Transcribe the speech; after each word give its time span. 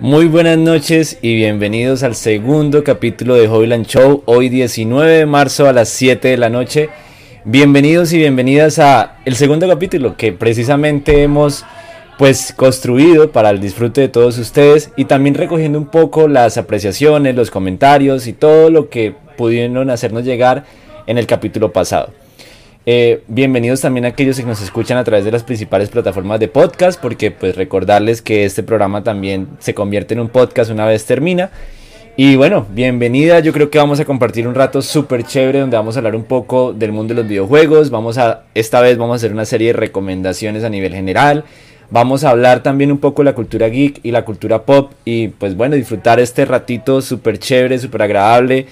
Muy 0.00 0.26
buenas 0.26 0.56
noches 0.56 1.18
y 1.22 1.34
bienvenidos 1.34 2.04
al 2.04 2.14
segundo 2.14 2.84
capítulo 2.84 3.34
de 3.34 3.48
Hobbyland 3.48 3.84
Show, 3.84 4.22
hoy 4.26 4.48
19 4.48 5.10
de 5.10 5.26
marzo 5.26 5.68
a 5.68 5.72
las 5.72 5.88
7 5.88 6.28
de 6.28 6.36
la 6.36 6.48
noche. 6.48 6.88
Bienvenidos 7.44 8.12
y 8.12 8.18
bienvenidas 8.18 8.78
a 8.78 9.16
el 9.24 9.34
segundo 9.34 9.66
capítulo 9.66 10.16
que 10.16 10.32
precisamente 10.32 11.24
hemos 11.24 11.64
pues 12.16 12.54
construido 12.56 13.32
para 13.32 13.50
el 13.50 13.58
disfrute 13.58 14.00
de 14.02 14.08
todos 14.08 14.38
ustedes 14.38 14.92
y 14.96 15.06
también 15.06 15.34
recogiendo 15.34 15.80
un 15.80 15.88
poco 15.88 16.28
las 16.28 16.58
apreciaciones, 16.58 17.34
los 17.34 17.50
comentarios 17.50 18.28
y 18.28 18.34
todo 18.34 18.70
lo 18.70 18.90
que 18.90 19.16
pudieron 19.36 19.90
hacernos 19.90 20.24
llegar 20.24 20.64
en 21.08 21.18
el 21.18 21.26
capítulo 21.26 21.72
pasado. 21.72 22.12
Eh, 22.86 23.22
bienvenidos 23.26 23.80
también 23.80 24.04
a 24.04 24.08
aquellos 24.08 24.38
que 24.38 24.46
nos 24.46 24.62
escuchan 24.62 24.96
a 24.96 25.04
través 25.04 25.24
de 25.24 25.32
las 25.32 25.42
principales 25.42 25.90
plataformas 25.90 26.40
de 26.40 26.48
podcast, 26.48 27.00
porque 27.00 27.30
pues 27.30 27.56
recordarles 27.56 28.22
que 28.22 28.44
este 28.44 28.62
programa 28.62 29.02
también 29.02 29.48
se 29.58 29.74
convierte 29.74 30.14
en 30.14 30.20
un 30.20 30.28
podcast 30.28 30.70
una 30.70 30.86
vez 30.86 31.04
termina. 31.04 31.50
Y 32.16 32.36
bueno, 32.36 32.66
bienvenida, 32.70 33.40
yo 33.40 33.52
creo 33.52 33.70
que 33.70 33.78
vamos 33.78 34.00
a 34.00 34.04
compartir 34.04 34.48
un 34.48 34.54
rato 34.54 34.82
súper 34.82 35.22
chévere 35.24 35.60
donde 35.60 35.76
vamos 35.76 35.96
a 35.96 36.00
hablar 36.00 36.16
un 36.16 36.24
poco 36.24 36.72
del 36.72 36.92
mundo 36.92 37.14
de 37.14 37.20
los 37.20 37.28
videojuegos, 37.28 37.90
vamos 37.90 38.18
a, 38.18 38.44
esta 38.54 38.80
vez 38.80 38.98
vamos 38.98 39.14
a 39.14 39.16
hacer 39.16 39.32
una 39.32 39.44
serie 39.44 39.68
de 39.68 39.74
recomendaciones 39.74 40.64
a 40.64 40.68
nivel 40.68 40.94
general, 40.94 41.44
vamos 41.90 42.24
a 42.24 42.30
hablar 42.30 42.62
también 42.62 42.90
un 42.90 42.98
poco 42.98 43.22
de 43.22 43.26
la 43.26 43.34
cultura 43.34 43.68
geek 43.68 44.00
y 44.02 44.10
la 44.10 44.24
cultura 44.24 44.62
pop 44.62 44.92
y 45.04 45.28
pues 45.28 45.56
bueno, 45.56 45.76
disfrutar 45.76 46.18
este 46.18 46.44
ratito 46.44 47.02
súper 47.02 47.38
chévere, 47.38 47.78
súper 47.78 48.02
agradable 48.02 48.66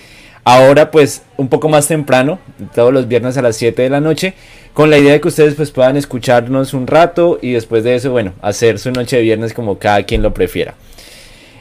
Ahora 0.48 0.92
pues 0.92 1.22
un 1.38 1.48
poco 1.48 1.68
más 1.68 1.88
temprano, 1.88 2.38
todos 2.72 2.92
los 2.92 3.08
viernes 3.08 3.36
a 3.36 3.42
las 3.42 3.56
7 3.56 3.82
de 3.82 3.90
la 3.90 4.00
noche, 4.00 4.34
con 4.74 4.90
la 4.90 4.98
idea 4.98 5.14
de 5.14 5.20
que 5.20 5.26
ustedes 5.26 5.56
pues 5.56 5.72
puedan 5.72 5.96
escucharnos 5.96 6.72
un 6.72 6.86
rato 6.86 7.40
y 7.42 7.50
después 7.50 7.82
de 7.82 7.96
eso, 7.96 8.12
bueno, 8.12 8.32
hacer 8.42 8.78
su 8.78 8.92
noche 8.92 9.16
de 9.16 9.22
viernes 9.22 9.52
como 9.52 9.80
cada 9.80 10.04
quien 10.04 10.22
lo 10.22 10.32
prefiera. 10.32 10.76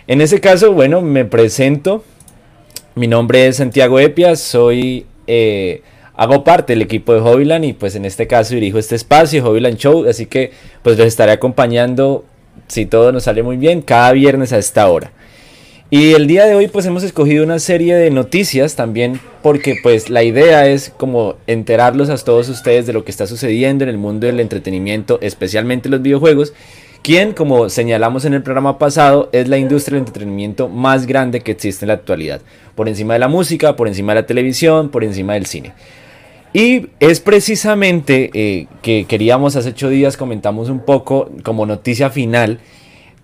En 0.06 0.22
ese 0.22 0.39
caso, 0.39 0.72
bueno, 0.72 1.02
me 1.02 1.25
presento. 1.25 2.03
Mi 2.94 3.08
nombre 3.08 3.47
es 3.47 3.56
Santiago 3.58 4.00
Epia, 4.00 4.36
soy... 4.36 5.08
Eh, 5.25 5.81
hago 6.13 6.44
parte 6.44 6.73
del 6.73 6.83
equipo 6.83 7.16
de 7.16 7.22
Hobbyland 7.22 7.66
y 7.66 7.73
pues 7.73 7.95
en 7.95 8.06
este 8.06 8.28
caso 8.28 8.53
dirijo 8.53 8.78
este 8.78 8.94
espacio, 8.94 9.44
Hobbyland 9.44 9.78
Show, 9.78 10.08
así 10.08 10.28
que 10.28 10.52
pues 10.83 10.95
los 10.95 11.08
estaré 11.08 11.31
acompañando, 11.31 12.23
si 12.67 12.86
todo 12.86 13.11
nos 13.11 13.23
sale 13.23 13.41
muy 13.41 13.58
bien, 13.58 13.81
cada 13.81 14.11
viernes 14.11 14.53
a 14.53 14.59
esta 14.59 14.88
hora. 14.88 15.11
Y 15.97 16.11
el 16.11 16.27
día 16.27 16.45
de 16.45 16.55
hoy 16.55 16.67
pues 16.67 16.85
hemos 16.85 17.03
escogido 17.03 17.45
una 17.45 17.57
serie 17.57 17.95
de 17.95 18.11
noticias 18.11 18.75
también 18.75 19.17
porque 19.41 19.77
pues 19.81 20.09
la 20.09 20.23
idea 20.23 20.67
es 20.67 20.89
como 20.89 21.35
enterarlos 21.47 22.09
a 22.09 22.17
todos 22.17 22.49
ustedes 22.49 22.85
de 22.85 22.91
lo 22.91 23.05
que 23.05 23.11
está 23.11 23.27
sucediendo 23.27 23.85
en 23.85 23.89
el 23.89 23.97
mundo 23.97 24.27
del 24.27 24.41
entretenimiento, 24.41 25.19
especialmente 25.21 25.88
los 25.88 26.01
videojuegos, 26.01 26.51
quien 27.01 27.31
como 27.31 27.69
señalamos 27.69 28.25
en 28.25 28.33
el 28.33 28.43
programa 28.43 28.77
pasado 28.77 29.29
es 29.31 29.47
la 29.47 29.57
industria 29.57 29.95
del 29.95 30.07
entretenimiento 30.07 30.67
más 30.67 31.07
grande 31.07 31.39
que 31.39 31.53
existe 31.53 31.85
en 31.85 31.88
la 31.88 31.93
actualidad, 31.93 32.41
por 32.75 32.89
encima 32.89 33.13
de 33.13 33.19
la 33.19 33.29
música, 33.29 33.77
por 33.77 33.88
encima 33.88 34.13
de 34.13 34.19
la 34.19 34.27
televisión, 34.27 34.89
por 34.89 35.05
encima 35.05 35.35
del 35.35 35.45
cine. 35.45 35.71
Y 36.51 36.88
es 36.99 37.21
precisamente 37.21 38.31
eh, 38.33 38.67
que 38.81 39.05
queríamos 39.05 39.55
hace 39.55 39.69
ocho 39.69 39.88
días 39.88 40.17
comentamos 40.17 40.67
un 40.67 40.79
poco 40.79 41.31
como 41.43 41.66
noticia 41.66 42.09
final 42.09 42.59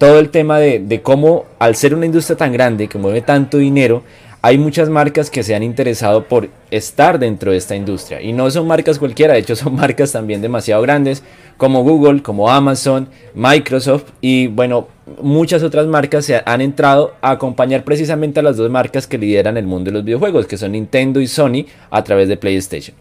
todo 0.02 0.18
el 0.18 0.32
tema 0.32 0.58
de, 0.58 1.02
cómo 1.04 1.46
al 1.60 1.76
ser 1.76 1.94
una 1.94 2.08
industria 2.08 2.36
tan 2.36 2.52
grande 2.52 2.88
que 2.88 2.98
mueve 2.98 3.22
tanto 3.22 3.60
dinero, 3.60 4.02
hay 4.42 4.58
muchas 4.58 4.90
marcas 4.90 5.30
que 5.30 5.44
se 5.44 5.54
han 5.54 5.62
interesado 5.62 6.28
por 6.28 6.50
estar 6.72 7.20
dentro 7.20 7.52
de 7.52 7.58
esta 7.58 7.76
industria. 7.76 8.20
Y 8.20 8.34
no 8.34 8.50
son 8.50 8.66
marcas 8.66 8.98
cualquiera, 8.98 9.36
de 9.36 9.42
hecho 9.42 9.56
son 9.56 9.76
marcas 9.76 10.12
también 10.12 10.42
demasiado 10.42 10.82
grandes, 10.82 11.22
como 11.56 11.84
Google, 11.84 12.24
como 12.24 12.50
Amazon, 12.50 13.10
Microsoft 13.36 14.06
y 14.22 14.48
bueno, 14.48 14.88
muchas 15.22 15.62
otras 15.62 15.86
marcas 15.86 16.26
se 16.26 16.42
han 16.44 16.62
entrado 16.62 17.14
a 17.22 17.30
acompañar 17.30 17.84
precisamente 17.84 18.40
a 18.40 18.44
las 18.44 18.58
dos 18.58 18.72
marcas 18.72 19.06
que 19.06 19.20
lideran 19.20 19.56
el 19.56 19.68
mundo 19.68 19.92
de 19.92 19.98
los 19.98 20.04
videojuegos, 20.04 20.48
que 20.48 20.58
son 20.58 20.72
Nintendo 20.72 21.22
y 21.22 21.28
Sony 21.28 21.68
a 21.92 22.04
través 22.04 22.28
de 22.28 22.38
PlayStation. 22.38 22.98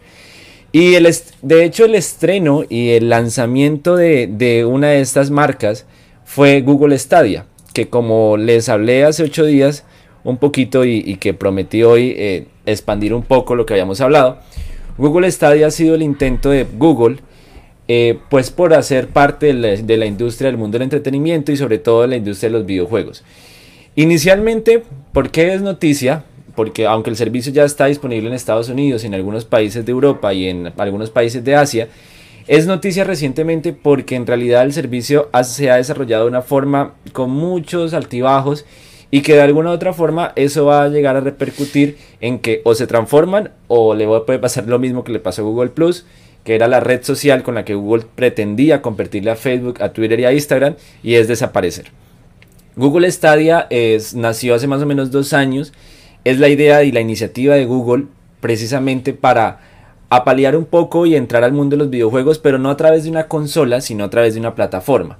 Y 0.71 0.93
el 0.93 1.11
de 1.41 1.63
hecho 1.63 1.85
el 1.85 1.95
estreno 1.95 2.63
y 2.69 2.89
el 2.91 3.09
lanzamiento 3.09 3.95
de, 3.95 4.27
de 4.27 4.65
una 4.65 4.89
de 4.89 5.01
estas 5.01 5.31
marcas, 5.31 5.87
fue 6.33 6.61
Google 6.61 6.97
Stadia, 6.97 7.45
que 7.73 7.89
como 7.89 8.37
les 8.37 8.69
hablé 8.69 9.03
hace 9.03 9.23
ocho 9.23 9.43
días 9.43 9.83
un 10.23 10.37
poquito 10.37 10.85
y, 10.85 11.17
que 11.17 11.33
prometí 11.33 11.83
hoy 11.83 12.13
eh, 12.15 12.47
expandir 12.65 13.13
un 13.13 13.23
poco 13.23 13.53
lo 13.53 13.65
que 13.65 13.73
habíamos 13.73 13.99
hablado, 13.99 14.39
Google 14.97 15.29
Stadia 15.29 15.67
ha 15.67 15.71
sido 15.71 15.93
el 15.93 16.01
intento 16.01 16.49
de 16.49 16.63
Google 16.63 17.17
eh, 17.89 18.17
pues 18.29 18.49
por 18.49 18.73
hacer 18.73 19.09
parte 19.09 19.47
de 19.47 19.53
la, 19.55 19.67
de 19.75 19.97
la, 19.97 20.05
industria 20.05 20.49
del 20.49 20.57
mundo 20.57 20.77
del 20.77 20.83
entretenimiento 20.83 21.51
y 21.51 21.57
sobre 21.57 21.79
todo 21.79 22.03
de 22.03 22.07
la 22.07 22.15
industria 22.15 22.49
de 22.49 22.57
los 22.59 22.65
videojuegos. 22.65 23.25
Inicialmente, 23.97 24.83
¿por 25.11 25.31
qué 25.31 25.53
es 25.53 25.61
noticia? 25.61 26.23
Porque 26.55 26.85
aunque 26.85 27.09
el 27.09 27.17
servicio 27.17 27.51
ya 27.51 27.65
está 27.65 27.87
disponible 27.87 28.29
en 28.29 28.35
Estados 28.35 28.69
Unidos, 28.69 29.03
en 29.03 29.15
algunos 29.15 29.43
países 29.43 29.85
de 29.85 29.91
Europa 29.91 30.33
y 30.33 30.47
en 30.47 30.71
algunos 30.77 31.09
países 31.09 31.43
de 31.43 31.55
Asia, 31.55 31.89
es 32.47 32.67
noticia 32.67 33.03
recientemente 33.03 33.73
porque 33.73 34.15
en 34.15 34.25
realidad 34.25 34.63
el 34.63 34.73
servicio 34.73 35.29
se 35.43 35.69
ha 35.69 35.75
desarrollado 35.75 36.23
de 36.23 36.29
una 36.29 36.41
forma 36.41 36.95
con 37.13 37.29
muchos 37.29 37.93
altibajos 37.93 38.65
y 39.11 39.21
que 39.21 39.35
de 39.35 39.41
alguna 39.41 39.71
u 39.71 39.73
otra 39.73 39.93
forma 39.93 40.31
eso 40.35 40.65
va 40.65 40.83
a 40.83 40.89
llegar 40.89 41.15
a 41.15 41.19
repercutir 41.19 41.97
en 42.21 42.39
que 42.39 42.61
o 42.63 42.73
se 42.73 42.87
transforman 42.87 43.51
o 43.67 43.93
le 43.93 44.07
puede 44.21 44.39
pasar 44.39 44.67
lo 44.67 44.79
mismo 44.79 45.03
que 45.03 45.11
le 45.11 45.19
pasó 45.19 45.41
a 45.41 45.45
Google 45.45 45.69
Plus, 45.69 46.05
que 46.43 46.55
era 46.55 46.67
la 46.67 46.79
red 46.79 47.03
social 47.03 47.43
con 47.43 47.55
la 47.55 47.65
que 47.65 47.75
Google 47.75 48.05
pretendía 48.15 48.81
convertirle 48.81 49.31
a 49.31 49.35
Facebook, 49.35 49.81
a 49.83 49.89
Twitter 49.89 50.19
y 50.21 50.25
a 50.25 50.33
Instagram 50.33 50.75
y 51.03 51.15
es 51.15 51.27
desaparecer. 51.27 51.91
Google 52.77 53.11
Stadia 53.11 53.67
es, 53.69 54.15
nació 54.15 54.55
hace 54.55 54.65
más 54.65 54.81
o 54.81 54.85
menos 54.85 55.11
dos 55.11 55.33
años, 55.33 55.73
es 56.23 56.39
la 56.39 56.47
idea 56.47 56.83
y 56.83 56.91
la 56.91 57.01
iniciativa 57.01 57.55
de 57.55 57.65
Google 57.65 58.05
precisamente 58.39 59.13
para 59.13 59.59
a 60.11 60.25
paliar 60.25 60.57
un 60.57 60.65
poco 60.65 61.05
y 61.05 61.15
entrar 61.15 61.45
al 61.45 61.53
mundo 61.53 61.77
de 61.77 61.83
los 61.83 61.89
videojuegos, 61.89 62.37
pero 62.37 62.59
no 62.59 62.69
a 62.69 62.75
través 62.75 63.05
de 63.05 63.09
una 63.09 63.29
consola, 63.29 63.79
sino 63.79 64.03
a 64.03 64.09
través 64.09 64.33
de 64.33 64.41
una 64.41 64.55
plataforma. 64.55 65.17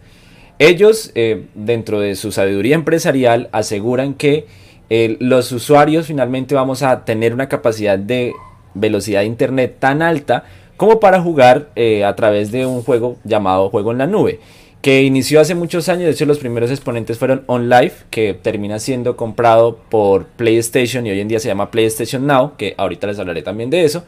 Ellos, 0.59 1.11
eh, 1.15 1.45
dentro 1.55 2.01
de 2.01 2.15
su 2.15 2.33
sabiduría 2.33 2.75
empresarial, 2.75 3.47
aseguran 3.53 4.13
que 4.13 4.47
eh, 4.89 5.15
los 5.21 5.53
usuarios 5.53 6.07
finalmente 6.07 6.55
vamos 6.55 6.83
a 6.83 7.05
tener 7.05 7.33
una 7.33 7.47
capacidad 7.47 7.97
de 7.97 8.33
velocidad 8.73 9.21
de 9.21 9.27
internet 9.27 9.77
tan 9.79 10.01
alta 10.01 10.43
como 10.75 10.99
para 10.99 11.21
jugar 11.21 11.69
eh, 11.77 12.03
a 12.03 12.13
través 12.17 12.51
de 12.51 12.65
un 12.65 12.83
juego 12.83 13.15
llamado 13.23 13.69
Juego 13.69 13.93
en 13.93 13.97
la 13.97 14.07
Nube, 14.07 14.41
que 14.81 15.03
inició 15.03 15.39
hace 15.39 15.55
muchos 15.55 15.87
años, 15.87 16.03
de 16.03 16.11
hecho 16.11 16.25
los 16.25 16.39
primeros 16.39 16.69
exponentes 16.69 17.17
fueron 17.17 17.45
OnLive, 17.47 17.93
que 18.09 18.33
termina 18.33 18.77
siendo 18.77 19.15
comprado 19.15 19.77
por 19.89 20.25
PlayStation 20.25 21.07
y 21.07 21.11
hoy 21.11 21.21
en 21.21 21.29
día 21.29 21.39
se 21.39 21.47
llama 21.47 21.71
PlayStation 21.71 22.27
Now, 22.27 22.57
que 22.57 22.75
ahorita 22.77 23.07
les 23.07 23.19
hablaré 23.19 23.41
también 23.41 23.69
de 23.69 23.85
eso. 23.85 24.03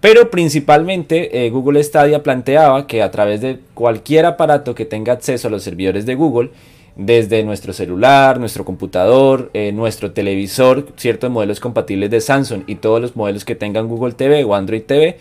Pero 0.00 0.30
principalmente 0.30 1.44
eh, 1.44 1.50
Google 1.50 1.82
Stadia 1.82 2.22
planteaba 2.22 2.86
que 2.86 3.02
a 3.02 3.10
través 3.10 3.40
de 3.40 3.58
cualquier 3.74 4.26
aparato 4.26 4.74
que 4.74 4.84
tenga 4.84 5.12
acceso 5.12 5.48
a 5.48 5.50
los 5.50 5.64
servidores 5.64 6.06
de 6.06 6.14
Google, 6.14 6.50
desde 6.94 7.44
nuestro 7.44 7.72
celular, 7.72 8.40
nuestro 8.40 8.64
computador, 8.64 9.50
eh, 9.54 9.72
nuestro 9.72 10.10
televisor, 10.12 10.88
ciertos 10.96 11.30
modelos 11.30 11.60
compatibles 11.60 12.10
de 12.10 12.20
Samsung 12.20 12.62
y 12.66 12.74
todos 12.76 13.00
los 13.00 13.16
modelos 13.16 13.44
que 13.44 13.54
tengan 13.54 13.86
Google 13.86 14.12
TV 14.12 14.44
o 14.44 14.54
Android 14.54 14.82
TV, 14.82 15.16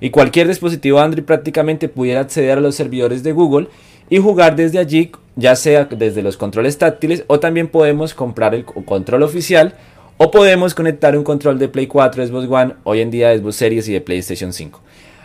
y 0.00 0.10
cualquier 0.10 0.48
dispositivo 0.48 0.98
Android 0.98 1.24
prácticamente 1.24 1.88
pudiera 1.88 2.20
acceder 2.20 2.58
a 2.58 2.60
los 2.60 2.74
servidores 2.74 3.22
de 3.22 3.32
Google 3.32 3.68
y 4.10 4.18
jugar 4.18 4.56
desde 4.56 4.78
allí, 4.78 5.10
ya 5.36 5.56
sea 5.56 5.86
desde 5.86 6.22
los 6.22 6.36
controles 6.36 6.76
táctiles 6.76 7.24
o 7.28 7.40
también 7.40 7.68
podemos 7.68 8.12
comprar 8.12 8.54
el 8.54 8.64
control 8.64 9.22
oficial 9.22 9.74
o 10.24 10.30
podemos 10.30 10.72
conectar 10.72 11.18
un 11.18 11.24
control 11.24 11.58
de 11.58 11.66
Play 11.66 11.88
4, 11.88 12.24
Xbox 12.24 12.48
One, 12.48 12.74
hoy 12.84 13.00
en 13.00 13.10
día 13.10 13.36
Xbox 13.36 13.56
Series 13.56 13.88
y 13.88 13.92
de 13.92 14.00
PlayStation 14.00 14.52
5. 14.52 14.80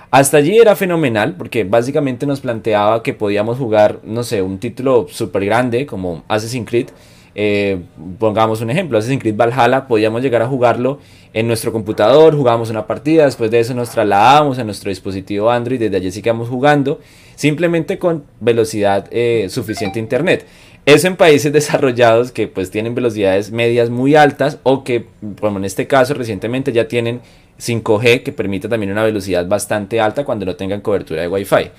Hasta 0.10 0.38
allí 0.38 0.57
era 0.57 0.75
fenomenal 0.75 1.36
porque 1.38 1.66
básicamente 1.66 2.25
nos 2.25 2.39
planteaba 2.39 3.04
que 3.04 3.13
podíamos 3.13 3.60
jugar, 3.60 4.00
no 4.04 4.24
sé, 4.24 4.42
un 4.42 4.57
título 4.57 5.06
súper 5.07 5.45
grande 5.45 5.86
como 5.86 6.24
Assassin's 6.27 6.68
Creed. 6.68 6.88
Eh, 7.36 7.80
pongamos 8.18 8.62
un 8.62 8.72
ejemplo, 8.72 8.98
Assassin's 8.98 9.22
Creed 9.22 9.36
Valhalla, 9.36 9.88
podíamos 9.88 10.24
llegar 10.24 10.42
a 10.42 10.48
jugarlo 10.48 10.98
en 11.31 11.45
nuestro 11.45 11.72
computador, 11.72 12.36
jugábamos 12.36 12.72
una 12.72 12.88
partida, 12.88 13.25
después 13.25 13.51
de 13.51 13.60
eso 13.60 13.75
nos 13.75 13.92
trasladábamos 13.92 14.57
a 14.57 14.63
nuestro 14.63 14.89
dispositivo 14.89 15.51
Android, 15.51 15.80
desde 15.80 15.98
allí 15.98 16.10
seguíamos 16.10 16.50
jugando, 16.50 17.00
simplemente 17.36 18.00
con 18.00 18.24
velocidad 18.39 19.06
eh, 19.12 19.45
suficiente 19.51 20.00
internet. 20.00 20.48
Eso 20.88 21.07
en 21.07 21.18
países 21.18 21.51
desarrollados 21.54 22.31
que 22.31 22.48
pues 22.48 22.72
tienen 22.72 22.95
velocidades 22.95 23.51
medias 23.51 23.89
muy 23.89 24.16
altas 24.16 24.57
o 24.63 24.86
que, 24.86 25.06
como 25.42 25.60
en 25.60 25.66
este 25.66 25.86
caso 25.86 26.13
recientemente 26.13 26.72
ya 26.72 26.88
tienen 26.88 27.19
5G 27.60 28.24
que 28.24 28.31
permite 28.31 28.69
también 28.69 28.94
una 28.94 29.04
velocidad 29.04 29.45
bastante 29.45 30.00
alta 30.00 30.24
cuando 30.24 30.45
no 30.45 30.56
tengan 30.56 30.80
cobertura 30.80 31.22
de 31.22 31.28
Wi-Fi. 31.28 31.72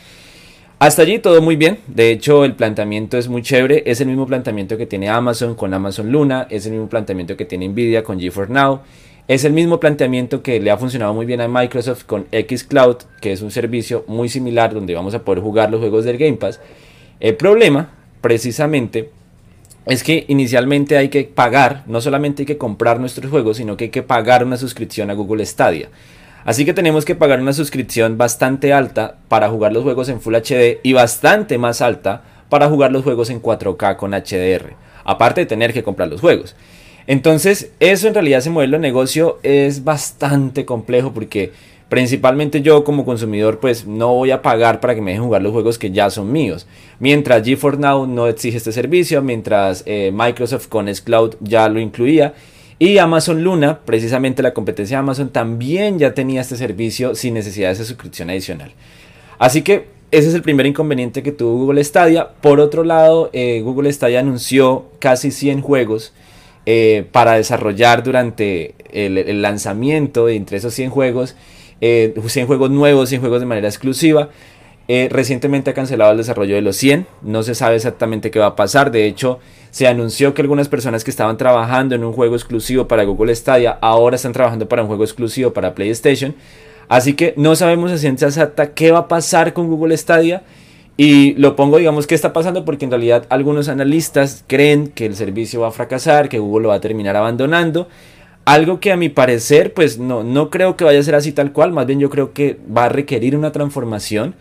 Hasta 0.78 1.02
allí 1.02 1.20
todo 1.20 1.40
muy 1.40 1.56
bien, 1.56 1.78
de 1.87 2.10
hecho 2.10 2.44
el 2.44 2.55
planteamiento 2.55 3.16
es 3.16 3.28
muy 3.28 3.40
chévere, 3.40 3.82
es 3.87 4.02
el 4.02 4.08
mismo 4.08 4.26
planteamiento 4.26 4.76
que 4.76 4.84
tiene 4.84 5.08
Amazon 5.08 5.55
con 5.55 5.72
Amazon 5.72 6.12
Luna, 6.12 6.46
es 6.50 6.66
el 6.66 6.72
mismo 6.72 6.90
planteamiento 6.90 7.34
que 7.34 7.46
tiene 7.46 7.66
Nvidia 7.66 8.05
con 8.05 8.20
GeForce 8.20 8.52
Now, 8.52 8.81
es 9.26 9.43
el 9.44 9.55
mismo 9.55 9.81
planteamiento 9.81 10.43
que 10.43 10.60
le 10.60 10.70
ha 10.70 10.76
funcionado 10.76 11.14
muy 11.14 11.25
bien 11.25 11.40
a 11.40 11.49
Microsoft 11.49 12.05
con 12.05 12.26
Xcloud, 12.31 12.96
que 13.22 13.32
es 13.32 13.40
un 13.40 13.50
servicio 13.50 14.05
muy 14.06 14.28
similar 14.28 14.75
donde 14.75 14.94
vamos 14.94 15.14
a 15.14 15.25
poder 15.25 15.43
jugar 15.43 15.70
los 15.70 15.81
juegos 15.81 16.05
del 16.05 16.19
Game 16.19 16.37
Pass. 16.37 16.60
El 17.20 17.34
problema 17.37 17.97
precisamente 18.20 19.11
es 19.87 20.03
que 20.03 20.26
inicialmente 20.29 20.97
hay 20.97 21.09
que 21.09 21.25
pagar, 21.25 21.85
no 21.87 22.00
solamente 22.00 22.43
hay 22.43 22.47
que 22.47 22.59
comprar 22.59 23.00
nuestros 23.00 23.31
juegos, 23.31 23.56
sino 23.56 23.76
que 23.76 23.85
hay 23.85 23.91
que 23.91 24.03
pagar 24.03 24.44
una 24.44 24.56
suscripción 24.56 25.11
a 25.11 25.15
Google 25.15 25.44
Stadia. 25.47 25.88
Así 26.44 26.65
que 26.65 26.75
tenemos 26.75 27.05
que 27.05 27.15
pagar 27.15 27.41
una 27.41 27.53
suscripción 27.53 28.19
bastante 28.19 28.73
alta 28.73 29.17
para 29.29 29.49
jugar 29.49 29.73
los 29.73 29.82
juegos 29.82 30.09
en 30.09 30.20
Full 30.20 30.35
HD 30.35 30.81
y 30.82 30.93
bastante 30.93 31.59
más 31.59 31.81
alta 31.81 32.23
para 32.49 32.69
jugar 32.69 32.93
los 32.93 33.03
juegos 33.03 33.31
en 33.31 33.43
4K 33.43 33.97
con 33.97 34.12
HDR, 34.12 34.75
aparte 35.05 35.43
de 35.43 35.47
tener 35.47 35.73
que 35.73 35.82
comprar 35.82 36.09
los 36.09 36.20
juegos. 36.20 36.55
Entonces, 37.06 37.73
eso 37.81 38.09
en 38.09 38.15
realidad 38.15 38.41
ese 38.41 38.50
modelo 38.50 38.76
de 38.76 38.82
negocio 38.82 39.38
es 39.43 39.85
bastante 39.85 40.67
complejo 40.67 41.12
porque 41.12 41.53
principalmente 41.88 42.62
yo 42.62 42.85
como 42.85 43.05
consumidor 43.05 43.61
pues 43.61 43.87
no 43.87 44.14
voy 44.14 44.31
a 44.31 44.43
pagar 44.43 44.81
para 44.81 44.94
que 44.94 45.00
me 45.00 45.12
dejen 45.12 45.25
jugar 45.25 45.43
los 45.43 45.52
juegos 45.52 45.79
que 45.79 45.90
ya 45.90 46.11
son 46.11 46.32
míos. 46.32 46.67
Mientras 46.99 47.44
GeForce 47.44 47.81
Now 47.81 48.06
no 48.06 48.26
exige 48.26 48.56
este 48.56 48.73
servicio, 48.73 49.23
mientras 49.23 49.82
eh, 49.87 50.11
Microsoft 50.12 50.69
con 50.69 50.87
Cloud 51.05 51.37
ya 51.40 51.69
lo 51.69 51.81
incluía 51.81 52.35
y 52.79 52.99
Amazon 52.99 53.43
Luna, 53.43 53.81
precisamente 53.85 54.43
la 54.43 54.55
competencia 54.55 54.99
de 54.99 55.00
Amazon, 55.00 55.31
también 55.31 55.99
ya 55.99 56.14
tenía 56.14 56.40
este 56.40 56.56
servicio 56.56 57.17
sin 57.17 57.35
necesidad 57.35 57.69
de 57.69 57.75
esa 57.75 57.85
suscripción 57.85 58.31
adicional. 58.31 58.73
Así 59.38 59.62
que 59.62 59.87
ese 60.12 60.29
es 60.29 60.34
el 60.34 60.43
primer 60.43 60.64
inconveniente 60.67 61.23
que 61.23 61.32
tuvo 61.32 61.58
Google 61.58 61.82
Stadia. 61.82 62.29
Por 62.41 62.61
otro 62.61 62.84
lado, 62.84 63.31
eh, 63.32 63.61
Google 63.62 63.93
Stadia 63.93 64.20
anunció 64.20 64.87
casi 65.00 65.32
100 65.32 65.61
juegos 65.61 66.12
eh, 66.67 67.05
para 67.11 67.32
desarrollar 67.32 68.02
durante 68.05 68.75
el, 68.93 69.43
lanzamiento 69.43 70.29
entre 70.29 70.58
esos 70.58 70.73
100 70.73 70.91
juegos. 70.91 71.34
100 71.80 72.14
eh, 72.42 72.44
juegos 72.46 72.70
nuevos, 72.70 73.08
100 73.08 73.20
juegos 73.20 73.40
de 73.40 73.46
manera 73.46 73.69
exclusiva. 73.69 74.30
recientemente 74.88 75.70
ha 75.70 75.75
cancelado 75.75 76.12
el 76.12 76.19
desarrollo 76.19 76.54
de 76.54 76.62
los 76.62 76.76
100. 76.76 77.06
No 77.22 77.42
se 77.42 77.54
sabe 77.54 77.76
exactamente 77.76 78.30
qué 78.30 78.38
va 78.38 78.46
a 78.46 78.56
pasar. 78.56 78.90
De 78.90 79.06
hecho, 79.06 79.38
se 79.70 79.86
anunció 79.86 80.34
que 80.34 80.42
algunas 80.42 80.69
personas 80.69 81.04
que 81.04 81.10
estaban 81.10 81.36
trabajando 81.36 81.94
en 81.94 82.04
un 82.04 82.12
juego 82.12 82.34
exclusivo 82.34 82.88
para 82.88 83.04
Google 83.04 83.34
Stadia 83.34 83.78
ahora 83.80 84.16
están 84.16 84.32
trabajando 84.32 84.69
para 84.69 84.82
un 84.82 84.88
juego 84.88 85.04
exclusivo 85.04 85.52
para 85.52 85.75
PlayStation. 85.75 86.34
Así 86.88 87.12
que 87.12 87.34
no 87.36 87.54
sabemos 87.54 87.92
a 87.92 87.98
ciencia 87.98 88.28
exacta 88.28 88.72
qué 88.72 88.90
va 88.90 89.00
a 89.00 89.08
pasar 89.08 89.52
con 89.52 89.69
Google 89.69 89.96
Stadia. 89.96 90.42
Y 90.96 91.34
lo 91.34 91.54
pongo, 91.54 91.78
digamos, 91.78 92.08
qué 92.08 92.16
está 92.16 92.32
pasando 92.32 92.64
porque 92.64 92.84
en 92.84 92.90
realidad 92.90 93.24
algunos 93.28 93.69
analistas 93.69 94.42
creen 94.48 94.88
que 94.88 95.06
el 95.06 95.14
servicio 95.14 95.60
va 95.60 95.69
a 95.69 95.70
fracasar, 95.70 96.28
que 96.28 96.40
Google 96.40 96.64
lo 96.64 96.69
va 96.70 96.76
a 96.76 96.81
terminar 96.81 97.14
abandonando. 97.14 97.88
Algo 98.48 98.80
que 98.80 98.92
a 98.92 98.96
mi 98.96 99.10
parecer, 99.10 99.74
pues 99.74 99.98
no, 99.98 100.24
no 100.24 100.48
creo 100.48 100.74
que 100.74 100.82
vaya 100.82 100.98
a 100.98 101.02
ser 101.02 101.14
así 101.14 101.32
tal 101.32 101.52
cual, 101.52 101.70
más 101.70 101.84
bien 101.86 102.00
yo 102.00 102.08
creo 102.08 102.32
que 102.32 102.56
va 102.74 102.86
a 102.86 102.88
requerir 102.88 103.36
una 103.36 103.52
transformación 103.52 104.36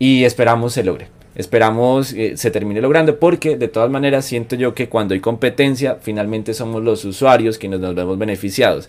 y 0.00 0.24
esperamos 0.24 0.72
se 0.72 0.82
logre. 0.82 1.06
Esperamos 1.36 2.12
eh, 2.14 2.36
se 2.36 2.50
termine 2.50 2.80
logrando 2.80 3.20
porque 3.20 3.56
de 3.56 3.68
todas 3.68 3.90
maneras 3.90 4.24
siento 4.24 4.56
yo 4.56 4.74
que 4.74 4.88
cuando 4.88 5.14
hay 5.14 5.20
competencia 5.20 5.98
finalmente 6.00 6.52
somos 6.52 6.82
los 6.82 7.04
usuarios 7.04 7.56
quienes 7.56 7.78
nos 7.78 7.94
vemos 7.94 8.18
beneficiados. 8.18 8.88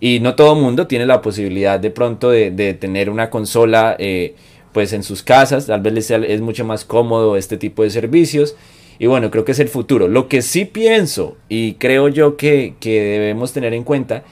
Y 0.00 0.20
no 0.20 0.36
todo 0.36 0.54
mundo 0.54 0.86
tiene 0.86 1.04
la 1.04 1.20
posibilidad 1.20 1.78
de 1.78 1.90
pronto 1.90 2.30
de, 2.30 2.74
tener 2.80 3.10
una 3.10 3.28
consola 3.28 3.94
eh, 3.98 4.36
pues 4.72 4.94
en 4.94 5.02
sus 5.02 5.22
casas. 5.22 5.66
Tal 5.66 5.82
vez 5.82 6.10
es 6.10 6.40
mucho 6.40 6.64
más 6.64 6.86
cómodo 6.86 7.36
este 7.36 7.58
tipo 7.58 7.82
de 7.82 7.90
servicios. 7.90 8.56
Y 8.98 9.06
bueno, 9.06 9.30
creo 9.30 9.44
que 9.44 9.52
es 9.52 9.60
el 9.60 9.68
futuro. 9.68 10.08
Lo 10.08 10.28
que 10.28 10.42
sí 10.42 10.64
pienso 10.64 11.36
y 11.48 11.74
creo 11.74 12.08
yo 12.08 12.36
que, 12.36 12.74
que 12.80 13.00
debemos 13.00 13.52
tener 13.52 13.74
en 13.74 13.84
cuenta 13.84 14.24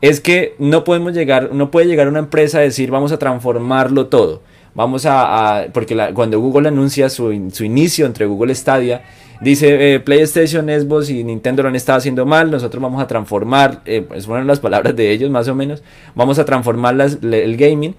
es 0.00 0.20
que 0.20 0.54
no 0.58 0.84
podemos 0.84 1.12
llegar, 1.12 1.52
no 1.52 1.70
puede 1.70 1.86
llegar 1.86 2.08
una 2.08 2.18
empresa 2.18 2.58
a 2.58 2.62
decir 2.62 2.90
vamos 2.90 3.12
a 3.12 3.18
transformarlo 3.18 4.06
todo 4.06 4.42
vamos 4.76 5.06
a, 5.06 5.68
porque 5.72 5.96
cuando 6.12 6.38
Google 6.38 6.68
anuncia 6.68 7.08
su, 7.08 7.32
inicio 7.32 8.04
entre 8.04 8.26
Google 8.26 8.54
Stadia, 8.54 9.02
dice 9.40 9.94
eh, 9.94 10.00
PlayStation, 10.00 10.66
Xbox 10.66 11.08
y 11.08 11.24
Nintendo 11.24 11.62
lo 11.62 11.70
han 11.70 11.76
estado 11.76 11.96
haciendo 11.96 12.26
mal, 12.26 12.50
nosotros 12.50 12.80
vamos 12.82 13.02
a 13.02 13.06
transformar, 13.06 13.80
eh, 13.86 14.04
pues 14.06 14.26
fueron 14.26 14.46
las 14.46 14.60
palabras 14.60 14.94
de 14.94 15.10
ellos 15.10 15.30
más 15.30 15.48
o 15.48 15.54
menos, 15.54 15.82
vamos 16.14 16.38
a 16.38 16.44
transformar 16.44 16.94
el 17.00 17.56
gaming. 17.56 17.94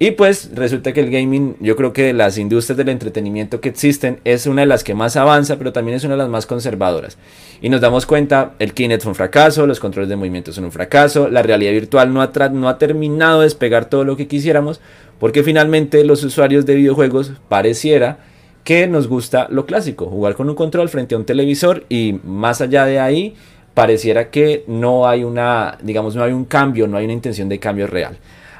Y 0.00 0.12
pues 0.12 0.50
resulta 0.54 0.92
que 0.92 1.00
el 1.00 1.10
gaming, 1.10 1.56
yo 1.58 1.74
creo 1.74 1.92
que 1.92 2.04
de 2.04 2.12
las 2.12 2.38
industrias 2.38 2.76
del 2.76 2.88
entretenimiento 2.88 3.60
que 3.60 3.68
existen, 3.68 4.20
es 4.24 4.46
una 4.46 4.62
de 4.62 4.66
las 4.66 4.84
que 4.84 4.94
más 4.94 5.16
avanza, 5.16 5.58
pero 5.58 5.72
también 5.72 5.96
es 5.96 6.04
una 6.04 6.14
de 6.14 6.18
las 6.18 6.28
más 6.28 6.46
conservadoras. 6.46 7.18
Y 7.60 7.68
nos 7.68 7.80
damos 7.80 8.06
cuenta, 8.06 8.52
el 8.60 8.74
Kinect 8.74 9.02
fue 9.02 9.10
un 9.10 9.16
fracaso, 9.16 9.66
los 9.66 9.80
controles 9.80 10.08
de 10.08 10.14
movimiento 10.14 10.52
son 10.52 10.64
un 10.64 10.72
fracaso, 10.72 11.28
la 11.28 11.42
realidad 11.42 11.72
virtual 11.72 12.14
no 12.14 12.22
ha, 12.22 12.30
no 12.50 12.68
ha 12.68 12.78
terminado 12.78 13.40
de 13.40 13.46
despegar 13.46 13.86
todo 13.86 14.04
lo 14.04 14.16
que 14.16 14.28
quisiéramos, 14.28 14.80
porque 15.18 15.42
finalmente 15.42 16.04
los 16.04 16.22
usuarios 16.22 16.64
de 16.64 16.76
videojuegos 16.76 17.32
pareciera 17.48 18.18
que 18.62 18.86
nos 18.86 19.08
gusta 19.08 19.48
lo 19.50 19.66
clásico, 19.66 20.06
jugar 20.06 20.36
con 20.36 20.48
un 20.48 20.54
control 20.54 20.88
frente 20.88 21.16
a 21.16 21.18
un 21.18 21.24
televisor 21.24 21.86
y 21.88 22.20
más 22.22 22.60
allá 22.60 22.84
de 22.84 23.00
ahí 23.00 23.34
pareciera 23.74 24.30
que 24.30 24.62
no 24.68 25.08
hay 25.08 25.24
una, 25.24 25.76
digamos, 25.82 26.14
no 26.14 26.22
hay 26.22 26.32
un 26.32 26.44
cambio, 26.44 26.86
no 26.86 26.96
hay 26.96 27.04
una 27.04 27.14
intención 27.14 27.48
de 27.48 27.58
cambio 27.58 27.88
real. 27.88 28.16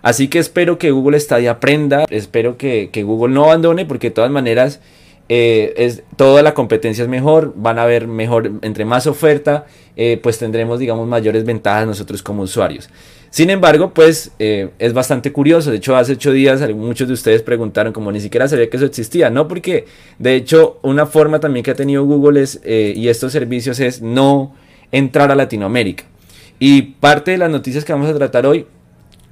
Así 0.08 0.28
que 0.28 0.38
espero 0.38 0.78
que 0.78 0.90
Google 0.90 1.20
Stadia 1.20 1.50
aprenda, 1.50 2.06
espero 2.08 2.56
que, 2.56 2.88
Google 3.04 3.34
no 3.34 3.44
abandone 3.44 3.84
porque 3.84 4.08
de 4.08 4.14
todas 4.14 4.30
maneras 4.30 4.80
eh, 5.28 5.74
es, 5.76 6.02
toda 6.16 6.42
la 6.42 6.54
competencia 6.54 7.02
es 7.02 7.10
mejor, 7.10 7.52
van 7.54 7.78
a 7.78 7.82
haber 7.82 8.06
mejor, 8.08 8.52
entre 8.62 8.86
más 8.86 9.06
oferta, 9.06 9.66
eh, 9.96 10.18
pues 10.22 10.38
tendremos 10.38 10.78
digamos 10.78 11.06
mayores 11.06 11.44
ventajas 11.44 11.86
nosotros 11.86 12.22
como 12.22 12.44
usuarios. 12.44 12.88
Sin 13.28 13.50
embargo, 13.50 13.92
pues 13.92 14.30
eh, 14.38 14.70
es 14.78 14.94
bastante 14.94 15.30
curioso. 15.30 15.70
De 15.70 15.76
hecho, 15.76 15.94
hace 15.94 16.12
ocho 16.12 16.32
días 16.32 16.66
muchos 16.74 17.06
de 17.06 17.12
ustedes 17.12 17.42
preguntaron 17.42 17.92
como 17.92 18.10
ni 18.10 18.20
siquiera 18.20 18.48
sabía 18.48 18.70
que 18.70 18.78
eso 18.78 18.86
existía. 18.86 19.28
No, 19.28 19.46
porque 19.46 19.84
de 20.18 20.36
hecho 20.36 20.78
una 20.80 21.04
forma 21.04 21.38
también 21.38 21.62
que 21.62 21.72
ha 21.72 21.76
tenido 21.76 22.06
Google 22.06 22.40
es, 22.40 22.62
y 22.64 23.08
estos 23.08 23.32
servicios 23.32 23.78
es 23.78 24.00
no 24.00 24.54
entrar 24.90 25.30
a 25.30 25.34
Latinoamérica. 25.34 26.04
Y 26.58 26.80
parte 26.80 27.32
de 27.32 27.36
las 27.36 27.50
noticias 27.50 27.84
que 27.84 27.92
vamos 27.92 28.08
a 28.08 28.14
tratar 28.14 28.46
hoy 28.46 28.64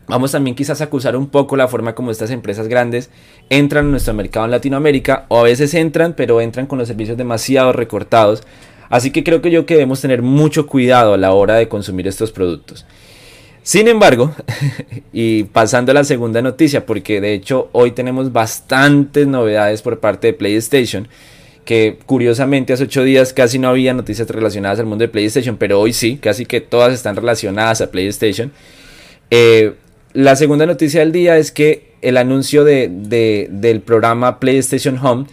Vamos 0.08 0.32
también 0.32 0.54
quizás 0.54 0.80
a 0.80 0.84
acusar 0.84 1.16
un 1.16 1.28
poco 1.28 1.56
la 1.56 1.66
forma 1.66 1.94
como 1.94 2.10
estas 2.10 2.30
empresas 2.30 2.68
grandes 2.68 3.10
entran 3.50 3.86
en 3.86 3.90
nuestro 3.90 4.14
mercado 4.14 4.44
en 4.44 4.52
Latinoamérica 4.52 5.26
o 5.28 5.40
a 5.40 5.42
veces 5.42 5.74
entran 5.74 6.14
pero 6.14 6.40
entran 6.40 6.66
con 6.66 6.78
los 6.78 6.88
servicios 6.88 7.16
demasiado 7.16 7.72
recortados. 7.72 8.42
Así 8.88 9.10
que 9.10 9.24
creo 9.24 9.42
que 9.42 9.50
yo 9.50 9.66
que 9.66 9.74
debemos 9.74 10.00
tener 10.00 10.22
mucho 10.22 10.66
cuidado 10.66 11.14
a 11.14 11.16
la 11.16 11.32
hora 11.32 11.56
de 11.56 11.68
consumir 11.68 12.06
estos 12.06 12.30
productos. 12.30 12.86
Sin 13.64 13.88
embargo, 13.88 14.32
y 15.12 15.42
pasando 15.44 15.90
a 15.90 15.94
la 15.94 16.04
segunda 16.04 16.40
noticia, 16.40 16.86
porque 16.86 17.20
de 17.20 17.34
hecho 17.34 17.68
hoy 17.72 17.90
tenemos 17.90 18.32
bastantes 18.32 19.26
novedades 19.26 19.82
por 19.82 19.98
parte 19.98 20.28
de 20.28 20.32
PlayStation, 20.34 21.08
que 21.64 21.98
curiosamente 22.06 22.72
hace 22.72 22.84
ocho 22.84 23.02
días 23.02 23.32
casi 23.32 23.58
no 23.58 23.68
había 23.68 23.92
noticias 23.92 24.30
relacionadas 24.30 24.78
al 24.78 24.86
mundo 24.86 25.02
de 25.02 25.08
PlayStation, 25.08 25.56
pero 25.56 25.80
hoy 25.80 25.92
sí, 25.92 26.16
casi 26.16 26.46
que 26.46 26.60
todas 26.60 26.94
están 26.94 27.16
relacionadas 27.16 27.80
a 27.80 27.90
PlayStation. 27.90 28.52
Eh, 29.32 29.74
la 30.16 30.34
segunda 30.34 30.64
noticia 30.64 31.00
del 31.00 31.12
día 31.12 31.36
es 31.36 31.52
que 31.52 31.92
el 32.00 32.16
anuncio 32.16 32.64
de, 32.64 32.88
del 33.50 33.82
programa 33.82 34.40
PlayStation 34.40 34.98
Home, 35.04 35.26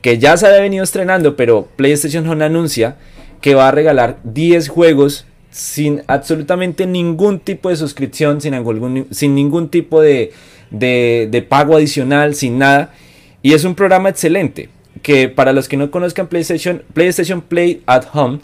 que 0.00 0.18
ya 0.18 0.38
se 0.38 0.46
había 0.46 0.62
venido 0.62 0.82
estrenando, 0.82 1.36
pero 1.36 1.68
PlayStation 1.76 2.26
Home 2.26 2.42
anuncia 2.42 2.96
que 3.42 3.54
va 3.54 3.68
a 3.68 3.72
regalar 3.72 4.20
10 4.24 4.70
juegos 4.70 5.26
sin 5.50 6.02
absolutamente 6.06 6.86
ningún 6.86 7.40
tipo 7.40 7.68
de 7.68 7.76
suscripción, 7.76 8.40
sin, 8.40 8.54
sin 9.10 9.34
ningún 9.34 9.68
tipo 9.68 10.00
de, 10.00 10.32
de, 10.70 11.46
pago 11.46 11.76
adicional, 11.76 12.34
sin 12.34 12.56
nada. 12.56 12.94
Y 13.42 13.52
es 13.52 13.64
un 13.64 13.74
programa 13.74 14.08
excelente, 14.08 14.70
que 15.02 15.28
para 15.28 15.52
los 15.52 15.68
que 15.68 15.76
no 15.76 15.90
conozcan 15.90 16.28
PlayStation, 16.28 16.82
PlayStation 16.94 17.42
Play 17.42 17.82
at 17.84 18.04
Home 18.14 18.38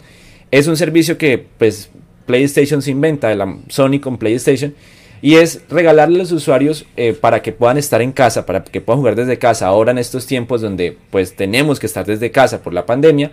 es 0.51 0.67
un 0.67 0.77
servicio 0.77 1.17
que 1.17 1.43
pues 1.57 1.89
PlayStation 2.27 2.83
se 2.83 2.91
inventa, 2.91 3.29
de 3.29 3.37
la 3.37 3.57
Sony 3.69 3.99
con 3.99 4.19
PlayStation 4.19 4.75
y 5.21 5.35
es 5.35 5.61
regalarle 5.69 6.15
a 6.15 6.19
los 6.19 6.31
usuarios 6.31 6.85
eh, 6.95 7.13
para 7.13 7.41
que 7.41 7.51
puedan 7.51 7.77
estar 7.77 8.01
en 8.01 8.11
casa, 8.11 8.45
para 8.45 8.63
que 8.63 8.81
puedan 8.81 8.99
jugar 8.99 9.15
desde 9.15 9.37
casa, 9.37 9.67
ahora 9.67 9.91
en 9.91 9.97
estos 9.97 10.25
tiempos 10.25 10.61
donde 10.61 10.97
pues 11.11 11.35
tenemos 11.35 11.79
que 11.79 11.85
estar 11.87 12.05
desde 12.05 12.31
casa 12.31 12.61
por 12.61 12.73
la 12.73 12.85
pandemia, 12.85 13.31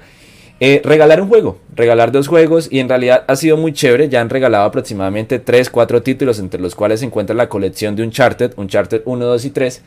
eh, 0.58 0.80
regalar 0.82 1.20
un 1.20 1.28
juego, 1.28 1.58
regalar 1.74 2.12
dos 2.12 2.28
juegos. 2.28 2.68
Y 2.70 2.78
en 2.78 2.88
realidad 2.88 3.24
ha 3.28 3.36
sido 3.36 3.56
muy 3.56 3.72
chévere, 3.72 4.08
ya 4.08 4.20
han 4.20 4.30
regalado 4.30 4.64
aproximadamente 4.64 5.38
3, 5.38 5.70
4 5.70 6.02
títulos 6.02 6.38
entre 6.38 6.60
los 6.60 6.74
cuales 6.74 7.00
se 7.00 7.06
encuentra 7.06 7.36
la 7.36 7.48
colección 7.48 7.94
de 7.94 8.02
Uncharted, 8.02 8.52
Uncharted 8.56 9.02
1, 9.04 9.24
2 9.24 9.44
y 9.44 9.50
3. 9.50 9.82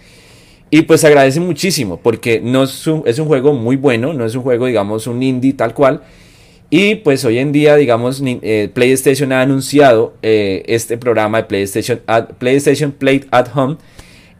Y 0.71 0.83
pues 0.83 1.03
agradece 1.03 1.39
muchísimo 1.39 1.97
porque 1.97 2.39
no 2.39 2.63
es 2.63 2.85
un, 2.85 3.01
es 3.05 3.17
un 3.17 3.27
juego 3.27 3.53
muy 3.53 3.75
bueno, 3.75 4.13
no 4.13 4.25
es 4.25 4.35
un 4.35 4.43
juego 4.43 4.67
digamos 4.67 5.07
un 5.07 5.23
indie 5.23 5.53
tal 5.53 5.73
cual, 5.73 6.03
y 6.69 6.95
pues 6.95 7.25
hoy 7.25 7.39
en 7.39 7.51
día, 7.51 7.75
digamos, 7.75 8.21
eh, 8.23 8.69
PlayStation 8.73 9.31
ha 9.31 9.41
anunciado 9.41 10.13
eh, 10.21 10.63
este 10.67 10.97
programa 10.97 11.39
de 11.39 11.43
PlayStation, 11.45 11.99
PlayStation 12.37 12.91
Play 12.91 13.25
at 13.31 13.47
Home, 13.55 13.77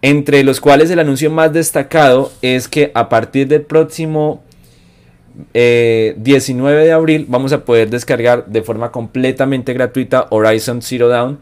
entre 0.02 0.44
los 0.44 0.62
cuales 0.62 0.92
el 0.92 1.00
anuncio 1.00 1.32
más 1.32 1.52
destacado 1.52 2.32
es 2.42 2.68
que 2.68 2.92
a 2.94 3.10
partir 3.10 3.48
del 3.48 3.64
próximo 3.64 4.44
19 5.54 6.14
eh, 6.82 6.86
de 6.86 6.92
abril 6.92 7.26
vamos 7.28 7.52
a 7.52 7.66
poder 7.66 7.90
descargar 7.90 8.46
de 8.46 8.62
forma 8.62 8.92
completamente 8.92 9.74
gratuita 9.74 10.28
Horizon 10.30 10.82
Zero 10.82 11.08
Dawn, 11.08 11.40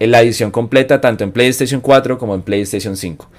en 0.00 0.10
la 0.10 0.20
edición 0.22 0.50
completa 0.50 1.00
tanto 1.00 1.22
en 1.22 1.30
PlayStation 1.30 1.80
4 1.80 2.18
como 2.18 2.34
en 2.34 2.42
PlayStation 2.42 2.96
5. 2.96 3.30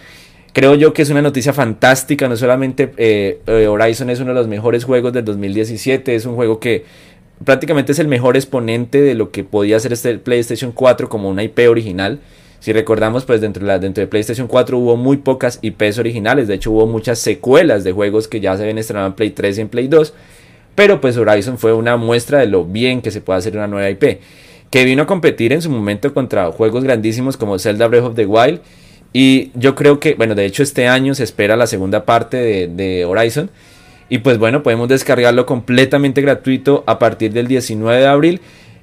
Creo 0.55 0.73
yo 0.75 0.93
que 0.93 1.01
es 1.01 1.09
una 1.09 1.21
noticia 1.21 1.51
fantástica, 1.51 2.29
no 2.29 2.37
solamente 2.37 2.93
eh, 2.95 3.41
eh, 3.45 3.67
Horizon 3.67 4.09
es 4.09 4.21
uno 4.21 4.29
de 4.29 4.35
los 4.35 4.47
mejores 4.47 4.85
juegos 4.85 5.11
del 5.11 5.25
2017, 5.25 6.15
es 6.15 6.25
un 6.25 6.35
juego 6.35 6.61
que 6.61 6.85
prácticamente 7.43 7.91
es 7.91 7.99
el 7.99 8.07
mejor 8.07 8.37
exponente 8.37 9.01
de 9.01 9.15
lo 9.15 9.31
que 9.31 9.43
podía 9.43 9.77
ser 9.81 9.91
este 9.91 10.17
PlayStation 10.17 10.71
4 10.71 11.09
como 11.09 11.27
una 11.27 11.43
IP 11.43 11.59
original. 11.69 12.21
Si 12.61 12.71
recordamos, 12.71 13.25
pues 13.25 13.41
dentro 13.41 13.67
de, 13.67 14.07
PlayStation 14.07 14.47
4 14.47 14.77
hubo 14.77 14.95
muy 14.95 15.17
pocas 15.17 15.59
IPs 15.61 15.97
originales, 15.97 16.47
de 16.47 16.53
hecho 16.53 16.71
hubo 16.71 16.87
muchas 16.87 17.19
secuelas 17.19 17.83
de 17.83 17.91
juegos 17.91 18.29
que 18.29 18.39
ya 18.39 18.55
se 18.55 18.65
ven 18.65 18.77
estrenados 18.77 19.09
en 19.09 19.15
Play 19.15 19.31
3 19.31 19.57
y 19.57 19.61
en 19.61 19.67
Play 19.67 19.89
2, 19.89 20.13
pero 20.73 21.01
pues 21.01 21.17
Horizon 21.17 21.57
fue 21.57 21.73
una 21.73 21.97
muestra 21.97 22.39
de 22.39 22.47
lo 22.47 22.63
bien 22.63 23.01
que 23.01 23.11
se 23.11 23.19
puede 23.19 23.39
hacer 23.39 23.57
una 23.57 23.67
nueva 23.67 23.89
IP, 23.89 24.21
que 24.69 24.85
vino 24.85 25.03
a 25.03 25.05
competir 25.05 25.51
en 25.51 25.61
su 25.61 25.69
momento 25.69 26.13
contra 26.13 26.49
juegos 26.53 26.85
grandísimos 26.85 27.35
como 27.35 27.59
Zelda 27.59 27.89
Breath 27.89 28.05
of 28.05 28.15
the 28.15 28.25
Wild 28.25 28.61
y 29.17 29.51
yo 29.53 29.75
creo 29.75 30.01
que, 30.01 30.15
bueno, 30.15 30.35
de 30.35 30.43
hecho 30.43 30.61
este 30.61 30.89
año 30.89 31.15
se 31.15 31.23
espera 31.23 31.55
la 31.55 31.67
segunda 31.67 32.03
parte 32.03 32.67
de, 32.67 33.05
Horizon. 33.05 33.49
Y 34.09 34.17
pues 34.17 34.37
bueno, 34.37 34.61
podemos 34.61 34.89
descargarlo 34.89 35.45
completamente 35.45 36.21
gratuito 36.21 36.83
a 36.85 36.99
partir 36.99 37.31
del 37.31 37.47
19 37.47 37.97
de 37.97 38.07
abril. 38.07 38.41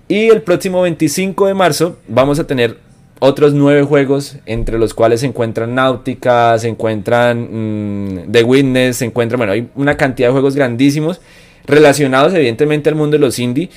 Y 0.08 0.30
el 0.30 0.40
próximo 0.40 0.80
25 0.80 1.48
de 1.48 1.52
marzo 1.52 1.98
vamos 2.08 2.38
a 2.38 2.46
tener 2.46 2.78
otros 3.18 3.52
nueve 3.52 3.82
juegos, 3.82 4.38
entre 4.46 4.78
los 4.78 4.94
cuales 4.94 5.20
se 5.20 5.26
encuentran 5.26 5.74
Náutica, 5.74 6.58
se 6.58 6.68
encuentran 6.68 8.22
mm, 8.22 8.32
The 8.32 8.42
Witness, 8.42 8.96
se 8.96 9.04
encuentran, 9.04 9.36
bueno, 9.36 9.52
hay 9.52 9.68
una 9.74 9.98
cantidad 9.98 10.28
de 10.28 10.32
juegos 10.32 10.56
grandísimos 10.56 11.20
relacionados 11.66 12.32
evidentemente 12.32 12.88
al 12.88 12.94
mundo 12.94 13.18
de 13.18 13.20
los 13.20 13.38
indie, 13.38 13.68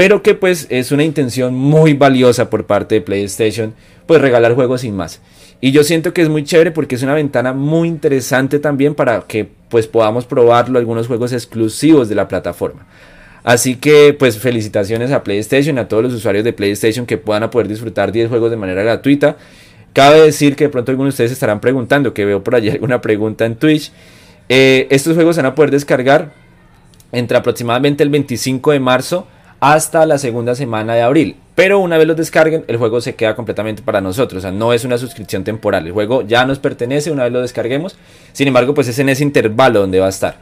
pero 0.00 0.22
que 0.22 0.34
pues 0.34 0.66
es 0.70 0.92
una 0.92 1.04
intención 1.04 1.54
muy 1.54 1.92
valiosa 1.92 2.48
por 2.48 2.64
parte 2.64 2.94
de 2.94 3.00
PlayStation, 3.02 3.74
pues 4.06 4.18
regalar 4.22 4.54
juegos 4.54 4.80
sin 4.80 4.96
más. 4.96 5.20
Y 5.60 5.72
yo 5.72 5.84
siento 5.84 6.14
que 6.14 6.22
es 6.22 6.30
muy 6.30 6.42
chévere 6.42 6.70
porque 6.70 6.94
es 6.94 7.02
una 7.02 7.12
ventana 7.12 7.52
muy 7.52 7.86
interesante 7.86 8.58
también 8.60 8.94
para 8.94 9.20
que 9.20 9.46
pues 9.68 9.86
podamos 9.86 10.24
probarlo 10.24 10.78
algunos 10.78 11.06
juegos 11.06 11.34
exclusivos 11.34 12.08
de 12.08 12.14
la 12.14 12.28
plataforma. 12.28 12.86
Así 13.44 13.76
que 13.76 14.16
pues 14.18 14.38
felicitaciones 14.38 15.12
a 15.12 15.22
PlayStation, 15.22 15.76
a 15.76 15.86
todos 15.86 16.02
los 16.02 16.14
usuarios 16.14 16.44
de 16.44 16.54
PlayStation 16.54 17.04
que 17.04 17.18
puedan 17.18 17.50
poder 17.50 17.68
disfrutar 17.68 18.10
10 18.10 18.30
juegos 18.30 18.50
de 18.50 18.56
manera 18.56 18.82
gratuita. 18.82 19.36
Cabe 19.92 20.22
decir 20.22 20.56
que 20.56 20.64
de 20.64 20.70
pronto 20.70 20.92
algunos 20.92 21.12
de 21.12 21.16
ustedes 21.16 21.32
estarán 21.32 21.60
preguntando, 21.60 22.14
que 22.14 22.24
veo 22.24 22.42
por 22.42 22.54
allí 22.54 22.70
alguna 22.70 23.02
pregunta 23.02 23.44
en 23.44 23.56
Twitch. 23.56 23.92
Eh, 24.48 24.86
estos 24.88 25.14
juegos 25.14 25.36
se 25.36 25.42
van 25.42 25.52
a 25.52 25.54
poder 25.54 25.70
descargar 25.70 26.32
entre 27.12 27.36
aproximadamente 27.36 28.02
el 28.02 28.08
25 28.08 28.70
de 28.70 28.80
marzo 28.80 29.26
hasta 29.60 30.06
la 30.06 30.18
segunda 30.18 30.54
semana 30.54 30.94
de 30.94 31.02
abril. 31.02 31.36
Pero 31.54 31.78
una 31.78 31.98
vez 31.98 32.06
los 32.06 32.16
descarguen, 32.16 32.64
el 32.68 32.78
juego 32.78 33.02
se 33.02 33.14
queda 33.14 33.36
completamente 33.36 33.82
para 33.82 34.00
nosotros. 34.00 34.38
O 34.38 34.42
sea, 34.42 34.50
no 34.50 34.72
es 34.72 34.84
una 34.84 34.96
suscripción 34.96 35.44
temporal. 35.44 35.86
El 35.86 35.92
juego 35.92 36.22
ya 36.22 36.46
nos 36.46 36.58
pertenece 36.58 37.10
una 37.10 37.24
vez 37.24 37.32
lo 37.32 37.42
descarguemos. 37.42 37.96
Sin 38.32 38.48
embargo, 38.48 38.72
pues 38.72 38.88
es 38.88 38.98
en 38.98 39.10
ese 39.10 39.22
intervalo 39.22 39.80
donde 39.80 40.00
va 40.00 40.06
a 40.06 40.10
estar. 40.10 40.38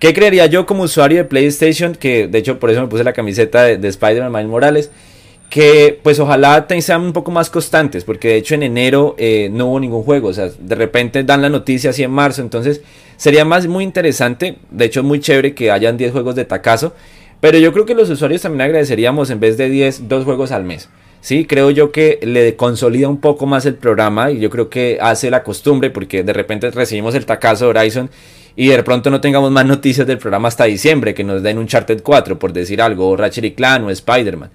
¿Qué 0.00 0.12
creería 0.12 0.46
yo 0.46 0.66
como 0.66 0.82
usuario 0.82 1.18
de 1.18 1.24
PlayStation? 1.24 1.94
Que 1.94 2.26
de 2.26 2.38
hecho 2.38 2.58
por 2.58 2.70
eso 2.70 2.80
me 2.80 2.88
puse 2.88 3.04
la 3.04 3.12
camiseta 3.12 3.62
de, 3.62 3.88
Spider-Man 3.88 4.32
Miles 4.32 4.48
Morales. 4.48 4.90
Que 5.48 5.98
pues 6.02 6.18
ojalá 6.18 6.66
sean 6.80 7.02
un 7.02 7.12
poco 7.12 7.30
más 7.30 7.50
constantes. 7.50 8.02
Porque 8.02 8.28
de 8.28 8.36
hecho 8.36 8.56
en 8.56 8.64
enero 8.64 9.14
eh, 9.16 9.48
no 9.52 9.66
hubo 9.66 9.78
ningún 9.78 10.02
juego. 10.02 10.28
O 10.28 10.34
sea, 10.34 10.48
de 10.58 10.74
repente 10.74 11.22
dan 11.22 11.40
la 11.40 11.48
noticia 11.48 11.90
así 11.90 12.02
en 12.02 12.10
marzo. 12.10 12.42
Entonces 12.42 12.80
sería 13.16 13.44
más 13.44 13.68
muy 13.68 13.84
interesante. 13.84 14.56
De 14.72 14.86
hecho 14.86 15.00
es 15.00 15.06
muy 15.06 15.20
chévere 15.20 15.54
que 15.54 15.70
hayan 15.70 15.96
10 15.96 16.10
juegos 16.10 16.34
de 16.34 16.44
tacazo 16.44 16.94
pero 17.40 17.58
yo 17.58 17.72
creo 17.72 17.86
que 17.86 17.94
los 17.94 18.10
usuarios 18.10 18.42
también 18.42 18.62
agradeceríamos 18.62 19.30
en 19.30 19.40
vez 19.40 19.56
de 19.56 19.68
10, 19.68 20.08
dos 20.08 20.24
juegos 20.24 20.52
al 20.52 20.64
mes. 20.64 20.88
Sí, 21.20 21.46
creo 21.46 21.70
yo 21.70 21.90
que 21.90 22.20
le 22.22 22.54
consolida 22.56 23.08
un 23.08 23.20
poco 23.20 23.46
más 23.46 23.66
el 23.66 23.74
programa 23.74 24.30
y 24.30 24.38
yo 24.38 24.50
creo 24.50 24.70
que 24.70 24.98
hace 25.00 25.30
la 25.30 25.42
costumbre 25.42 25.90
porque 25.90 26.22
de 26.22 26.32
repente 26.32 26.70
recibimos 26.70 27.14
el 27.14 27.26
tacazo 27.26 27.64
de 27.64 27.78
Horizon 27.78 28.10
y 28.54 28.68
de 28.68 28.82
pronto 28.82 29.10
no 29.10 29.20
tengamos 29.20 29.50
más 29.50 29.66
noticias 29.66 30.06
del 30.06 30.18
programa 30.18 30.48
hasta 30.48 30.64
diciembre, 30.64 31.14
que 31.14 31.24
nos 31.24 31.42
den 31.42 31.58
un 31.58 31.66
Charted 31.66 32.02
4 32.02 32.38
por 32.38 32.52
decir 32.52 32.80
algo, 32.80 33.08
o 33.08 33.16
Ratchet 33.16 33.44
y 33.44 33.52
Clan 33.52 33.84
o 33.84 33.90
Spider-Man. 33.90 34.50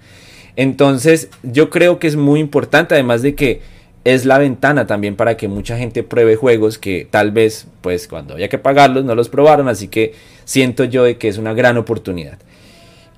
Entonces 0.56 1.28
yo 1.42 1.70
creo 1.70 1.98
que 1.98 2.06
es 2.06 2.16
muy 2.16 2.40
importante 2.40 2.94
además 2.94 3.22
de 3.22 3.34
que 3.34 3.60
es 4.04 4.26
la 4.26 4.38
ventana 4.38 4.86
también 4.86 5.16
para 5.16 5.36
que 5.36 5.48
mucha 5.48 5.78
gente 5.78 6.02
pruebe 6.02 6.36
juegos 6.36 6.78
que 6.78 7.06
tal 7.10 7.30
vez 7.30 7.66
pues 7.80 8.06
cuando 8.06 8.36
haya 8.36 8.48
que 8.48 8.58
pagarlos 8.58 9.04
no 9.04 9.14
los 9.14 9.28
probaron, 9.28 9.68
así 9.68 9.88
que 9.88 10.14
siento 10.44 10.84
yo 10.84 11.04
de 11.04 11.16
que 11.16 11.28
es 11.28 11.38
una 11.38 11.54
gran 11.54 11.78
oportunidad. 11.78 12.38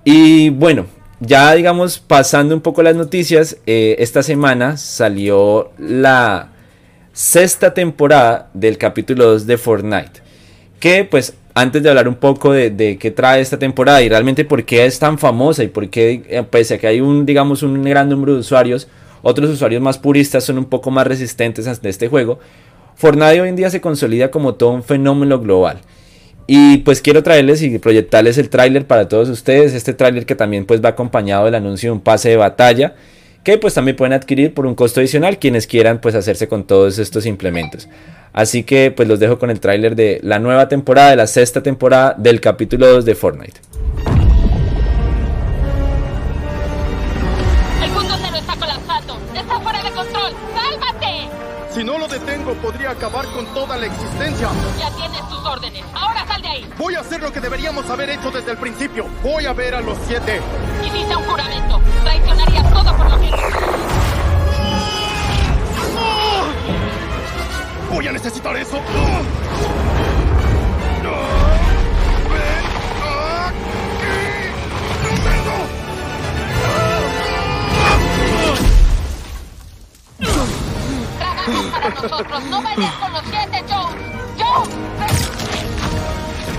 Y 0.09 0.51
bueno, 0.51 0.87
ya 1.19 1.53
digamos 1.57 1.99
pasando 1.99 2.55
un 2.55 2.61
poco 2.61 2.81
las 2.81 2.95
noticias, 2.95 3.57
eh, 3.67 3.97
esta 3.99 4.23
semana 4.23 4.77
salió 4.77 5.73
la 5.79 6.53
sexta 7.13 7.75
temporada 7.75 8.49
del 8.55 8.79
capítulo 8.79 9.25
2 9.33 9.49
de 9.49 9.59
Fortnite. 9.59 10.23
Que 10.79 11.03
pues 11.03 11.35
antes 11.55 11.83
de 11.83 11.89
hablar 11.89 12.07
un 12.07 12.15
poco 12.15 12.53
de, 12.53 12.99
qué 13.01 13.11
trae 13.11 13.41
esta 13.41 13.59
temporada 13.59 14.01
y 14.01 14.09
realmente 14.09 14.45
por 14.45 14.65
qué 14.65 14.87
es 14.87 14.97
tan 15.01 15.19
famosa 15.19 15.65
y 15.65 15.69
por 15.69 15.91
qué, 15.91 16.23
eh, 16.29 16.45
pese 16.49 16.75
a 16.75 16.79
que 16.79 16.87
hay 16.87 17.01
un, 17.01 17.27
digamos, 17.27 17.65
un 17.65 17.83
gran 17.83 18.09
número 18.09 18.35
de 18.35 18.39
usuarios, 18.39 18.87
otros 19.23 19.51
usuarios 19.51 19.83
más 19.83 19.99
puristas 19.99 20.45
son 20.45 20.59
un 20.59 20.67
poco 20.67 20.93
más 20.93 21.09
resistentes 21.09 21.67
a 21.67 21.73
este 21.83 22.07
juego, 22.07 22.39
Fortnite 22.95 23.41
hoy 23.41 23.49
en 23.49 23.57
día 23.57 23.71
se 23.71 23.81
consolida 23.81 24.31
como 24.31 24.55
todo 24.55 24.71
un 24.71 24.85
fenómeno 24.85 25.41
global. 25.41 25.81
Y 26.47 26.79
pues 26.79 27.01
quiero 27.03 27.23
traerles 27.23 27.63
y 27.63 27.79
proyectarles 27.79 28.39
el 28.39 28.49
tráiler 28.49 28.87
para 28.87 29.09
todos 29.09 29.29
ustedes. 29.29 29.75
Este 29.75 29.95
tráiler 29.95 30.27
que 30.27 30.37
también 30.37 30.65
pues 30.65 30.85
va 30.85 30.91
acompañado 30.91 31.45
del 31.47 31.57
anuncio 31.57 31.89
de 31.91 31.93
un 31.95 32.01
pase 32.01 32.29
de 32.29 32.37
batalla. 32.37 32.95
Que 33.43 33.59
pues 33.59 33.75
también 33.75 33.97
pueden 33.97 34.13
adquirir 34.13 34.55
por 34.55 34.67
un 34.67 34.75
costo 34.75 35.01
adicional 35.01 35.39
quienes 35.39 35.67
quieran 35.67 36.01
pues 36.01 36.15
hacerse 36.15 36.49
con 36.49 36.65
todos 36.65 36.99
estos 36.99 37.27
implementos. 37.27 37.89
Así 38.33 38.65
que 38.65 38.91
pues 38.91 39.09
los 39.09 39.19
dejo 39.19 39.39
con 39.39 39.51
el 39.51 39.61
tráiler 39.61 39.97
de 39.97 40.21
la 40.23 40.39
nueva 40.39 40.69
temporada, 40.69 41.11
de 41.11 41.17
la 41.17 41.27
sexta 41.27 41.63
temporada 41.63 42.15
del 42.19 42.41
capítulo 42.41 42.87
2 42.89 43.05
de 43.05 43.15
Fortnite. 43.15 43.61
El 47.83 47.91
mundo 47.93 48.15
se 48.17 48.39
está 48.39 48.57
colapsando. 48.57 49.19
Está 49.35 49.61
fuera 49.61 49.83
de 49.83 49.91
control. 49.91 50.33
¡Sálvate! 50.55 51.29
Si 51.71 51.85
no 51.85 51.99
lo 51.99 52.09
detengo, 52.09 52.53
podría 52.55 52.91
acabar 52.91 53.27
con 53.27 53.47
toda 53.55 53.77
la 53.77 53.87
existencia. 53.87 54.49
Ya 54.79 54.91
tienes 54.97 55.29
tus 55.29 55.45
órdenes. 55.47 55.85
Voy 56.79 56.95
a 56.95 57.01
hacer 57.01 57.23
lo 57.23 57.33
que 57.33 57.41
deberíamos 57.41 57.89
haber 57.89 58.11
hecho 58.11 58.31
desde 58.31 58.51
el 58.51 58.59
principio. 58.59 59.07
Voy 59.23 59.47
a 59.47 59.55
ver 59.55 59.75
a 59.75 59.81
los 59.81 59.97
siete. 60.07 60.41
Hiciste 60.85 61.17
un 61.17 61.25
juramento. 61.25 61.81
Traicionarías 62.03 62.71
todo 62.71 62.97
por 62.97 63.11
lo 63.11 63.21
que... 63.21 63.31
Voy 67.91 68.09
a 68.09 68.13
necesitar 68.13 68.57
eso. 68.57 68.79
para 81.73 81.89
nosotros. 81.95 82.45
No 82.45 82.63
vayas 82.63 82.95
con 82.97 83.13
los 83.13 83.23
siete, 83.31 83.65
Joe. 83.69 83.95
Joe. 84.39 85.36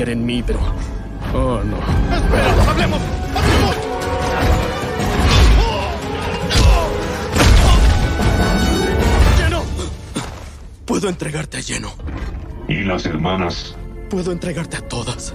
confiar 0.00 0.08
en 0.10 0.24
mí, 0.24 0.42
pero... 0.42 0.58
Oh, 1.34 1.60
no. 1.62 1.76
¡Espera! 2.16 2.70
¡Hablemos! 2.70 3.00
¡Hablemos! 3.36 3.76
¡Lleno! 9.38 9.62
Puedo 10.86 11.08
entregarte 11.08 11.58
a 11.58 11.60
lleno. 11.60 11.92
¿Y 12.68 12.82
las 12.82 13.04
hermanas? 13.04 13.76
Puedo 14.08 14.32
entregarte 14.32 14.78
a 14.78 14.88
todas. 14.88 15.34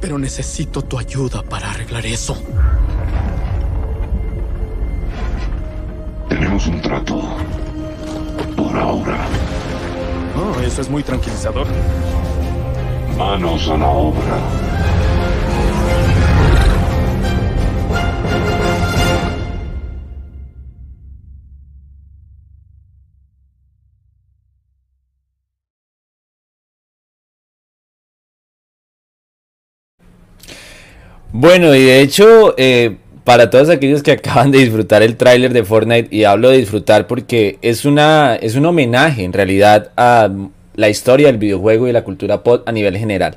Pero 0.00 0.18
necesito 0.18 0.82
tu 0.82 0.98
ayuda 0.98 1.42
para 1.42 1.70
arreglar 1.70 2.04
eso. 2.04 2.36
Tenemos 6.28 6.66
un 6.66 6.80
trato. 6.82 7.22
Por 8.54 8.76
ahora. 8.76 9.26
Oh, 10.36 10.60
eso 10.60 10.82
es 10.82 10.90
muy 10.90 11.02
tranquilizador. 11.02 11.66
Manos 13.18 13.68
a 13.68 13.76
la 13.76 13.88
obra. 13.88 14.38
Bueno, 31.32 31.74
y 31.74 31.82
de 31.82 32.00
hecho, 32.00 32.54
eh, 32.56 32.98
para 33.24 33.50
todos 33.50 33.68
aquellos 33.68 34.04
que 34.04 34.12
acaban 34.12 34.52
de 34.52 34.58
disfrutar 34.58 35.02
el 35.02 35.16
tráiler 35.16 35.52
de 35.52 35.64
Fortnite, 35.64 36.14
y 36.14 36.22
hablo 36.22 36.50
de 36.50 36.58
disfrutar 36.58 37.08
porque 37.08 37.58
es, 37.62 37.84
una, 37.84 38.36
es 38.36 38.54
un 38.54 38.64
homenaje 38.64 39.24
en 39.24 39.32
realidad 39.32 39.90
a 39.96 40.30
la 40.78 40.88
historia 40.88 41.26
del 41.26 41.38
videojuego 41.38 41.88
y 41.88 41.92
la 41.92 42.04
cultura 42.04 42.44
pop 42.44 42.62
a 42.64 42.70
nivel 42.70 42.96
general. 42.96 43.36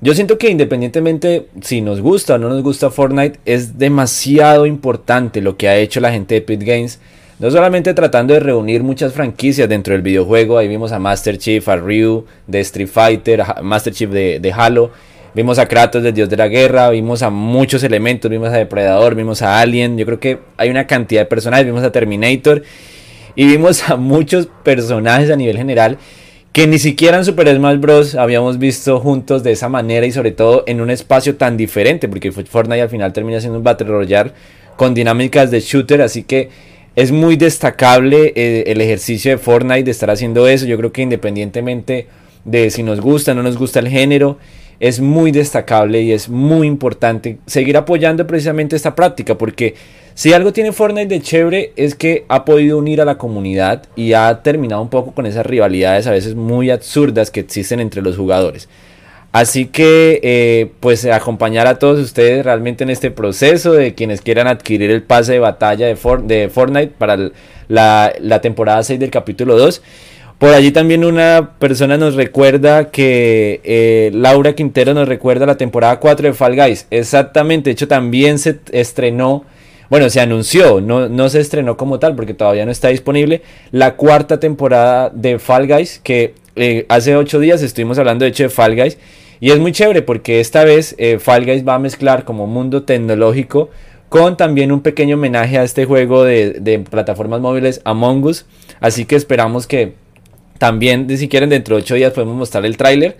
Yo 0.00 0.14
siento 0.14 0.38
que 0.38 0.48
independientemente 0.48 1.48
si 1.60 1.82
nos 1.82 2.00
gusta 2.00 2.34
o 2.34 2.38
no 2.38 2.48
nos 2.48 2.62
gusta 2.62 2.90
Fortnite, 2.90 3.38
es 3.44 3.78
demasiado 3.78 4.64
importante 4.64 5.42
lo 5.42 5.58
que 5.58 5.68
ha 5.68 5.76
hecho 5.76 6.00
la 6.00 6.10
gente 6.10 6.34
de 6.34 6.40
Pit 6.40 6.62
Games. 6.62 6.98
No 7.38 7.50
solamente 7.50 7.92
tratando 7.92 8.32
de 8.32 8.40
reunir 8.40 8.82
muchas 8.82 9.12
franquicias 9.12 9.68
dentro 9.68 9.92
del 9.92 10.00
videojuego, 10.00 10.56
ahí 10.56 10.66
vimos 10.66 10.92
a 10.92 10.98
Master 10.98 11.36
Chief, 11.36 11.68
a 11.68 11.76
Ryu 11.76 12.24
de 12.46 12.60
Street 12.60 12.88
Fighter, 12.88 13.42
a 13.42 13.60
Master 13.62 13.92
Chief 13.92 14.10
de, 14.10 14.40
de 14.40 14.52
Halo, 14.52 14.90
Vimos 15.34 15.58
a 15.58 15.66
Kratos 15.66 16.02
del 16.02 16.12
Dios 16.12 16.28
de 16.28 16.36
la 16.36 16.46
Guerra, 16.48 16.90
vimos 16.90 17.22
a 17.22 17.30
muchos 17.30 17.82
elementos, 17.82 18.30
vimos 18.30 18.50
a 18.50 18.58
Depredador, 18.58 19.14
vimos 19.14 19.40
a 19.40 19.60
Alien, 19.60 19.96
yo 19.96 20.04
creo 20.04 20.20
que 20.20 20.38
hay 20.58 20.68
una 20.68 20.86
cantidad 20.86 21.22
de 21.22 21.26
personajes, 21.26 21.64
vimos 21.64 21.82
a 21.82 21.90
Terminator. 21.90 22.62
Y 23.34 23.46
vimos 23.46 23.88
a 23.88 23.96
muchos 23.96 24.46
personajes 24.62 25.30
a 25.30 25.36
nivel 25.36 25.56
general 25.56 25.96
que 26.52 26.66
ni 26.66 26.78
siquiera 26.78 27.16
en 27.16 27.24
Super 27.24 27.54
Smash 27.54 27.78
Bros. 27.78 28.14
habíamos 28.14 28.58
visto 28.58 29.00
juntos 29.00 29.42
de 29.42 29.52
esa 29.52 29.70
manera 29.70 30.04
y 30.04 30.12
sobre 30.12 30.32
todo 30.32 30.64
en 30.66 30.82
un 30.82 30.90
espacio 30.90 31.36
tan 31.36 31.56
diferente, 31.56 32.08
porque 32.08 32.30
Fortnite 32.30 32.82
al 32.82 32.90
final 32.90 33.12
termina 33.12 33.40
siendo 33.40 33.58
un 33.58 33.64
Battle 33.64 33.88
Royale 33.88 34.32
con 34.76 34.92
dinámicas 34.92 35.50
de 35.50 35.60
shooter, 35.60 36.02
así 36.02 36.24
que 36.24 36.50
es 36.94 37.10
muy 37.10 37.36
destacable 37.36 38.34
eh, 38.36 38.64
el 38.66 38.82
ejercicio 38.82 39.30
de 39.30 39.38
Fortnite 39.38 39.84
de 39.84 39.90
estar 39.90 40.10
haciendo 40.10 40.46
eso, 40.46 40.66
yo 40.66 40.76
creo 40.76 40.92
que 40.92 41.00
independientemente 41.00 42.06
de 42.44 42.70
si 42.70 42.82
nos 42.82 43.00
gusta 43.00 43.32
o 43.32 43.34
no 43.34 43.42
nos 43.42 43.56
gusta 43.56 43.78
el 43.78 43.88
género, 43.88 44.38
es 44.78 45.00
muy 45.00 45.32
destacable 45.32 46.02
y 46.02 46.12
es 46.12 46.28
muy 46.28 46.66
importante 46.66 47.38
seguir 47.46 47.78
apoyando 47.78 48.26
precisamente 48.26 48.76
esta 48.76 48.94
práctica 48.94 49.38
porque 49.38 49.74
si 50.14 50.32
algo 50.32 50.52
tiene 50.52 50.72
Fortnite 50.72 51.08
de 51.08 51.20
chévere 51.20 51.72
es 51.76 51.94
que 51.94 52.24
ha 52.28 52.44
podido 52.44 52.78
unir 52.78 53.00
a 53.00 53.04
la 53.04 53.18
comunidad 53.18 53.84
y 53.96 54.12
ha 54.12 54.42
terminado 54.42 54.82
un 54.82 54.88
poco 54.88 55.12
con 55.12 55.26
esas 55.26 55.46
rivalidades 55.46 56.06
a 56.06 56.10
veces 56.10 56.34
muy 56.34 56.70
absurdas 56.70 57.30
que 57.30 57.40
existen 57.40 57.80
entre 57.80 58.02
los 58.02 58.16
jugadores. 58.16 58.68
Así 59.32 59.66
que 59.66 60.20
eh, 60.22 60.70
pues 60.80 61.06
acompañar 61.06 61.66
a 61.66 61.78
todos 61.78 61.98
ustedes 61.98 62.44
realmente 62.44 62.84
en 62.84 62.90
este 62.90 63.10
proceso 63.10 63.72
de 63.72 63.94
quienes 63.94 64.20
quieran 64.20 64.46
adquirir 64.46 64.90
el 64.90 65.02
pase 65.02 65.32
de 65.32 65.38
batalla 65.38 65.86
de, 65.86 65.96
Fortnite 65.96 66.92
para 66.98 67.30
la, 67.68 68.12
la 68.20 68.40
temporada 68.42 68.82
6 68.82 69.00
del 69.00 69.10
capítulo 69.10 69.56
2 69.56 69.82
por 70.42 70.54
allí 70.54 70.72
también 70.72 71.04
una 71.04 71.52
persona 71.60 71.96
nos 71.96 72.16
recuerda 72.16 72.90
que 72.90 73.60
eh, 73.62 74.10
Laura 74.12 74.54
Quintero 74.54 74.92
nos 74.92 75.06
recuerda 75.06 75.46
la 75.46 75.56
temporada 75.56 76.00
4 76.00 76.26
de 76.26 76.34
Fall 76.34 76.56
Guys. 76.56 76.88
Exactamente, 76.90 77.70
de 77.70 77.74
hecho 77.74 77.86
también 77.86 78.40
se 78.40 78.58
estrenó, 78.72 79.44
bueno, 79.92 80.08
se 80.08 80.22
anunció, 80.22 80.80
no, 80.80 81.10
no 81.10 81.28
se 81.28 81.38
estrenó 81.38 81.76
como 81.76 81.98
tal 81.98 82.16
porque 82.16 82.32
todavía 82.32 82.64
no 82.64 82.72
está 82.72 82.88
disponible, 82.88 83.42
la 83.72 83.94
cuarta 83.94 84.40
temporada 84.40 85.10
de 85.10 85.38
Fall 85.38 85.68
Guys, 85.68 86.00
que 86.02 86.32
eh, 86.56 86.86
hace 86.88 87.14
8 87.14 87.38
días 87.40 87.60
estuvimos 87.60 87.98
hablando 87.98 88.24
de 88.24 88.30
hecho 88.30 88.44
de 88.44 88.48
Fall 88.48 88.74
Guys. 88.74 88.96
Y 89.38 89.50
es 89.50 89.58
muy 89.58 89.70
chévere 89.72 90.00
porque 90.00 90.40
esta 90.40 90.64
vez 90.64 90.94
eh, 90.96 91.18
Fall 91.18 91.44
Guys 91.44 91.68
va 91.68 91.74
a 91.74 91.78
mezclar 91.78 92.24
como 92.24 92.46
mundo 92.46 92.84
tecnológico 92.84 93.68
con 94.08 94.38
también 94.38 94.72
un 94.72 94.80
pequeño 94.80 95.16
homenaje 95.16 95.58
a 95.58 95.62
este 95.62 95.84
juego 95.84 96.24
de, 96.24 96.82
plataformas 96.90 97.42
móviles 97.42 97.82
Among 97.84 98.24
Us. 98.24 98.46
Así 98.80 99.04
que 99.04 99.16
esperamos 99.16 99.66
que 99.66 99.92
también, 100.56 101.06
si 101.18 101.28
quieren, 101.28 101.50
dentro 101.50 101.76
de 101.76 101.82
8 101.82 101.96
días 101.96 102.12
podemos 102.14 102.34
mostrar 102.34 102.64
el 102.64 102.78
tráiler. 102.78 103.18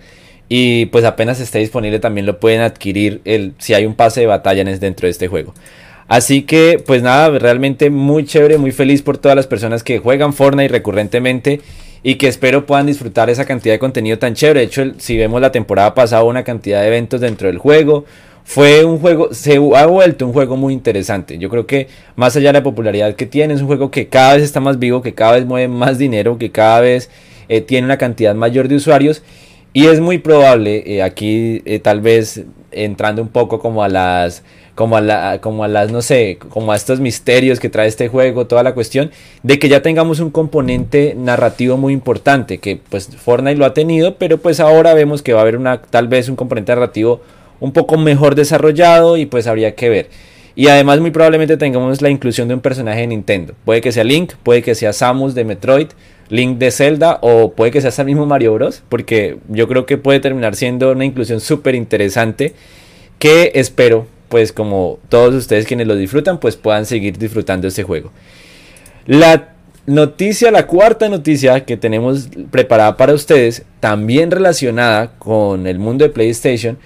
Y 0.49 0.87
pues 0.87 1.05
apenas 1.05 1.39
esté 1.39 1.59
disponible 1.59 1.99
también 1.99 2.25
lo 2.25 2.39
pueden 2.39 2.61
adquirir 2.61 3.21
el, 3.25 3.53
si 3.59 3.75
hay 3.75 3.85
un 3.85 3.93
pase 3.93 4.21
de 4.21 4.25
batalla 4.25 4.63
dentro 4.63 5.05
de 5.05 5.11
este 5.11 5.27
juego. 5.27 5.53
Así 6.07 6.43
que 6.43 6.81
pues 6.85 7.01
nada, 7.01 7.37
realmente 7.39 7.89
muy 7.89 8.25
chévere, 8.25 8.57
muy 8.57 8.71
feliz 8.71 9.01
por 9.01 9.17
todas 9.17 9.35
las 9.35 9.47
personas 9.47 9.83
que 9.83 9.99
juegan 9.99 10.33
Fortnite 10.33 10.69
recurrentemente 10.69 11.61
y 12.03 12.15
que 12.15 12.27
espero 12.27 12.65
puedan 12.65 12.85
disfrutar 12.85 13.29
esa 13.29 13.45
cantidad 13.45 13.73
de 13.73 13.79
contenido 13.79 14.19
tan 14.19 14.33
chévere. 14.33 14.61
De 14.61 14.65
hecho, 14.65 14.83
si 14.97 15.17
vemos 15.17 15.41
la 15.41 15.51
temporada 15.51 15.93
pasada 15.93 16.23
una 16.23 16.43
cantidad 16.43 16.81
de 16.81 16.87
eventos 16.87 17.21
dentro 17.21 17.47
del 17.47 17.57
juego, 17.57 18.05
fue 18.43 18.83
un 18.83 18.99
juego, 18.99 19.33
se 19.33 19.55
ha 19.55 19.85
vuelto 19.85 20.27
un 20.27 20.33
juego 20.33 20.57
muy 20.57 20.73
interesante. 20.73 21.37
Yo 21.37 21.49
creo 21.49 21.65
que 21.65 21.87
más 22.15 22.35
allá 22.35 22.49
de 22.49 22.59
la 22.59 22.63
popularidad 22.63 23.15
que 23.15 23.25
tiene, 23.25 23.53
es 23.53 23.61
un 23.61 23.67
juego 23.67 23.89
que 23.89 24.09
cada 24.09 24.33
vez 24.33 24.43
está 24.43 24.59
más 24.59 24.79
vivo, 24.79 25.01
que 25.01 25.13
cada 25.13 25.33
vez 25.33 25.45
mueve 25.45 25.69
más 25.69 25.97
dinero, 25.97 26.37
que 26.37 26.51
cada 26.51 26.81
vez 26.81 27.09
eh, 27.47 27.61
tiene 27.61 27.85
una 27.85 27.97
cantidad 27.97 28.35
mayor 28.35 28.67
de 28.67 28.75
usuarios 28.75 29.23
y 29.73 29.87
es 29.87 29.99
muy 29.99 30.19
probable, 30.19 30.83
eh, 30.85 31.01
aquí 31.01 31.61
eh, 31.65 31.79
tal 31.79 31.99
vez 32.01 32.43
entrando 32.71 33.21
un 33.21 33.29
poco 33.29 33.59
como 33.59 33.83
a 33.83 33.89
las 33.89 34.43
como 34.75 34.97
a, 34.97 35.01
la, 35.01 35.39
como 35.39 35.63
a 35.63 35.67
las, 35.67 35.91
no 35.91 36.01
sé, 36.01 36.39
como 36.49 36.71
a 36.71 36.75
estos 36.75 36.99
misterios 36.99 37.59
que 37.59 37.69
trae 37.69 37.87
este 37.87 38.07
juego, 38.07 38.47
toda 38.47 38.63
la 38.63 38.73
cuestión, 38.73 39.11
de 39.43 39.59
que 39.59 39.69
ya 39.69 39.81
tengamos 39.81 40.19
un 40.19 40.31
componente 40.31 41.15
narrativo 41.17 41.77
muy 41.77 41.93
importante, 41.93 42.57
que 42.57 42.79
pues 42.89 43.07
Fortnite 43.15 43.57
lo 43.57 43.65
ha 43.65 43.73
tenido, 43.73 44.15
pero 44.15 44.39
pues 44.39 44.59
ahora 44.59 44.93
vemos 44.93 45.21
que 45.21 45.33
va 45.33 45.39
a 45.39 45.41
haber 45.43 45.57
una, 45.57 45.81
tal 45.81 46.07
vez 46.07 46.27
un 46.29 46.35
componente 46.35 46.73
narrativo 46.73 47.21
un 47.59 47.71
poco 47.71 47.97
mejor 47.97 48.35
desarrollado 48.35 49.15
y 49.17 49.25
pues 49.25 49.47
habría 49.47 49.75
que 49.75 49.89
ver. 49.89 50.09
Y 50.55 50.67
además 50.67 50.99
muy 50.99 51.11
probablemente 51.11 51.57
tengamos 51.57 52.01
la 52.01 52.09
inclusión 52.09 52.47
de 52.47 52.53
un 52.53 52.59
personaje 52.59 53.01
de 53.01 53.07
Nintendo. 53.07 53.53
Puede 53.65 53.81
que 53.81 53.91
sea 53.91 54.03
Link, 54.03 54.33
puede 54.43 54.61
que 54.61 54.75
sea 54.75 54.93
Samus 54.93 55.33
de 55.33 55.45
Metroid, 55.45 55.87
Link 56.29 56.57
de 56.57 56.71
Zelda 56.71 57.19
o 57.21 57.53
puede 57.53 57.71
que 57.71 57.81
sea 57.81 57.89
hasta 57.89 58.03
el 58.03 58.07
mismo 58.07 58.25
Mario 58.25 58.53
Bros. 58.53 58.83
Porque 58.87 59.37
yo 59.47 59.67
creo 59.67 59.85
que 59.87 59.97
puede 59.97 60.19
terminar 60.19 60.55
siendo 60.55 60.91
una 60.91 61.05
inclusión 61.05 61.39
súper 61.39 61.73
interesante 61.73 62.53
que 63.17 63.51
espero 63.55 64.05
pues 64.33 64.51
como 64.51 64.97
todos 65.09 65.35
ustedes 65.35 65.67
quienes 65.67 65.85
lo 65.85 65.95
disfrutan 65.95 66.39
pues 66.39 66.55
puedan 66.55 66.87
seguir 66.87 67.19
disfrutando 67.19 67.67
este 67.67 67.83
juego. 67.83 68.11
La 69.05 69.53
noticia, 69.85 70.49
la 70.49 70.65
cuarta 70.65 71.07
noticia 71.07 71.65
que 71.65 71.77
tenemos 71.77 72.29
preparada 72.49 72.97
para 72.97 73.13
ustedes, 73.13 73.61
también 73.79 74.31
relacionada 74.31 75.19
con 75.19 75.67
el 75.67 75.77
mundo 75.77 76.03
de 76.03 76.09
PlayStation, 76.09 76.79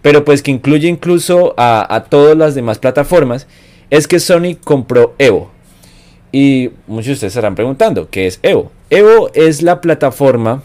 pero 0.00 0.24
pues 0.24 0.44
que 0.44 0.52
incluye 0.52 0.86
incluso 0.86 1.54
a, 1.56 1.92
a 1.92 2.04
todas 2.04 2.36
las 2.36 2.54
demás 2.54 2.78
plataformas, 2.78 3.48
es 3.90 4.06
que 4.06 4.20
Sony 4.20 4.54
compró 4.62 5.16
Evo. 5.18 5.50
Y 6.30 6.70
muchos 6.86 7.06
de 7.06 7.12
ustedes 7.14 7.32
estarán 7.32 7.56
preguntando, 7.56 8.10
¿qué 8.10 8.28
es 8.28 8.38
Evo? 8.44 8.70
Evo 8.90 9.28
es 9.34 9.60
la 9.60 9.80
plataforma 9.80 10.62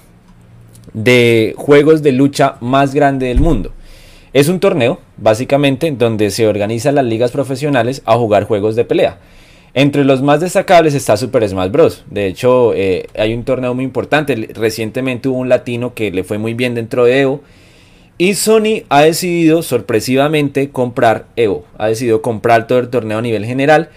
de 0.94 1.56
juegos 1.58 2.04
de 2.04 2.12
lucha 2.12 2.58
más 2.62 2.94
grande 2.94 3.26
del 3.26 3.40
mundo. 3.40 3.72
Es 4.38 4.50
un 4.50 4.60
torneo, 4.60 5.00
básicamente, 5.18 5.90
donde 5.90 6.30
se 6.30 6.46
organizan 6.46 6.94
las 6.94 7.06
ligas 7.06 7.32
profesionales 7.32 8.04
a 8.06 8.18
jugar 8.18 8.44
juegos 8.44 8.76
de 8.76 8.86
pelea. 8.86 9.18
Entre 9.74 10.06
los 10.06 10.22
más 10.22 10.42
destacables 10.42 10.94
está 10.94 11.18
Super 11.18 11.50
Smash 11.50 11.72
Bros. 11.72 12.06
De 12.12 12.28
hecho, 12.28 12.72
eh, 12.76 13.08
hay 13.18 13.34
un 13.34 13.46
torneo 13.46 13.74
muy 13.74 13.84
importante. 13.84 14.36
Recientemente 14.54 15.28
hubo 15.28 15.40
un 15.40 15.50
latino 15.50 15.96
que 15.96 16.12
le 16.12 16.24
fue 16.24 16.38
muy 16.38 16.54
bien 16.54 16.76
dentro 16.76 17.06
de 17.06 17.22
Evo. 17.22 17.42
Y 18.20 18.36
Sony 18.36 18.84
ha 18.90 19.02
decidido 19.02 19.64
sorpresivamente 19.64 20.70
comprar 20.70 21.26
Evo. 21.36 21.66
Ha 21.80 21.88
decidido 21.88 22.22
comprar 22.22 22.68
todo 22.68 22.78
el 22.78 22.90
torneo 22.90 23.18
a 23.18 23.24
nivel 23.24 23.44
general 23.44 23.90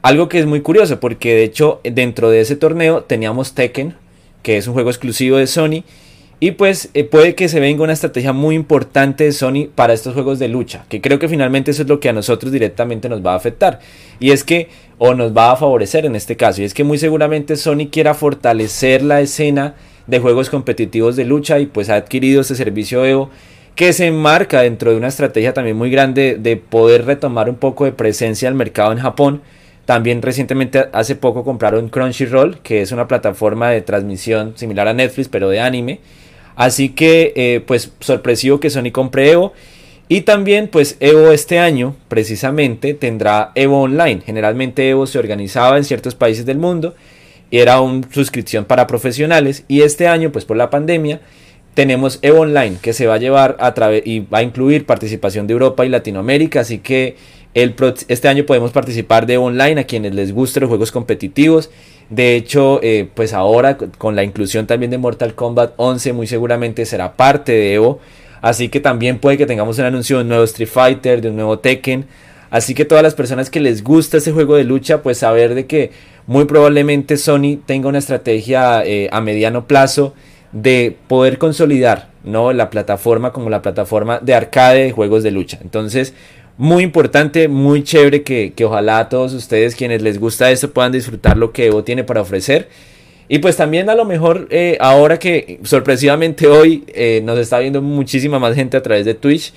algo 0.00 0.30
que 0.30 0.38
es 0.38 0.46
muy 0.46 0.62
curioso 0.62 1.00
porque 1.00 1.34
de 1.34 1.44
hecho 1.44 1.82
dentro 1.84 2.30
de 2.30 2.40
ese 2.40 2.56
torneo 2.56 3.04
teníamos 3.04 3.52
Tekken, 3.52 3.94
que 4.42 4.56
es 4.56 4.66
un 4.66 4.72
juego 4.72 4.88
exclusivo 4.88 5.36
de 5.36 5.46
Sony. 5.46 5.84
Y 6.42 6.50
pues 6.50 6.88
eh, 6.94 7.04
puede 7.04 7.36
que 7.36 7.48
se 7.48 7.60
venga 7.60 7.84
una 7.84 7.92
estrategia 7.92 8.32
muy 8.32 8.56
importante 8.56 9.22
de 9.22 9.30
Sony 9.30 9.68
para 9.72 9.92
estos 9.92 10.12
juegos 10.12 10.40
de 10.40 10.48
lucha, 10.48 10.84
que 10.88 11.00
creo 11.00 11.20
que 11.20 11.28
finalmente 11.28 11.70
eso 11.70 11.82
es 11.82 11.88
lo 11.88 12.00
que 12.00 12.08
a 12.08 12.12
nosotros 12.12 12.50
directamente 12.50 13.08
nos 13.08 13.24
va 13.24 13.34
a 13.34 13.36
afectar. 13.36 13.78
Y 14.18 14.32
es 14.32 14.42
que, 14.42 14.68
o 14.98 15.14
nos 15.14 15.36
va 15.36 15.52
a 15.52 15.56
favorecer 15.56 16.04
en 16.04 16.16
este 16.16 16.36
caso, 16.36 16.60
y 16.60 16.64
es 16.64 16.74
que 16.74 16.82
muy 16.82 16.98
seguramente 16.98 17.54
Sony 17.54 17.90
quiera 17.92 18.14
fortalecer 18.14 19.02
la 19.02 19.20
escena 19.20 19.76
de 20.08 20.18
juegos 20.18 20.50
competitivos 20.50 21.14
de 21.14 21.26
lucha 21.26 21.60
y 21.60 21.66
pues 21.66 21.88
ha 21.90 21.94
adquirido 21.94 22.40
este 22.40 22.56
servicio 22.56 23.04
Evo 23.04 23.30
que 23.76 23.92
se 23.92 24.08
enmarca 24.08 24.62
dentro 24.62 24.90
de 24.90 24.96
una 24.96 25.06
estrategia 25.06 25.54
también 25.54 25.76
muy 25.76 25.92
grande 25.92 26.36
de 26.40 26.56
poder 26.56 27.04
retomar 27.04 27.48
un 27.50 27.54
poco 27.54 27.84
de 27.84 27.92
presencia 27.92 28.48
al 28.48 28.56
mercado 28.56 28.90
en 28.90 28.98
Japón. 28.98 29.42
También 29.84 30.22
recientemente 30.22 30.88
hace 30.92 31.14
poco 31.14 31.44
compraron 31.44 31.88
Crunchyroll, 31.88 32.58
que 32.64 32.82
es 32.82 32.90
una 32.90 33.06
plataforma 33.06 33.70
de 33.70 33.80
transmisión 33.80 34.54
similar 34.56 34.88
a 34.88 34.92
Netflix, 34.92 35.28
pero 35.28 35.48
de 35.48 35.60
anime. 35.60 36.00
Así 36.62 36.90
que, 36.90 37.32
eh, 37.34 37.60
pues 37.66 37.90
sorpresivo 37.98 38.60
que 38.60 38.70
Sony 38.70 38.92
compre 38.92 39.32
Evo. 39.32 39.52
Y 40.08 40.20
también, 40.20 40.68
pues 40.68 40.96
Evo 41.00 41.32
este 41.32 41.58
año, 41.58 41.96
precisamente, 42.06 42.94
tendrá 42.94 43.50
Evo 43.56 43.82
Online. 43.82 44.20
Generalmente 44.24 44.88
Evo 44.88 45.08
se 45.08 45.18
organizaba 45.18 45.76
en 45.76 45.82
ciertos 45.82 46.14
países 46.14 46.46
del 46.46 46.58
mundo 46.58 46.94
y 47.50 47.58
era 47.58 47.80
una 47.80 48.06
suscripción 48.12 48.64
para 48.64 48.86
profesionales. 48.86 49.64
Y 49.66 49.82
este 49.82 50.06
año, 50.06 50.30
pues 50.30 50.44
por 50.44 50.56
la 50.56 50.70
pandemia, 50.70 51.20
tenemos 51.74 52.20
Evo 52.22 52.42
Online 52.42 52.76
que 52.80 52.92
se 52.92 53.08
va 53.08 53.14
a 53.14 53.18
llevar 53.18 53.56
a 53.58 53.74
través 53.74 54.06
y 54.06 54.20
va 54.20 54.38
a 54.38 54.42
incluir 54.44 54.86
participación 54.86 55.48
de 55.48 55.54
Europa 55.54 55.84
y 55.84 55.88
Latinoamérica, 55.88 56.60
así 56.60 56.78
que 56.78 57.16
este 57.54 58.28
año 58.28 58.46
podemos 58.46 58.70
participar 58.70 59.26
de 59.26 59.34
Evo 59.34 59.46
Online 59.46 59.80
a 59.80 59.84
quienes 59.84 60.14
les 60.14 60.32
gusten 60.32 60.60
los 60.60 60.68
juegos 60.68 60.92
competitivos. 60.92 61.70
De 62.12 62.36
hecho, 62.36 62.78
eh, 62.82 63.08
pues 63.14 63.32
ahora 63.32 63.78
con 63.78 64.14
la 64.14 64.22
inclusión 64.22 64.66
también 64.66 64.90
de 64.90 64.98
Mortal 64.98 65.34
Kombat 65.34 65.72
11 65.78 66.12
muy 66.12 66.26
seguramente 66.26 66.84
será 66.84 67.16
parte 67.16 67.52
de 67.52 67.72
Evo. 67.72 68.00
Así 68.42 68.68
que 68.68 68.80
también 68.80 69.18
puede 69.18 69.38
que 69.38 69.46
tengamos 69.46 69.78
un 69.78 69.86
anuncio 69.86 70.16
de 70.18 70.22
un 70.24 70.28
nuevo 70.28 70.44
Street 70.44 70.68
Fighter, 70.68 71.22
de 71.22 71.30
un 71.30 71.36
nuevo 71.36 71.58
Tekken. 71.60 72.04
Así 72.50 72.74
que 72.74 72.84
todas 72.84 73.02
las 73.02 73.14
personas 73.14 73.48
que 73.48 73.60
les 73.60 73.82
gusta 73.82 74.18
ese 74.18 74.30
juego 74.30 74.56
de 74.56 74.64
lucha, 74.64 75.02
pues 75.02 75.16
saber 75.16 75.54
de 75.54 75.64
que 75.64 75.90
muy 76.26 76.44
probablemente 76.44 77.16
Sony 77.16 77.56
tenga 77.64 77.88
una 77.88 78.00
estrategia 78.00 78.84
eh, 78.84 79.08
a 79.10 79.22
mediano 79.22 79.66
plazo 79.66 80.12
de 80.52 80.94
poder 81.08 81.38
consolidar 81.38 82.10
¿no? 82.24 82.52
la 82.52 82.68
plataforma 82.68 83.32
como 83.32 83.48
la 83.48 83.62
plataforma 83.62 84.18
de 84.18 84.34
arcade 84.34 84.84
de 84.84 84.92
juegos 84.92 85.22
de 85.22 85.30
lucha. 85.30 85.58
Entonces, 85.62 86.12
muy 86.56 86.84
importante, 86.84 87.48
muy 87.48 87.82
chévere 87.82 88.22
que, 88.22 88.52
ojalá 88.64 88.98
a 88.98 89.08
todos 89.08 89.32
ustedes 89.34 89.74
quienes 89.74 90.02
les 90.02 90.18
gusta 90.18 90.50
esto 90.50 90.72
puedan 90.72 90.92
disfrutar 90.92 91.36
lo 91.36 91.52
que 91.52 91.66
Evo 91.66 91.84
tiene 91.84 92.04
para 92.04 92.20
ofrecer. 92.20 92.68
Y 93.28 93.38
pues 93.38 93.56
también 93.56 93.88
a 93.88 93.94
lo 93.94 94.04
mejor 94.04 94.48
eh, 94.50 94.76
ahora 94.80 95.18
que 95.18 95.60
sorpresivamente 95.62 96.48
hoy 96.48 96.84
eh, 96.88 97.22
nos 97.24 97.38
está 97.38 97.58
viendo 97.60 97.80
muchísima 97.80 98.38
más 98.38 98.54
gente 98.54 98.76
a 98.76 98.82
través 98.82 99.06
de 99.06 99.14
Twitch, 99.14 99.54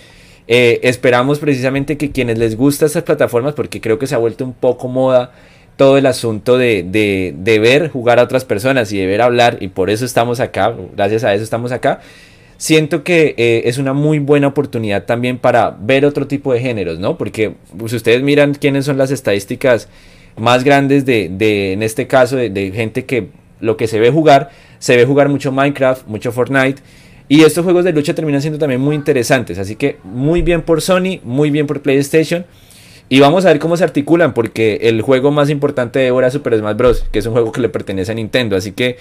eh, 0.47 0.79
esperamos 0.83 1.39
precisamente 1.39 1.97
que 1.97 2.11
quienes 2.11 2.37
les 2.37 2.55
gusta 2.55 2.85
estas 2.85 3.03
plataformas, 3.03 3.53
porque 3.53 3.81
creo 3.81 3.97
que 3.97 4.07
se 4.07 4.15
ha 4.15 4.19
vuelto 4.19 4.45
un 4.45 4.53
poco 4.53 4.87
moda 4.87 5.31
todo 5.75 5.97
el 5.97 6.05
asunto 6.05 6.57
de, 6.57 6.83
de, 6.83 7.59
ver 7.59 7.89
jugar 7.89 8.19
a 8.19 8.23
otras 8.23 8.45
personas 8.45 8.91
y 8.93 8.97
de 8.97 9.07
ver 9.07 9.21
hablar, 9.21 9.57
y 9.59 9.67
por 9.67 9.89
eso 9.89 10.05
estamos 10.05 10.39
acá, 10.39 10.73
gracias 10.95 11.23
a 11.23 11.33
eso 11.33 11.43
estamos 11.43 11.71
acá. 11.71 11.99
Siento 12.57 13.03
que 13.03 13.35
eh, 13.37 13.63
es 13.65 13.77
una 13.77 13.93
muy 13.93 14.19
buena 14.19 14.47
oportunidad 14.47 15.05
también 15.05 15.37
para 15.37 15.71
ver 15.71 16.05
otro 16.05 16.25
tipo 16.27 16.53
de 16.53 16.61
géneros, 16.61 16.99
¿no? 16.99 17.17
Porque 17.17 17.55
pues, 17.77 17.91
si 17.91 17.97
ustedes 17.97 18.21
miran 18.21 18.53
quiénes 18.53 18.85
son 18.85 18.97
las 18.97 19.11
estadísticas 19.11 19.89
más 20.37 20.63
grandes 20.63 21.05
de, 21.05 21.29
de 21.29 21.73
en 21.73 21.83
este 21.83 22.07
caso, 22.07 22.37
de, 22.37 22.71
gente 22.73 23.05
que 23.05 23.29
lo 23.59 23.77
que 23.77 23.87
se 23.87 23.99
ve 23.99 24.09
jugar, 24.09 24.51
se 24.79 24.95
ve 24.95 25.05
jugar 25.05 25.29
mucho 25.29 25.51
Minecraft, 25.51 26.07
mucho 26.07 26.31
Fortnite. 26.31 26.81
Y 27.27 27.41
estos 27.41 27.63
juegos 27.63 27.83
de 27.83 27.91
lucha 27.91 28.13
terminan 28.13 28.41
siendo 28.41 28.59
también 28.59 28.79
muy 28.79 28.95
interesantes. 28.95 29.57
Así 29.57 29.75
que 29.75 29.97
muy 30.03 30.41
bien 30.41 30.61
por 30.61 30.81
Sony, 30.81 31.19
muy 31.23 31.49
bien 31.49 31.65
por 31.65 31.81
PlayStation. 31.81 32.45
Y 33.09 33.19
vamos 33.19 33.45
a 33.45 33.49
ver 33.49 33.59
cómo 33.59 33.77
se 33.77 33.83
articulan, 33.83 34.33
porque 34.33 34.79
el 34.83 35.01
juego 35.01 35.31
más 35.31 35.49
importante 35.49 35.99
de 35.99 36.07
Evo 36.07 36.19
era 36.19 36.31
Super 36.31 36.57
Smash 36.57 36.75
Bros., 36.75 37.05
que 37.11 37.19
es 37.19 37.25
un 37.25 37.33
juego 37.33 37.51
que 37.51 37.61
le 37.61 37.69
pertenece 37.69 38.11
a 38.11 38.15
Nintendo. 38.15 38.55
Así 38.55 38.71
que, 38.71 38.97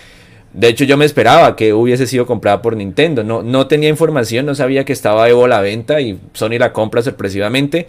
de 0.54 0.68
hecho, 0.68 0.84
yo 0.84 0.96
me 0.96 1.04
esperaba 1.04 1.56
que 1.56 1.72
hubiese 1.72 2.06
sido 2.06 2.26
comprada 2.26 2.62
por 2.62 2.76
Nintendo. 2.76 3.24
No, 3.24 3.42
no 3.42 3.66
tenía 3.66 3.88
información, 3.88 4.46
no 4.46 4.54
sabía 4.54 4.84
que 4.84 4.92
estaba 4.92 5.28
Evo 5.28 5.46
a 5.46 5.48
la 5.48 5.60
venta 5.60 6.00
y 6.00 6.16
Sony 6.32 6.58
la 6.60 6.72
compra 6.72 7.02
sorpresivamente. 7.02 7.88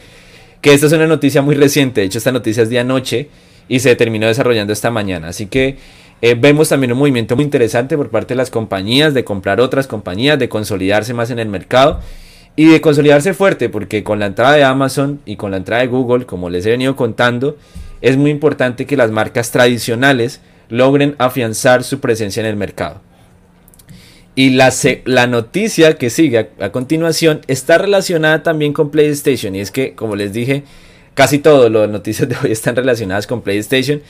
Que 0.62 0.74
esta 0.74 0.88
es 0.88 0.94
una 0.94 1.06
noticia 1.06 1.44
muy 1.44 1.54
reciente, 1.54 2.02
de 2.02 2.08
hecho, 2.08 2.18
esta 2.18 2.32
noticia 2.32 2.64
es 2.64 2.72
de 2.72 2.80
anoche 2.80 3.30
y 3.68 3.80
se 3.82 3.96
terminó 3.96 4.26
desarrollando 4.26 4.74
esta 4.74 4.90
mañana. 4.90 5.28
Así 5.28 5.46
que 5.46 5.78
eh, 6.24 6.36
vemos 6.36 6.70
también 6.70 6.92
un 6.92 6.98
movimiento 6.98 7.36
muy 7.36 7.46
interesante 7.46 7.96
por 7.98 8.10
parte 8.10 8.34
de 8.34 8.38
las 8.38 8.50
compañías 8.50 9.14
de 9.14 9.24
comprar 9.24 9.62
otras 9.62 9.86
compañías, 9.86 10.40
de 10.40 10.50
consolidarse 10.50 11.14
más 11.14 11.30
en 11.30 11.38
el 11.38 11.50
mercado 11.50 12.00
y 12.56 12.66
de 12.66 12.82
consolidarse 12.82 13.36
fuerte, 13.36 13.70
porque 13.70 14.04
con 14.04 14.18
la 14.18 14.26
entrada 14.26 14.56
de 14.56 14.64
Amazon 14.64 15.22
y 15.24 15.36
con 15.36 15.52
la 15.52 15.58
entrada 15.58 15.84
de 15.84 15.88
Google, 15.88 16.26
como 16.26 16.50
les 16.50 16.66
he 16.66 16.72
venido 16.72 16.96
contando, 16.96 17.58
es 18.02 18.18
muy 18.18 18.32
importante 18.32 18.88
que 18.88 18.98
las 18.98 19.12
marcas 19.12 19.52
tradicionales 19.52 20.42
logren 20.70 21.16
afianzar 21.18 21.84
su 21.84 22.00
presencia 22.00 22.42
en 22.42 22.48
el 22.48 22.56
mercado. 22.56 23.02
Y 24.36 24.52
la, 24.52 24.74
la 25.06 25.28
noticia 25.28 25.98
que 25.98 26.10
sigue 26.10 26.50
a, 26.60 26.72
continuación 26.72 27.42
está 27.48 27.78
relacionada 27.78 28.44
también 28.44 28.74
con 28.74 28.92
PlayStation. 28.92 29.56
Y 29.56 29.62
es 29.62 29.72
que, 29.72 29.94
como 29.94 30.16
les 30.16 30.34
dije, 30.34 30.64
casi 31.14 31.40
todas 31.40 31.72
las 31.72 31.90
noticias 31.90 32.28
de 32.28 32.36
hoy 32.44 32.52
están 32.52 32.76
relacionadas 32.76 33.28
con 33.28 33.42
PlayStation. 33.42 34.02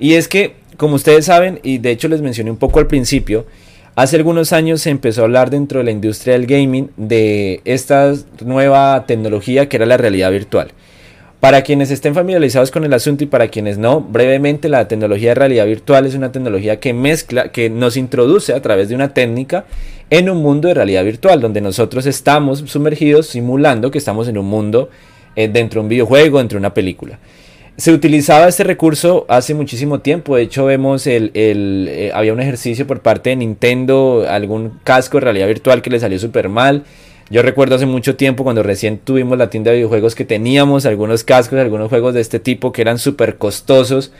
Y 0.00 0.14
es 0.14 0.26
que, 0.26 0.56
como 0.76 0.96
ustedes 0.96 1.26
saben, 1.26 1.60
y 1.62 1.78
de 1.78 1.90
hecho 1.92 2.08
les 2.08 2.22
mencioné 2.22 2.50
un 2.50 2.56
poco 2.56 2.80
al 2.80 2.88
principio, 2.88 3.46
Hace 3.94 4.16
algunos 4.16 4.54
años 4.54 4.80
se 4.80 4.88
empezó 4.88 5.20
a 5.20 5.24
hablar 5.24 5.50
dentro 5.50 5.78
de 5.78 5.84
la 5.84 5.90
industria 5.90 6.32
del 6.32 6.46
gaming 6.46 6.90
de 6.96 7.60
esta 7.66 8.14
nueva 8.42 9.04
tecnología 9.06 9.68
que 9.68 9.76
era 9.76 9.84
la 9.84 9.98
realidad 9.98 10.30
virtual. 10.30 10.72
Para 11.42 11.62
quienes 11.62 11.90
estén 11.90 12.14
familiarizados 12.14 12.70
con 12.70 12.84
el 12.84 12.92
asunto 12.92 13.24
y 13.24 13.26
para 13.26 13.48
quienes 13.48 13.76
no, 13.76 14.00
brevemente 14.00 14.68
la 14.68 14.86
tecnología 14.86 15.30
de 15.30 15.34
realidad 15.34 15.66
virtual 15.66 16.06
es 16.06 16.14
una 16.14 16.30
tecnología 16.30 16.78
que 16.78 16.92
mezcla, 16.92 17.50
que 17.50 17.68
nos 17.68 17.96
introduce 17.96 18.52
a 18.52 18.62
través 18.62 18.88
de 18.88 18.94
una 18.94 19.12
técnica 19.12 19.64
en 20.08 20.30
un 20.30 20.40
mundo 20.40 20.68
de 20.68 20.74
realidad 20.74 21.02
virtual, 21.02 21.40
donde 21.40 21.60
nosotros 21.60 22.06
estamos 22.06 22.60
sumergidos 22.66 23.26
simulando 23.26 23.90
que 23.90 23.98
estamos 23.98 24.28
en 24.28 24.38
un 24.38 24.46
mundo 24.46 24.88
eh, 25.34 25.48
dentro 25.48 25.80
de 25.80 25.86
un 25.86 25.88
videojuego, 25.88 26.38
dentro 26.38 26.58
de 26.58 26.60
una 26.60 26.74
película. 26.74 27.18
Se 27.76 27.92
utilizaba 27.92 28.46
este 28.46 28.62
recurso 28.62 29.26
hace 29.28 29.52
muchísimo 29.52 29.98
tiempo. 29.98 30.36
De 30.36 30.42
hecho, 30.42 30.66
vemos 30.66 31.08
el, 31.08 31.32
eh, 31.34 32.12
había 32.14 32.34
un 32.34 32.40
ejercicio 32.40 32.86
por 32.86 33.00
parte 33.00 33.30
de 33.30 33.36
Nintendo, 33.36 34.24
algún 34.28 34.78
casco 34.84 35.16
de 35.16 35.22
realidad 35.22 35.48
virtual 35.48 35.82
que 35.82 35.90
le 35.90 35.98
salió 35.98 36.20
súper 36.20 36.48
mal. 36.48 36.84
Yo 37.30 37.42
recuerdo 37.42 37.76
hace 37.76 37.86
mucho 37.86 38.16
tiempo 38.16 38.44
cuando 38.44 38.62
recién 38.62 38.98
tuvimos 38.98 39.38
la 39.38 39.50
tienda 39.50 39.70
de 39.70 39.78
videojuegos 39.78 40.14
que 40.14 40.24
teníamos 40.24 40.86
algunos 40.86 41.24
cascos, 41.24 41.58
algunos 41.58 41.88
juegos 41.88 42.14
de 42.14 42.20
este 42.20 42.38
tipo 42.38 42.72
que 42.72 42.82
eran 42.82 42.98
súper 42.98 43.38
costosos, 43.38 44.12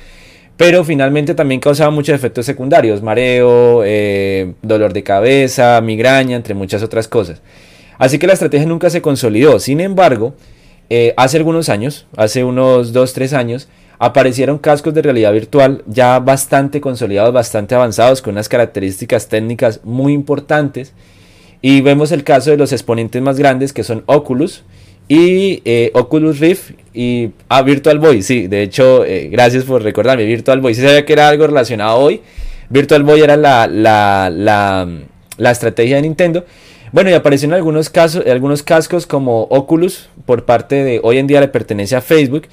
pero 0.56 0.84
finalmente 0.84 1.34
también 1.34 1.60
causaban 1.60 1.94
muchos 1.94 2.14
efectos 2.14 2.46
secundarios, 2.46 3.02
mareo, 3.02 3.82
eh, 3.84 4.54
dolor 4.62 4.92
de 4.92 5.02
cabeza, 5.02 5.80
migraña, 5.82 6.36
entre 6.36 6.54
muchas 6.54 6.82
otras 6.82 7.08
cosas. 7.08 7.42
Así 7.98 8.18
que 8.18 8.26
la 8.26 8.32
estrategia 8.32 8.66
nunca 8.66 8.90
se 8.90 9.02
consolidó. 9.02 9.60
Sin 9.60 9.80
embargo, 9.80 10.34
eh, 10.90 11.14
hace 11.16 11.36
algunos 11.36 11.68
años, 11.68 12.06
hace 12.16 12.44
unos 12.44 12.92
2-3 12.92 13.32
años, 13.32 13.68
aparecieron 13.98 14.58
cascos 14.58 14.94
de 14.94 15.02
realidad 15.02 15.32
virtual 15.32 15.84
ya 15.86 16.18
bastante 16.18 16.80
consolidados, 16.80 17.32
bastante 17.32 17.74
avanzados, 17.74 18.20
con 18.20 18.34
unas 18.34 18.48
características 18.48 19.28
técnicas 19.28 19.80
muy 19.84 20.12
importantes. 20.12 20.92
Y 21.62 21.80
vemos 21.80 22.12
el 22.12 22.24
caso 22.24 22.50
de 22.50 22.56
los 22.58 22.72
exponentes 22.72 23.22
más 23.22 23.38
grandes 23.38 23.72
que 23.72 23.84
son 23.84 24.02
Oculus 24.06 24.64
y 25.08 25.62
eh, 25.64 25.90
Oculus 25.94 26.40
Rift 26.40 26.72
y 26.92 27.30
ah, 27.48 27.62
Virtual 27.62 27.98
Boy. 27.98 28.22
Sí, 28.22 28.48
de 28.48 28.62
hecho, 28.62 29.04
eh, 29.04 29.28
gracias 29.30 29.64
por 29.64 29.82
recordarme. 29.82 30.24
Virtual 30.24 30.60
Boy, 30.60 30.74
sí 30.74 30.82
sabía 30.82 31.06
que 31.06 31.12
era 31.12 31.28
algo 31.28 31.46
relacionado 31.46 31.98
hoy. 31.98 32.20
Virtual 32.68 33.04
Boy 33.04 33.20
era 33.20 33.36
la, 33.36 33.66
la, 33.66 34.30
la, 34.30 34.88
la 35.38 35.50
estrategia 35.50 35.96
de 35.96 36.02
Nintendo. 36.02 36.44
Bueno, 36.92 37.08
y 37.08 37.14
aparecieron 37.14 37.54
algunos 37.54 37.88
casos, 37.88 38.24
algunos 38.26 38.62
cascos 38.62 39.06
como 39.06 39.44
Oculus 39.44 40.10
por 40.26 40.44
parte 40.44 40.84
de 40.84 41.00
hoy 41.02 41.16
en 41.16 41.26
día 41.26 41.40
le 41.40 41.48
pertenece 41.48 41.96
a 41.96 42.02
Facebook 42.02 42.48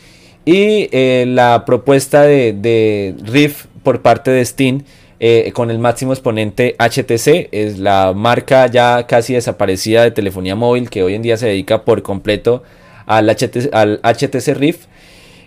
y 0.45 0.87
eh, 0.91 1.25
la 1.27 1.65
propuesta 1.65 2.23
de, 2.23 3.15
Rift 3.23 3.65
por 3.83 4.01
parte 4.01 4.31
de 4.31 4.45
Steam 4.45 4.83
eh, 5.19 5.51
con 5.53 5.69
el 5.69 5.79
máximo 5.79 6.13
exponente 6.13 6.75
HTC 6.79 7.49
es 7.51 7.77
la 7.77 8.13
marca 8.15 8.67
ya 8.67 9.05
casi 9.05 9.33
desaparecida 9.33 10.03
de 10.03 10.11
telefonía 10.11 10.55
móvil 10.55 10.89
que 10.89 11.03
hoy 11.03 11.15
en 11.15 11.21
día 11.21 11.35
se 11.37 11.47
dedica 11.47 11.83
por 11.83 12.01
completo 12.01 12.63
al 13.05 13.29
HTC, 13.29 13.73
al 13.73 13.99
HTC 14.01 14.55
Rift 14.55 14.87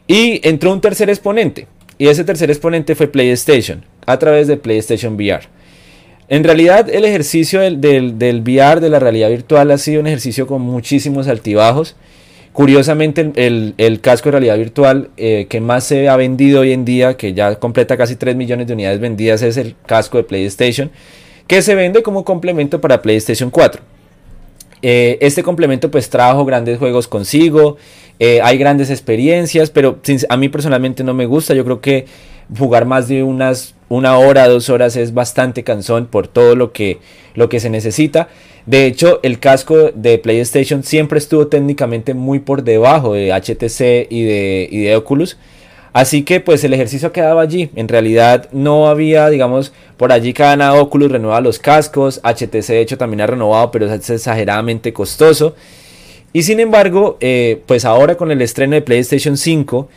y 0.07 0.47
entró 0.47 0.73
un 0.73 0.81
tercer 0.81 1.09
exponente 1.09 1.67
y 1.97 2.09
ese 2.09 2.25
tercer 2.25 2.51
exponente 2.51 2.95
fue 2.95 3.09
PlayStation 3.09 3.85
a 4.07 4.19
través 4.19 4.49
de 4.49 4.57
PlayStation 4.57 5.15
VR. 5.15 5.47
En 6.29 6.45
realidad 6.45 6.89
el 6.89 7.05
ejercicio 7.05 7.61
del, 7.61 7.81
del, 8.19 8.41
VR, 8.41 8.81
de 8.81 8.89
la 8.89 8.99
realidad 8.99 9.29
virtual, 9.29 9.71
ha 9.71 9.79
sido 9.79 10.01
un 10.01 10.07
ejercicio 10.07 10.47
con 10.47 10.63
muchísimos 10.63 11.29
altibajos. 11.29 11.95
Curiosamente, 12.53 13.33
el, 13.35 14.01
casco 14.03 14.27
de 14.27 14.33
realidad 14.33 14.59
virtual 14.59 15.09
eh, 15.17 15.47
que 15.49 15.61
más 15.62 15.85
se 15.85 16.09
ha 16.11 16.17
vendido 16.17 16.61
hoy 16.61 16.73
en 16.73 16.85
día, 16.85 17.17
que 17.17 17.33
ya 17.33 17.55
completa 17.57 17.97
casi 17.97 18.17
3 18.17 18.37
millones 18.37 18.67
de 18.67 18.75
unidades 18.75 19.01
vendidas, 19.01 19.41
es 19.41 19.57
el 19.57 19.75
casco 19.87 20.19
de 20.19 20.25
PlayStation, 20.25 20.91
que 21.47 21.62
se 21.62 21.75
vende 21.75 22.03
como 22.03 22.25
complemento 22.25 22.81
para 22.81 23.01
PlayStation 23.01 23.51
4. 23.51 23.81
Eh, 24.83 25.17
este 25.21 25.43
complemento 25.43 25.91
pues 25.91 26.11
trajo 26.11 26.45
grandes 26.45 26.79
juegos 26.79 27.09
consigo, 27.09 27.79
eh, 28.19 28.41
hay 28.43 28.59
grandes 28.59 28.91
experiencias, 28.91 29.71
pero 29.71 30.01
a 30.29 30.37
mí 30.37 30.49
personalmente 30.51 31.05
no 31.05 31.15
me 31.15 31.25
gusta, 31.25 31.55
yo 31.55 31.65
creo 31.65 31.81
que 31.81 32.05
jugar 32.59 32.85
más 32.85 33.09
de 33.09 33.23
unas 33.23 33.75
una 33.88 34.17
hora, 34.17 34.49
dos 34.49 34.71
horas 34.71 34.97
es 34.97 35.12
bastante 35.12 35.65
cansón 35.65 36.07
por 36.07 36.27
todo 36.27 36.57
lo 36.57 36.73
que, 36.73 36.99
lo 37.35 37.51
que 37.51 37.61
se 37.61 37.69
necesita. 37.69 38.29
De 38.66 38.87
hecho, 38.87 39.18
el 39.22 39.40
casco 39.40 39.90
de 39.92 40.18
PlayStation 40.18 40.85
siempre 40.85 41.18
estuvo 41.18 41.48
técnicamente 41.48 42.14
muy 42.14 42.38
por 42.38 42.62
debajo 42.62 43.14
de 43.14 43.33
HTC 43.33 44.07
y 44.11 44.25
de, 44.25 44.94
Oculus. 44.96 45.37
Así 45.92 46.22
que 46.22 46.40
pues 46.40 46.64
el 46.64 46.72
ejercicio 46.72 47.12
quedaba 47.12 47.42
allí. 47.42 47.70
En 47.75 47.88
realidad 47.88 48.48
no 48.53 48.88
había, 48.88 49.29
digamos, 49.29 49.72
por 49.96 50.12
allí 50.12 50.33
cada 50.33 50.75
Oculus 50.75 51.11
renueva 51.11 51.40
los 51.40 51.59
cascos. 51.59 52.20
HTC 52.22 52.68
de 52.68 52.81
hecho 52.81 52.96
también 52.96 53.20
ha 53.20 53.27
renovado, 53.27 53.70
pero 53.70 53.92
es 53.92 54.09
exageradamente 54.09 54.92
costoso. 54.92 55.55
Y 56.33 56.44
sin 56.44 56.61
embargo, 56.61 57.18
eh, 57.20 57.61
pues 57.66 57.85
ahora 57.85 58.14
con 58.16 58.31
el 58.31 58.40
estreno 58.40 58.75
de 58.75 58.83
PlayStation 58.83 59.37
5 59.37 59.88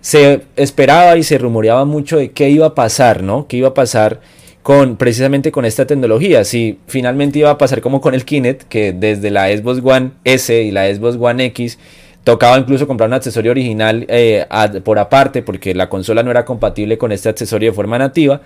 se 0.00 0.42
esperaba 0.56 1.16
y 1.18 1.22
se 1.22 1.36
rumoreaba 1.38 1.84
mucho 1.84 2.16
de 2.16 2.30
qué 2.30 2.48
iba 2.48 2.66
a 2.66 2.74
pasar, 2.74 3.22
¿no? 3.22 3.46
¿Qué 3.46 3.58
iba 3.58 3.68
a 3.68 3.74
pasar 3.74 4.20
con 4.62 4.96
precisamente 4.96 5.52
con 5.52 5.64
esta 5.64 5.86
tecnología? 5.86 6.44
Si 6.44 6.78
finalmente 6.86 7.40
iba 7.40 7.50
a 7.50 7.58
pasar 7.58 7.80
como 7.80 8.00
con 8.00 8.14
el 8.14 8.24
Kinect, 8.24 8.64
que 8.64 8.92
desde 8.92 9.30
la 9.30 9.48
Xbox 9.48 9.80
One 9.84 10.10
S 10.24 10.62
y 10.62 10.70
la 10.70 10.92
Xbox 10.92 11.16
One 11.20 11.44
X 11.46 11.78
tocaba 12.24 12.58
incluso 12.58 12.86
comprar 12.86 13.08
un 13.08 13.14
accesorio 13.14 13.50
original 13.50 14.06
eh, 14.08 14.46
por 14.84 14.98
aparte 14.98 15.42
porque 15.42 15.74
la 15.74 15.88
consola 15.88 16.22
no 16.22 16.30
era 16.30 16.44
compatible 16.44 16.98
con 16.98 17.12
este 17.12 17.28
accesorio 17.28 17.70
de 17.70 17.74
forma 17.74 17.98
nativa. 17.98 18.40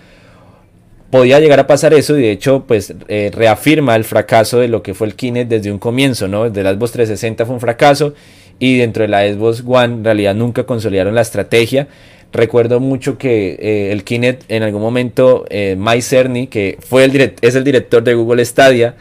Podía 1.11 1.39
llegar 1.39 1.61
a 1.61 1.67
pasar 1.67 1.95
eso 1.95 2.19
y 2.19 2.23
de 2.23 2.33
hecho 2.33 2.65
pues 2.67 2.93
eh, 3.09 3.31
reafirma 3.33 3.95
el 3.95 4.05
fracaso 4.05 4.59
de 4.59 4.69
lo 4.69 4.83
que 4.83 4.95
fue 4.95 5.07
el 5.07 5.15
Kinect 5.15 5.49
desde 5.49 5.71
un 5.71 5.79
comienzo, 5.79 6.27
¿no? 6.27 6.45
Desde 6.45 6.63
la 6.63 6.73
Xbox 6.73 6.93
360 6.93 7.47
fue 7.47 7.55
un 7.55 7.61
fracaso 7.61 8.15
y 8.59 8.79
dentro 8.79 9.03
de 9.03 9.09
la 9.09 9.23
Xbox 9.29 9.63
One 9.67 9.95
en 9.95 10.05
realidad 10.05 10.35
nunca 10.35 10.65
consolidaron 10.65 11.15
la 11.15 11.21
estrategia. 11.21 11.89
Recuerdo 12.33 12.81
mucho 12.81 13.19
que 13.19 13.57
eh, 13.61 13.93
el 13.93 14.05
Kinect 14.05 14.51
en 14.51 14.63
algún 14.63 14.83
momento, 14.83 15.45
eh, 15.49 15.77
Mike 15.79 16.03
Cerny, 16.03 16.47
que 16.49 16.77
fue 16.81 17.05
el 17.05 17.35
es 17.41 17.55
el 17.55 17.65
director 17.65 18.03
de 18.03 18.15
Google 18.15 18.45
Stadia, 18.45 18.97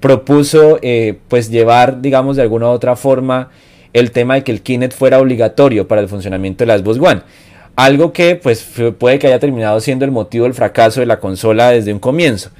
propuso 0.00 0.78
eh, 0.82 1.16
pues 1.28 1.50
llevar, 1.50 2.00
digamos, 2.00 2.36
de 2.36 2.42
alguna 2.42 2.66
u 2.66 2.70
otra 2.70 2.96
forma 2.96 3.50
el 3.92 4.10
tema 4.10 4.34
de 4.34 4.44
que 4.44 4.52
el 4.52 4.60
Kinect 4.60 4.94
fuera 4.94 5.18
obligatorio 5.18 5.88
para 5.88 6.02
el 6.02 6.08
funcionamiento 6.08 6.64
de 6.64 6.68
la 6.68 6.78
Xbox 6.78 6.98
One. 6.98 7.22
Algo 7.76 8.12
que 8.12 8.36
pues 8.36 8.66
puede 8.98 9.18
que 9.18 9.26
haya 9.26 9.38
terminado 9.38 9.80
siendo 9.80 10.04
el 10.04 10.10
motivo 10.10 10.44
del 10.44 10.54
fracaso 10.54 11.00
de 11.00 11.06
la 11.06 11.18
consola 11.18 11.70
desde 11.70 11.92
un 11.92 11.98
comienzo. 11.98 12.50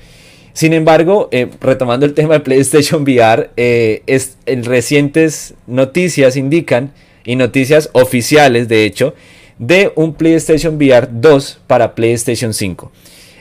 Sin 0.54 0.72
embargo, 0.72 1.28
eh, 1.32 1.48
retomando 1.60 2.06
el 2.06 2.14
tema 2.14 2.34
de 2.34 2.40
PlayStation 2.40 3.02
VR, 3.02 3.50
es, 3.56 4.38
recientes 4.46 5.54
noticias 5.66 6.36
indican, 6.36 6.92
y 7.26 7.36
noticias 7.36 7.90
oficiales 7.92 8.68
de 8.68 8.84
hecho, 8.84 9.14
de 9.58 9.92
un 9.94 10.14
PlayStation 10.14 10.76
VR 10.76 11.08
2 11.10 11.60
para 11.66 11.94
PlayStation 11.94 12.52
5. 12.52 12.92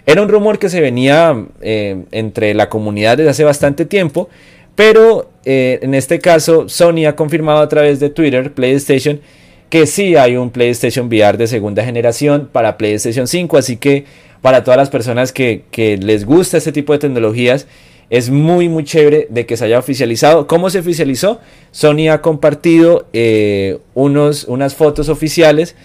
Era 0.05 0.21
un 0.21 0.29
rumor 0.29 0.59
que 0.59 0.69
se 0.69 0.81
venía 0.81 1.45
eh, 1.61 2.03
entre 2.11 2.53
la 2.53 2.69
comunidad 2.69 3.17
desde 3.17 3.31
hace 3.31 3.43
bastante 3.43 3.85
tiempo, 3.85 4.29
pero 4.75 5.29
en 5.45 5.93
este 5.93 6.19
caso 6.19 6.67
Sony 6.67 7.05
ha 7.07 7.15
confirmado 7.15 7.59
a 7.59 7.69
través 7.69 7.99
de 7.99 8.09
Twitter, 8.09 8.51
PlayStation, 8.51 9.21
que 9.69 9.85
sí 9.85 10.15
hay 10.15 10.37
un 10.37 10.49
PlayStation 10.49 11.07
VR 11.07 11.37
de 11.37 11.47
segunda 11.47 11.83
generación 11.83 12.49
para 12.51 12.77
PlayStation 12.77 13.27
5, 13.27 13.57
así 13.57 13.77
que 13.77 14.05
para 14.45 14.63
todas 14.63 14.77
las 14.77 14.91
personas 14.91 15.31
que, 15.31 15.63
les 16.01 16.23
gusta 16.23 16.57
este 16.57 16.71
tipo 16.71 16.93
de 16.93 16.99
tecnologías. 16.99 17.65
Es 18.11 18.29
muy, 18.29 18.69
muy 18.69 18.83
chévere 18.83 19.25
de 19.31 19.47
que 19.47 19.57
se 19.57 19.65
haya 19.65 19.79
oficializado. 19.79 20.45
¿Cómo 20.45 20.69
se 20.69 20.77
oficializó? 20.77 21.39
Sony 21.71 22.09
ha 22.11 22.21
compartido 22.21 23.07
eh, 23.13 23.79
unos, 23.95 24.43
unas 24.43 24.75
fotos 24.75 25.09
oficiales 25.09 25.75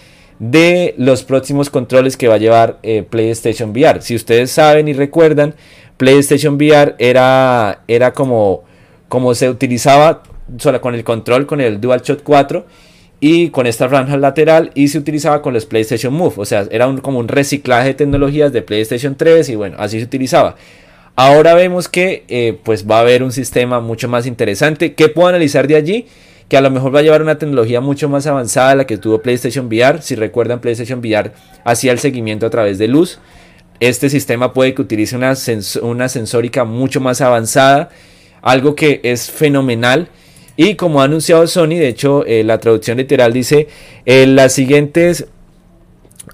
de 0.41 0.95
los 0.97 1.21
próximos 1.21 1.69
controles 1.69 2.17
que 2.17 2.27
va 2.27 2.33
a 2.33 2.39
llevar 2.39 2.79
eh, 2.81 3.03
PlayStation 3.07 3.69
VR. 3.69 4.01
Si 4.01 4.15
ustedes 4.15 4.49
saben 4.49 4.87
y 4.87 4.93
recuerdan, 4.93 5.53
PlayStation 5.97 6.55
VR 6.55 6.95
era, 6.97 7.83
era 7.87 8.11
como, 8.11 8.63
como 9.07 9.35
se 9.35 9.51
utilizaba 9.51 10.23
solo 10.57 10.81
con 10.81 10.95
el 10.95 11.03
control, 11.03 11.45
con 11.45 11.61
el 11.61 11.79
DualShock 11.79 12.23
4 12.23 12.65
y 13.19 13.49
con 13.49 13.67
esta 13.67 13.87
franja 13.87 14.17
lateral 14.17 14.71
y 14.73 14.87
se 14.87 14.97
utilizaba 14.97 15.43
con 15.43 15.53
los 15.53 15.67
PlayStation 15.67 16.11
Move, 16.11 16.33
o 16.37 16.45
sea, 16.45 16.65
era 16.71 16.87
un, 16.87 16.97
como 16.97 17.19
un 17.19 17.27
reciclaje 17.27 17.89
de 17.89 17.93
tecnologías 17.93 18.51
de 18.51 18.63
PlayStation 18.63 19.15
3 19.15 19.47
y 19.47 19.55
bueno, 19.55 19.75
así 19.77 19.99
se 19.99 20.05
utilizaba. 20.05 20.55
Ahora 21.15 21.53
vemos 21.53 21.87
que 21.87 22.23
eh, 22.29 22.57
pues 22.63 22.89
va 22.89 22.97
a 22.97 23.01
haber 23.01 23.21
un 23.21 23.31
sistema 23.31 23.79
mucho 23.79 24.09
más 24.09 24.25
interesante. 24.25 24.95
¿Qué 24.95 25.07
puedo 25.07 25.27
analizar 25.27 25.67
de 25.67 25.75
allí? 25.75 26.07
Que 26.51 26.57
a 26.57 26.61
lo 26.61 26.69
mejor 26.69 26.93
va 26.93 26.99
a 26.99 27.01
llevar 27.01 27.21
una 27.21 27.37
tecnología 27.37 27.79
mucho 27.79 28.09
más 28.09 28.27
avanzada 28.27 28.71
a 28.71 28.75
la 28.75 28.85
que 28.85 28.97
tuvo 28.97 29.21
PlayStation 29.21 29.67
VR. 29.67 30.01
Si 30.01 30.15
recuerdan, 30.15 30.59
PlayStation 30.59 30.99
VR 30.99 31.31
hacía 31.63 31.93
el 31.93 31.99
seguimiento 31.99 32.45
a 32.45 32.49
través 32.49 32.77
de 32.77 32.89
luz. 32.89 33.19
Este 33.79 34.09
sistema 34.09 34.51
puede 34.51 34.73
que 34.73 34.81
utilice 34.81 35.15
una, 35.15 35.33
una 35.81 36.09
sensórica 36.09 36.65
mucho 36.65 36.99
más 36.99 37.21
avanzada, 37.21 37.89
algo 38.41 38.75
que 38.75 38.99
es 39.03 39.31
fenomenal 39.31 40.09
y 40.57 40.75
como 40.75 41.01
ha 41.01 41.05
anunciado 41.05 41.47
Sony, 41.47 41.69
de 41.69 41.87
hecho, 41.87 42.25
eh, 42.25 42.43
la 42.43 42.59
traducción 42.59 42.97
literal 42.97 43.31
dice, 43.31 43.67
eh, 44.05 44.27
las 44.27 44.53
siguientes... 44.53 45.27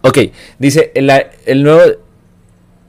Ok, 0.02 0.18
dice, 0.60 0.92
el 0.96 1.64
nuevo... 1.64 1.82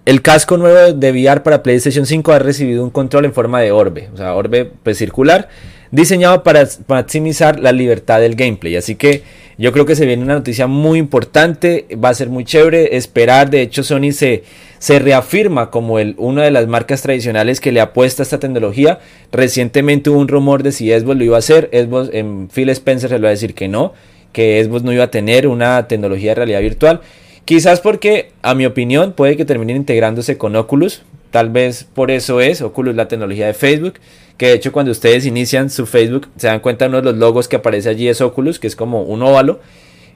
El 0.05 0.23
casco 0.23 0.57
nuevo 0.57 0.95
de 0.95 1.13
VR 1.13 1.43
para 1.43 1.63
PlayStation 1.63 2.07
5 2.07 2.33
ha 2.33 2.39
recibido 2.39 2.83
un 2.83 2.89
control 2.89 3.27
en 3.27 3.35
forma 3.35 3.61
de 3.61 3.73
orbe, 3.73 4.09
o 4.15 4.17
sea, 4.17 4.35
orbe 4.35 4.65
pues, 4.65 4.97
circular, 4.97 5.51
diseñado 5.91 6.43
para 6.43 6.67
maximizar 6.87 7.61
la 7.61 7.73
libertad 7.73 8.21
del 8.21 8.35
gameplay. 8.35 8.77
Así 8.77 8.95
que 8.95 9.23
yo 9.59 9.73
creo 9.73 9.87
que 9.87 9.97
se 9.97 10.07
viene 10.07 10.23
una 10.23 10.35
noticia 10.35 10.69
muy 10.69 11.01
importante, 11.01 11.87
va 12.03 12.11
a 12.11 12.15
ser 12.15 12.29
muy 12.29 12.45
chévere 12.45 12.97
esperar. 12.97 13.51
De 13.51 13.61
hecho, 13.61 13.83
Sony 13.83 14.13
se, 14.13 14.45
se 14.79 15.01
reafirma 15.01 15.71
como 15.71 15.99
el, 15.99 16.15
una 16.17 16.45
de 16.45 16.53
las 16.53 16.69
marcas 16.69 17.03
tradicionales 17.03 17.61
que 17.61 17.73
le 17.73 17.81
apuesta 17.81 18.23
a 18.23 18.25
esta 18.25 18.39
tecnología. 18.39 19.01
Recientemente 19.33 20.11
hubo 20.11 20.21
un 20.21 20.29
rumor 20.29 20.63
de 20.63 20.71
si 20.71 20.91
Xbox 20.91 21.19
lo 21.19 21.25
iba 21.25 21.37
a 21.37 21.41
hacer. 21.41 21.71
Xbox, 21.73 22.11
en 22.13 22.49
Phil 22.49 22.69
Spencer 22.69 23.11
se 23.11 23.19
lo 23.19 23.25
va 23.25 23.29
a 23.29 23.33
decir 23.33 23.55
que 23.55 23.67
no, 23.67 23.95
que 24.33 24.63
Xbox 24.63 24.85
no 24.85 24.93
iba 24.93 25.05
a 25.05 25.11
tener 25.11 25.49
una 25.49 25.89
tecnología 25.89 26.31
de 26.31 26.35
realidad 26.37 26.61
virtual. 26.61 27.01
Quizás 27.45 27.81
porque, 27.81 28.31
a 28.43 28.55
mi 28.55 28.65
opinión, 28.67 29.13
puede 29.13 29.37
que 29.37 29.45
terminen 29.45 29.79
integrándose 29.79 30.37
con 30.37 30.55
Oculus. 30.55 31.03
Tal 31.31 31.51
vez 31.51 31.85
por 31.85 32.11
eso 32.11 32.41
es 32.41 32.63
Oculus 32.63 32.95
la 32.95 33.09
tecnología 33.09 33.47
de 33.47 33.55
Facebook. 33.55 33.95
Que 34.39 34.47
de 34.47 34.53
hecho 34.55 34.73
cuando 34.73 34.91
ustedes 34.93 35.27
inician 35.27 35.69
su 35.69 35.85
Facebook 35.85 36.29
se 36.37 36.47
dan 36.47 36.61
cuenta 36.61 36.87
uno 36.87 36.99
de 36.99 37.03
los 37.03 37.17
logos 37.17 37.49
que 37.49 37.57
aparece 37.57 37.91
allí 37.91 38.09
es 38.09 38.23
Oculus, 38.23 38.59
que 38.59 38.69
es 38.69 38.77
como 38.77 39.03
un 39.03 39.23
óvalo. 39.23 39.61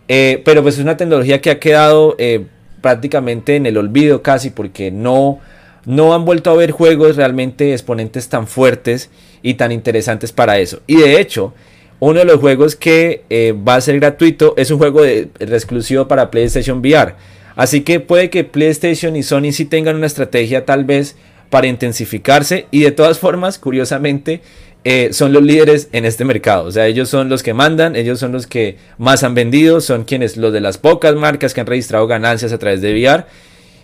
Eh, 0.09 0.41
pero 0.45 0.63
pues 0.63 0.77
es 0.77 0.81
una 0.81 0.97
tecnología 0.97 1.41
que 1.41 1.51
ha 1.51 1.61
quedado 1.61 2.17
eh, 2.19 2.47
prácticamente 2.81 3.57
en 3.57 3.67
el 3.67 3.77
olvido 3.77 4.23
casi 4.23 4.51
porque 4.51 4.91
no, 4.91 5.41
no 5.85 6.15
han 6.15 6.25
vuelto 6.25 6.51
a 6.51 6.55
ver 6.55 6.71
juegos 6.71 7.17
realmente 7.17 7.73
exponentes 7.73 8.29
tan 8.29 8.47
fuertes 8.47 9.11
y 9.43 9.55
tan 9.55 9.73
interesantes 9.73 10.33
para 10.33 10.59
eso. 10.59 10.81
Y 10.87 10.97
de 10.97 11.21
hecho, 11.21 11.53
uno 12.01 12.19
de 12.19 12.25
los 12.25 12.41
juegos 12.41 12.77
que 12.77 13.23
eh, 13.31 13.53
va 13.53 13.77
a 13.77 13.81
ser 13.81 14.01
gratuito 14.01 14.55
es 14.57 14.71
un 14.71 14.79
juego 14.79 15.03
de, 15.03 15.29
exclusivo 15.39 16.09
para 16.09 16.31
PlayStation 16.31 16.79
VR. 16.79 17.15
Así 17.55 17.83
que 17.83 18.01
puede 18.01 18.31
que 18.31 18.45
PlayStation 18.45 19.15
y 19.15 19.23
Sony 19.23 19.53
sí 19.53 19.67
tengan 19.67 19.97
una 19.97 20.07
estrategia 20.07 20.65
tal 20.65 20.85
vez 20.85 21.17
para 21.53 21.67
intensificarse 21.67 22.65
y 22.71 22.81
de 22.81 22.93
todas 22.93 23.19
formas, 23.19 23.59
curiosamente, 23.59 24.41
eh, 24.85 25.11
son 25.13 25.35
los 25.35 25.43
líderes 25.43 25.91
en 25.93 26.07
este 26.07 26.25
mercado. 26.25 26.65
O 26.65 26.73
sea, 26.73 26.87
ellos 26.87 27.11
son 27.11 27.29
los 27.29 27.43
que 27.43 27.53
mandan, 27.53 27.95
ellos 27.95 28.19
son 28.19 28.33
los 28.33 28.47
que 28.47 28.79
más 28.97 29.23
han 29.23 29.35
vendido, 29.35 29.83
son 29.83 30.05
quienes, 30.05 30.39
los 30.39 30.51
de 30.55 30.63
las 30.63 30.79
pocas 30.79 31.15
marcas 31.15 31.53
que 31.53 31.61
han 31.61 31.67
registrado 31.67 32.07
ganancias 32.07 32.55
a 32.55 32.59
través 32.59 32.81
de 32.81 32.95
VR. 32.95 33.27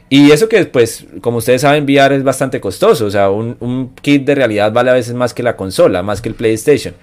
Y 0.08 0.30
eso 0.30 0.48
que, 0.48 0.64
pues, 0.64 1.04
como 1.20 1.36
ustedes 1.36 1.60
saben, 1.60 1.84
VR 1.84 2.16
es 2.16 2.24
bastante 2.24 2.58
costoso. 2.58 3.04
O 3.04 3.10
sea, 3.10 3.28
un, 3.28 3.92
kit 4.00 4.24
de 4.24 4.34
realidad 4.34 4.72
vale 4.72 4.88
a 4.88 4.94
veces 4.94 5.12
más 5.12 5.34
que 5.34 5.42
la 5.42 5.54
consola, 5.54 6.02
más 6.02 6.22
que 6.22 6.30
el 6.30 6.36
PlayStation. 6.36 6.94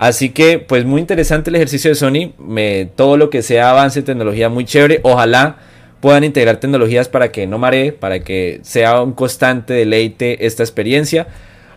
Así 0.00 0.30
que, 0.30 0.58
pues, 0.58 0.84
muy 0.84 1.00
interesante 1.00 1.50
el 1.50 1.56
ejercicio 1.56 1.88
de 1.88 1.94
Sony. 1.94 2.32
Me, 2.36 2.90
todo 2.96 3.16
lo 3.16 3.30
que 3.30 3.42
sea 3.42 3.70
avance 3.70 4.00
en 4.00 4.06
tecnología, 4.06 4.48
muy 4.48 4.64
chévere. 4.64 4.98
Ojalá 5.04 5.58
puedan 6.00 6.24
integrar 6.24 6.58
tecnologías 6.58 7.08
para 7.08 7.30
que 7.30 7.46
no 7.46 7.58
maree, 7.58 7.92
para 7.92 8.20
que 8.20 8.60
sea 8.62 9.02
un 9.02 9.12
constante 9.12 9.74
deleite 9.74 10.46
esta 10.46 10.62
experiencia. 10.62 11.28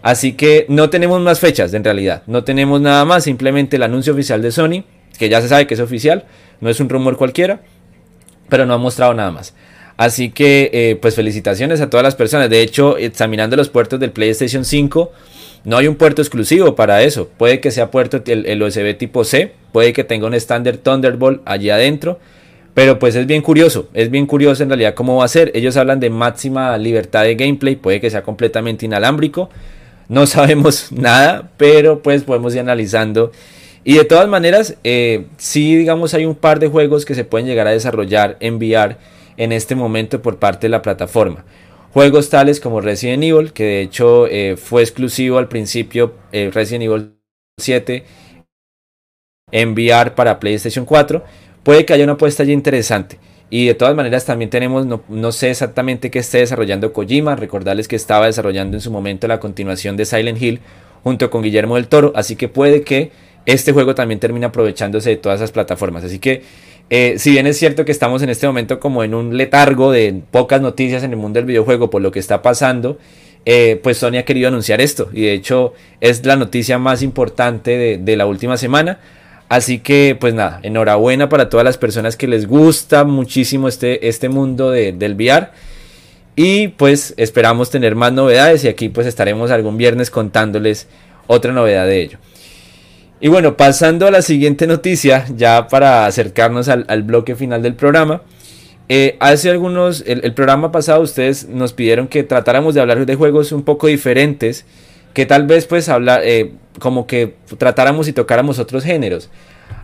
Así 0.01 0.33
que 0.33 0.65
no 0.67 0.89
tenemos 0.89 1.21
más 1.21 1.39
fechas 1.39 1.73
en 1.73 1.83
realidad, 1.83 2.23
no 2.27 2.43
tenemos 2.43 2.81
nada 2.81 3.05
más, 3.05 3.23
simplemente 3.23 3.77
el 3.77 3.83
anuncio 3.83 4.13
oficial 4.13 4.41
de 4.41 4.51
Sony, 4.51 4.83
que 5.17 5.29
ya 5.29 5.41
se 5.41 5.47
sabe 5.47 5.65
que 5.65 5.75
es 5.75 5.79
oficial, 5.79 6.25
no 6.59 6.69
es 6.69 6.79
un 6.79 6.89
rumor 6.89 7.15
cualquiera, 7.15 7.61
pero 8.49 8.65
no 8.65 8.73
ha 8.73 8.77
mostrado 8.77 9.13
nada 9.13 9.31
más. 9.31 9.53
Así 9.95 10.31
que 10.31 10.69
eh, 10.73 10.97
pues 11.01 11.15
felicitaciones 11.15 11.79
a 11.79 11.89
todas 11.89 12.03
las 12.03 12.15
personas. 12.15 12.49
De 12.49 12.61
hecho, 12.61 12.97
examinando 12.97 13.55
los 13.55 13.69
puertos 13.69 13.99
del 13.99 14.11
PlayStation 14.11 14.65
5, 14.65 15.11
no 15.65 15.77
hay 15.77 15.87
un 15.87 15.95
puerto 15.95 16.21
exclusivo 16.21 16.75
para 16.75 17.03
eso. 17.03 17.29
Puede 17.37 17.59
que 17.59 17.71
sea 17.71 17.91
puerto 17.91 18.21
el, 18.25 18.61
USB 18.61 18.97
tipo 18.97 19.23
C, 19.23 19.53
puede 19.71 19.93
que 19.93 20.03
tenga 20.03 20.27
un 20.27 20.33
estándar 20.33 20.77
Thunderbolt 20.77 21.41
allí 21.45 21.69
adentro. 21.69 22.19
Pero 22.73 22.97
pues 22.97 23.15
es 23.15 23.27
bien 23.27 23.41
curioso, 23.41 23.87
es 23.93 24.09
bien 24.09 24.25
curioso 24.25 24.63
en 24.63 24.69
realidad 24.69 24.95
cómo 24.95 25.17
va 25.17 25.25
a 25.25 25.27
ser. 25.27 25.51
Ellos 25.53 25.77
hablan 25.77 25.99
de 25.99 26.09
máxima 26.09 26.77
libertad 26.77 27.23
de 27.23 27.35
gameplay, 27.35 27.75
puede 27.75 28.01
que 28.01 28.09
sea 28.09 28.23
completamente 28.23 28.85
inalámbrico. 28.85 29.49
No 30.09 30.25
sabemos 30.27 30.91
nada, 30.91 31.51
pero 31.57 32.01
pues 32.01 32.23
podemos 32.23 32.53
ir 32.55 32.61
analizando. 32.61 33.31
Y 33.83 33.95
de 33.95 34.05
todas 34.05 34.27
maneras, 34.27 34.77
eh, 34.83 35.25
sí, 35.37 35.75
digamos, 35.75 36.13
hay 36.13 36.25
un 36.25 36.35
par 36.35 36.59
de 36.59 36.69
juegos 36.69 37.05
que 37.05 37.15
se 37.15 37.25
pueden 37.25 37.47
llegar 37.47 37.67
a 37.67 37.71
desarrollar 37.71 38.37
en 38.39 38.55
VR 38.55 38.95
en 39.37 39.51
este 39.51 39.75
momento 39.75 40.21
por 40.21 40.37
parte 40.37 40.67
de 40.67 40.69
la 40.69 40.81
plataforma. 40.81 41.43
Juegos 41.91 42.29
tales 42.29 42.59
como 42.59 42.81
Resident 42.81 43.23
Evil, 43.23 43.53
que 43.53 43.63
de 43.65 43.81
hecho 43.81 44.25
eh, 44.27 44.55
fue 44.57 44.81
exclusivo 44.81 45.37
al 45.37 45.47
principio, 45.47 46.15
eh, 46.31 46.49
Resident 46.51 46.85
Evil 46.85 47.11
7, 47.59 48.03
enviar 49.51 50.15
para 50.15 50.39
PlayStation 50.39 50.85
4, 50.85 51.23
puede 51.63 51.85
que 51.85 51.93
haya 51.93 52.03
una 52.03 52.13
apuesta 52.13 52.43
ya 52.43 52.53
interesante. 52.53 53.17
Y 53.49 53.67
de 53.67 53.75
todas 53.75 53.95
maneras 53.95 54.25
también 54.25 54.49
tenemos, 54.49 54.85
no, 54.85 55.31
sé 55.31 55.51
exactamente 55.51 56.09
qué 56.09 56.19
esté 56.19 56.39
desarrollando 56.39 56.91
Kojima, 56.91 57.35
recordarles 57.35 57.87
que 57.87 57.95
estaba 57.95 58.25
desarrollando 58.25 58.77
en 58.77 58.81
su 58.81 58.89
momento 58.89 59.27
la 59.27 59.39
continuación 59.39 59.95
de 59.95 60.05
Silent 60.05 60.41
Hill 60.41 60.59
junto 61.03 61.29
con 61.29 61.43
Guillermo 61.43 61.75
del 61.75 61.87
Toro, 61.87 62.13
así 62.15 62.35
que 62.35 62.47
puede 62.47 62.81
que 62.81 63.11
este 63.45 63.71
juego 63.73 63.93
también 63.93 64.19
termine 64.19 64.45
aprovechándose 64.45 65.11
de 65.11 65.17
todas 65.17 65.39
esas 65.39 65.51
plataformas. 65.51 66.03
Así 66.03 66.17
que 66.17 66.41
eh, 66.89 67.15
si 67.17 67.31
bien 67.31 67.47
es 67.47 67.57
cierto 67.57 67.85
que 67.85 67.91
estamos 67.91 68.21
en 68.21 68.29
este 68.29 68.47
momento 68.47 68.79
como 68.79 69.03
en 69.03 69.13
un 69.13 69.37
letargo 69.37 69.91
de 69.91 70.21
pocas 70.31 70.61
noticias 70.61 71.03
en 71.03 71.11
el 71.11 71.17
mundo 71.17 71.39
del 71.39 71.45
videojuego 71.45 71.89
por 71.89 72.01
lo 72.01 72.11
que 72.11 72.19
está 72.19 72.41
pasando, 72.41 72.97
eh, 73.45 73.79
pues 73.83 73.97
Sony 73.97 74.17
ha 74.19 74.23
querido 74.23 74.47
anunciar 74.47 74.79
esto 74.79 75.09
y 75.11 75.23
de 75.23 75.33
hecho 75.33 75.73
es 75.99 76.25
la 76.25 76.35
noticia 76.35 76.77
más 76.77 77.01
importante 77.01 77.97
de, 77.97 78.17
la 78.17 78.25
última 78.25 78.57
semana. 78.57 78.99
Así 79.53 79.77
que 79.77 80.17
pues 80.19 80.33
nada, 80.33 80.59
enhorabuena 80.63 81.29
para 81.29 81.47
todas 81.47 81.63
las 81.63 81.77
personas 81.77 82.17
que 82.17 82.27
les 82.27 82.47
gusta 82.47 83.03
muchísimo 83.03 83.67
este, 83.67 84.07
este 84.07 84.27
mundo 84.27 84.71
del 84.71 85.13
VR. 85.13 85.49
Y 86.35 86.69
pues 86.69 87.13
esperamos 87.17 87.69
tener 87.69 87.93
más 87.93 88.11
novedades 88.13 88.63
y 88.63 88.67
aquí 88.67 88.89
pues 88.89 89.05
estaremos 89.05 89.51
algún 89.51 89.77
viernes 89.77 90.09
contándoles 90.09 90.87
otra 91.27 91.53
novedad 91.53 91.85
de 91.85 92.01
ello. 92.01 92.17
Y 93.21 93.27
bueno, 93.27 93.55
pasando 93.55 94.07
a 94.07 94.11
la 94.11 94.23
siguiente 94.23 94.65
noticia, 94.65 95.27
ya 95.37 95.67
para 95.67 96.07
acercarnos 96.07 96.67
al, 96.67 97.03
bloque 97.03 97.35
final 97.35 97.61
del 97.61 97.75
programa. 97.75 98.23
Eh, 98.89 99.17
hace 99.19 99.51
algunos, 99.51 100.03
el, 100.07 100.33
programa 100.33 100.71
pasado 100.71 101.03
ustedes 101.03 101.47
nos 101.47 101.73
pidieron 101.73 102.07
que 102.07 102.23
tratáramos 102.23 102.73
de 102.73 102.81
hablar 102.81 103.05
de 103.05 103.15
juegos 103.15 103.51
un 103.51 103.61
poco 103.61 103.85
diferentes, 103.85 104.65
que 105.13 105.25
tal 105.25 105.45
vez 105.45 105.65
pues 105.65 105.89
hablar, 105.89 106.21
eh, 106.23 106.51
como 106.79 107.07
que 107.07 107.35
tratáramos 107.57 108.07
y 108.07 108.13
tocáramos 108.13 108.59
otros 108.59 108.83
géneros. 108.83 109.29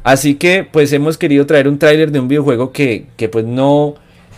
Así 0.03 0.35
que 0.35 0.63
pues 0.69 0.91
hemos 0.93 1.17
querido 1.17 1.45
traer 1.45 1.67
un 1.67 1.79
tráiler 1.79 2.11
de 2.11 2.19
un 2.19 2.27
videojuego 2.27 2.71
que, 2.71 3.05
que, 3.17 3.29
pues 3.29 3.45
no, 3.45 3.95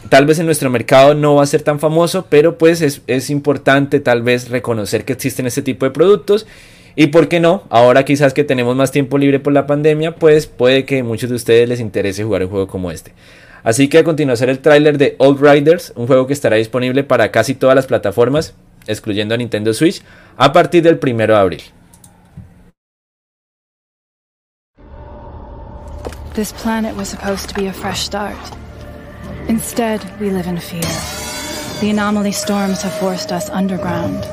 tal 0.09 0.25
vez 0.25 0.39
en 0.39 0.45
nuestro 0.45 0.69
mercado 0.69 1.13
no 1.13 1.35
va 1.35 1.43
a 1.43 1.47
ser 1.47 1.61
tan 1.61 1.79
famoso, 1.79 2.25
pero 2.29 2.57
pues 2.57 2.81
es, 2.81 3.01
es 3.07 3.29
importante 3.29 3.99
tal 3.99 4.21
vez 4.21 4.49
reconocer 4.49 5.05
que 5.05 5.13
existen 5.13 5.47
este 5.47 5.61
tipo 5.61 5.85
de 5.85 5.91
productos 5.91 6.47
y 6.95 7.07
por 7.07 7.27
qué 7.27 7.39
no, 7.39 7.63
ahora 7.69 8.03
quizás 8.03 8.33
que 8.33 8.43
tenemos 8.43 8.75
más 8.75 8.91
tiempo 8.91 9.17
libre 9.17 9.39
por 9.39 9.53
la 9.53 9.65
pandemia, 9.65 10.15
pues 10.15 10.47
puede 10.47 10.83
que 10.85 10.99
a 10.99 11.03
muchos 11.03 11.29
de 11.29 11.35
ustedes 11.35 11.69
les 11.69 11.79
interese 11.79 12.23
jugar 12.23 12.43
un 12.43 12.49
juego 12.49 12.67
como 12.67 12.91
este. 12.91 13.13
Así 13.63 13.87
que 13.87 13.99
a 13.99 14.03
continuación 14.03 14.49
el 14.49 14.59
tráiler 14.59 14.97
de 14.97 15.15
Outriders, 15.19 15.93
un 15.95 16.07
juego 16.07 16.27
que 16.27 16.33
estará 16.33 16.55
disponible 16.57 17.03
para 17.03 17.31
casi 17.31 17.53
todas 17.53 17.75
las 17.75 17.85
plataformas, 17.85 18.55
excluyendo 18.87 19.35
Nintendo 19.37 19.73
Switch, 19.73 20.01
a 20.37 20.51
partir 20.51 20.83
del 20.83 20.99
1 21.01 21.27
de 21.27 21.35
abril. 21.35 21.61
This 26.33 26.53
planet 26.53 26.95
was 26.95 27.09
supposed 27.09 27.49
to 27.49 27.55
be 27.55 27.67
a 27.67 27.73
fresh 27.73 28.01
start. 28.01 28.37
Instead, 29.47 29.99
we 30.19 30.29
live 30.29 30.47
in 30.47 30.57
fear. 30.57 30.81
The 31.81 31.89
anomaly 31.89 32.31
storms 32.31 32.81
have 32.83 32.93
forced 32.93 33.31
us 33.31 33.49
underground. 33.49 34.25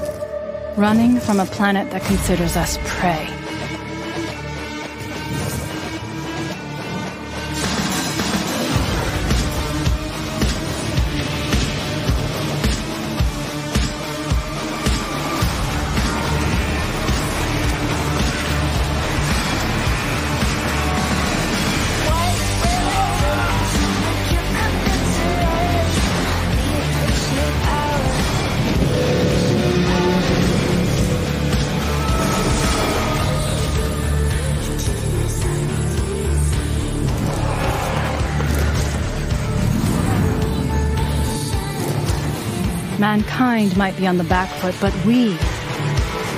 running 0.78 1.18
from 1.18 1.40
a 1.40 1.46
planet 1.46 1.90
that 1.90 2.02
considers 2.02 2.56
us 2.56 2.78
prey. 2.84 3.37
Mankind 43.08 43.74
might 43.74 43.96
be 43.96 44.06
on 44.06 44.18
the 44.18 44.24
back 44.24 44.50
foot, 44.60 44.74
but 44.82 44.92
we, 45.06 45.30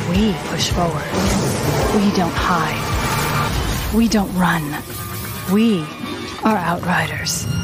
we 0.09 0.33
push 0.51 0.71
forward. 0.71 1.03
We 1.97 2.15
don't 2.15 2.33
hide. 2.33 3.93
We 3.93 4.07
don't 4.07 4.33
run. 4.37 4.63
We 5.53 5.81
are 6.45 6.57
outriders. 6.57 7.60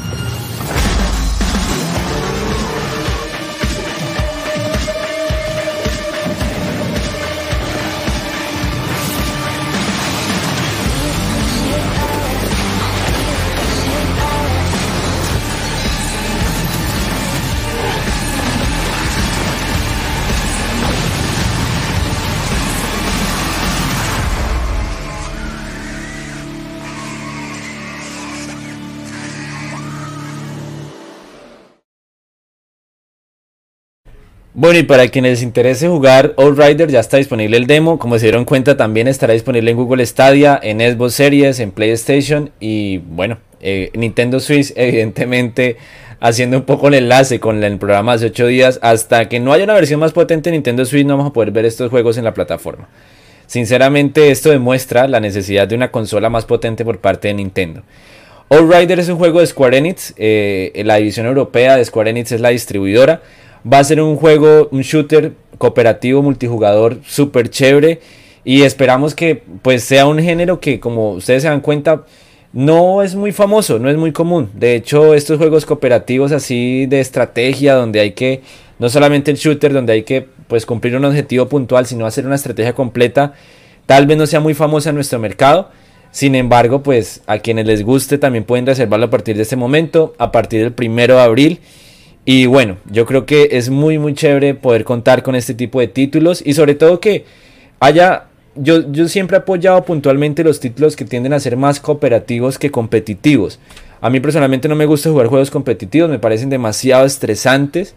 Bueno, 34.59 34.79
y 34.79 34.83
para 34.83 35.07
quienes 35.09 35.33
les 35.33 35.43
interese 35.43 35.87
jugar 35.87 36.33
Rider 36.35 36.89
ya 36.89 36.99
está 36.99 37.17
disponible 37.17 37.57
el 37.57 37.67
demo. 37.67 37.99
Como 37.99 38.17
se 38.17 38.25
dieron 38.25 38.43
cuenta, 38.43 38.75
también 38.75 39.07
estará 39.07 39.33
disponible 39.33 39.69
en 39.69 39.77
Google 39.77 40.03
Stadia, 40.03 40.59
en 40.59 40.79
Xbox 40.79 41.13
Series, 41.13 41.59
en 41.59 41.69
PlayStation 41.69 42.49
y 42.59 42.97
bueno, 42.97 43.37
eh, 43.61 43.91
Nintendo 43.93 44.39
Switch, 44.39 44.73
evidentemente 44.75 45.77
haciendo 46.19 46.57
un 46.57 46.63
poco 46.63 46.87
el 46.87 46.95
enlace 46.95 47.39
con 47.39 47.63
el 47.63 47.77
programa 47.77 48.13
hace 48.13 48.25
8 48.25 48.47
días. 48.47 48.79
Hasta 48.81 49.29
que 49.29 49.39
no 49.39 49.53
haya 49.53 49.63
una 49.63 49.75
versión 49.75 49.99
más 49.99 50.11
potente 50.11 50.49
de 50.49 50.55
Nintendo 50.55 50.85
Switch, 50.85 51.05
no 51.05 51.15
vamos 51.17 51.29
a 51.29 51.33
poder 51.33 51.51
ver 51.51 51.65
estos 51.65 51.91
juegos 51.91 52.17
en 52.17 52.23
la 52.23 52.33
plataforma. 52.33 52.89
Sinceramente, 53.45 54.31
esto 54.31 54.49
demuestra 54.49 55.07
la 55.07 55.19
necesidad 55.19 55.67
de 55.67 55.75
una 55.75 55.91
consola 55.91 56.31
más 56.31 56.45
potente 56.45 56.83
por 56.83 56.97
parte 56.97 57.27
de 57.27 57.35
Nintendo. 57.35 57.83
Rider 58.49 58.97
es 58.97 59.09
un 59.09 59.17
juego 59.17 59.39
de 59.39 59.45
Square 59.45 59.77
Enix, 59.77 60.15
eh, 60.17 60.81
la 60.83 60.95
división 60.95 61.27
europea 61.27 61.77
de 61.77 61.85
Square 61.85 62.09
Enix 62.09 62.31
es 62.31 62.41
la 62.41 62.49
distribuidora. 62.49 63.21
Va 63.65 63.79
a 63.79 63.83
ser 63.83 64.01
un 64.01 64.15
juego, 64.15 64.69
un 64.71 64.81
shooter 64.81 65.33
cooperativo 65.57 66.21
multijugador 66.21 66.99
súper 67.05 67.49
chévere 67.49 67.99
y 68.43 68.61
esperamos 68.61 69.13
que 69.13 69.43
pues 69.61 69.83
sea 69.83 70.07
un 70.07 70.19
género 70.19 70.59
que 70.59 70.79
como 70.79 71.11
ustedes 71.11 71.43
se 71.43 71.49
dan 71.49 71.61
cuenta 71.61 72.05
no 72.53 73.03
es 73.03 73.13
muy 73.15 73.31
famoso, 73.31 73.77
no 73.77 73.89
es 73.89 73.97
muy 73.97 74.11
común. 74.11 74.49
De 74.53 74.75
hecho, 74.75 75.13
estos 75.13 75.37
juegos 75.37 75.65
cooperativos 75.65 76.31
así 76.31 76.85
de 76.85 76.99
estrategia 76.99 77.75
donde 77.75 77.99
hay 77.99 78.11
que 78.11 78.41
no 78.79 78.89
solamente 78.89 79.31
el 79.31 79.37
shooter 79.37 79.73
donde 79.73 79.93
hay 79.93 80.03
que 80.03 80.27
pues 80.47 80.65
cumplir 80.65 80.95
un 80.95 81.05
objetivo 81.05 81.47
puntual, 81.49 81.85
sino 81.85 82.05
hacer 82.05 82.25
una 82.25 82.35
estrategia 82.35 82.73
completa, 82.73 83.33
tal 83.85 84.07
vez 84.07 84.17
no 84.17 84.25
sea 84.25 84.39
muy 84.39 84.53
famosa 84.53 84.89
en 84.89 84.95
nuestro 84.95 85.19
mercado. 85.19 85.69
Sin 86.11 86.35
embargo, 86.35 86.83
pues 86.83 87.21
a 87.27 87.39
quienes 87.39 87.65
les 87.67 87.83
guste 87.83 88.17
también 88.17 88.45
pueden 88.45 88.65
reservarlo 88.65 89.07
a 89.07 89.09
partir 89.09 89.35
de 89.35 89.43
este 89.43 89.55
momento, 89.55 90.13
a 90.17 90.31
partir 90.31 90.61
del 90.61 90.71
primero 90.71 91.15
de 91.15 91.21
abril. 91.21 91.59
Y 92.29 92.45
bueno, 92.45 92.75
yo 92.91 93.05
creo 93.05 93.25
que 93.25 93.47
es 93.53 93.69
muy 93.69 93.97
muy 93.99 94.13
chévere 94.13 94.53
poder 94.53 94.83
contar 94.83 95.23
con 95.23 95.33
este 95.33 95.53
tipo 95.53 95.79
de 95.79 95.87
títulos 95.87 96.43
y 96.45 96.55
sobre 96.55 96.75
todo 96.75 96.99
que 96.99 97.23
haya, 97.79 98.25
yo, 98.53 98.91
yo 98.91 99.07
siempre 99.07 99.37
he 99.37 99.39
apoyado 99.39 99.85
puntualmente 99.85 100.43
los 100.43 100.59
títulos 100.59 100.97
que 100.97 101.05
tienden 101.05 101.31
a 101.31 101.39
ser 101.39 101.55
más 101.55 101.79
cooperativos 101.79 102.59
que 102.59 102.69
competitivos. 102.69 103.61
A 104.01 104.09
mí 104.09 104.19
personalmente 104.19 104.67
no 104.67 104.75
me 104.75 104.85
gusta 104.85 105.09
jugar 105.09 105.27
juegos 105.27 105.49
competitivos, 105.49 106.09
me 106.09 106.19
parecen 106.19 106.49
demasiado 106.49 107.05
estresantes. 107.05 107.95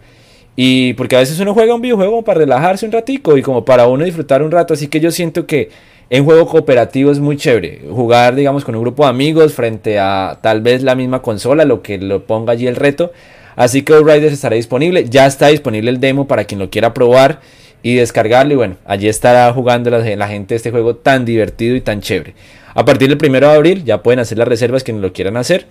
Y 0.55 0.93
porque 0.93 1.17
a 1.17 1.19
veces 1.19 1.37
uno 1.41 1.53
juega 1.53 1.75
un 1.75 1.81
videojuego 1.81 2.21
para 2.21 2.39
relajarse 2.39 2.85
un 2.85 2.93
ratico 2.93 3.37
y 3.37 3.41
como 3.41 3.65
para 3.65 3.87
uno 3.87 4.05
disfrutar 4.05 4.43
un 4.43 4.51
rato. 4.51 4.73
Así 4.73 4.87
que 4.87 5.01
yo 5.01 5.11
siento 5.11 5.45
que 5.45 5.71
en 6.09 6.23
juego 6.23 6.47
cooperativo 6.47 7.11
es 7.11 7.19
muy 7.19 7.35
chévere. 7.35 7.81
Jugar, 7.91 8.35
digamos, 8.35 8.63
con 8.63 8.75
un 8.75 8.81
grupo 8.81 9.03
de 9.03 9.09
amigos 9.09 9.53
frente 9.53 9.99
a 9.99 10.39
tal 10.41 10.61
vez 10.61 10.83
la 10.83 10.95
misma 10.95 11.21
consola, 11.21 11.65
lo 11.65 11.81
que 11.81 11.97
lo 11.97 12.25
ponga 12.25 12.53
allí 12.53 12.67
el 12.67 12.77
reto. 12.77 13.11
Así 13.55 13.81
que 13.81 13.97
Riders 13.97 14.33
estará 14.33 14.55
disponible. 14.55 15.05
Ya 15.09 15.25
está 15.25 15.47
disponible 15.47 15.89
el 15.89 15.99
demo 15.99 16.27
para 16.27 16.45
quien 16.45 16.59
lo 16.59 16.69
quiera 16.69 16.93
probar 16.93 17.41
y 17.83 17.95
descargarlo. 17.95 18.53
Y 18.53 18.57
bueno, 18.57 18.77
allí 18.85 19.07
estará 19.07 19.51
jugando 19.53 19.89
la, 19.89 20.27
gente 20.27 20.55
este 20.55 20.71
juego 20.71 20.95
tan 20.95 21.25
divertido 21.25 21.75
y 21.75 21.81
tan 21.81 22.01
chévere. 22.01 22.33
A 22.73 22.85
partir 22.85 23.09
del 23.09 23.17
1 23.29 23.39
de 23.39 23.45
abril 23.45 23.83
ya 23.83 24.01
pueden 24.01 24.19
hacer 24.19 24.37
las 24.37 24.47
reservas 24.47 24.83
quienes 24.83 25.01
lo 25.01 25.13
quieran 25.13 25.37
hacer. 25.37 25.67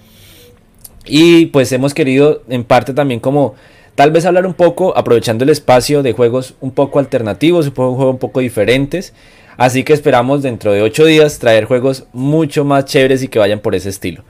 Y 1.06 1.46
pues 1.46 1.72
hemos 1.72 1.94
querido 1.94 2.42
en 2.48 2.64
parte 2.64 2.92
también 2.92 3.20
como 3.20 3.54
tal 3.94 4.10
vez 4.10 4.26
hablar 4.26 4.46
un 4.46 4.54
poco, 4.54 4.96
aprovechando 4.96 5.44
el 5.44 5.50
espacio 5.50 6.02
de 6.02 6.12
juegos 6.12 6.54
un 6.60 6.72
poco 6.72 6.98
alternativos, 6.98 7.66
un 7.66 7.72
juego 7.72 8.10
un 8.10 8.18
poco 8.18 8.40
diferentes. 8.40 9.14
Así 9.56 9.82
que 9.82 9.92
esperamos 9.92 10.42
dentro 10.42 10.72
de 10.72 10.82
8 10.82 11.04
días 11.06 11.38
traer 11.38 11.64
juegos 11.64 12.04
mucho 12.12 12.64
más 12.64 12.84
chéveres 12.84 13.22
y 13.22 13.28
que 13.28 13.38
vayan 13.38 13.60
por 13.60 13.74
ese 13.74 13.88
estilo. 13.88 14.22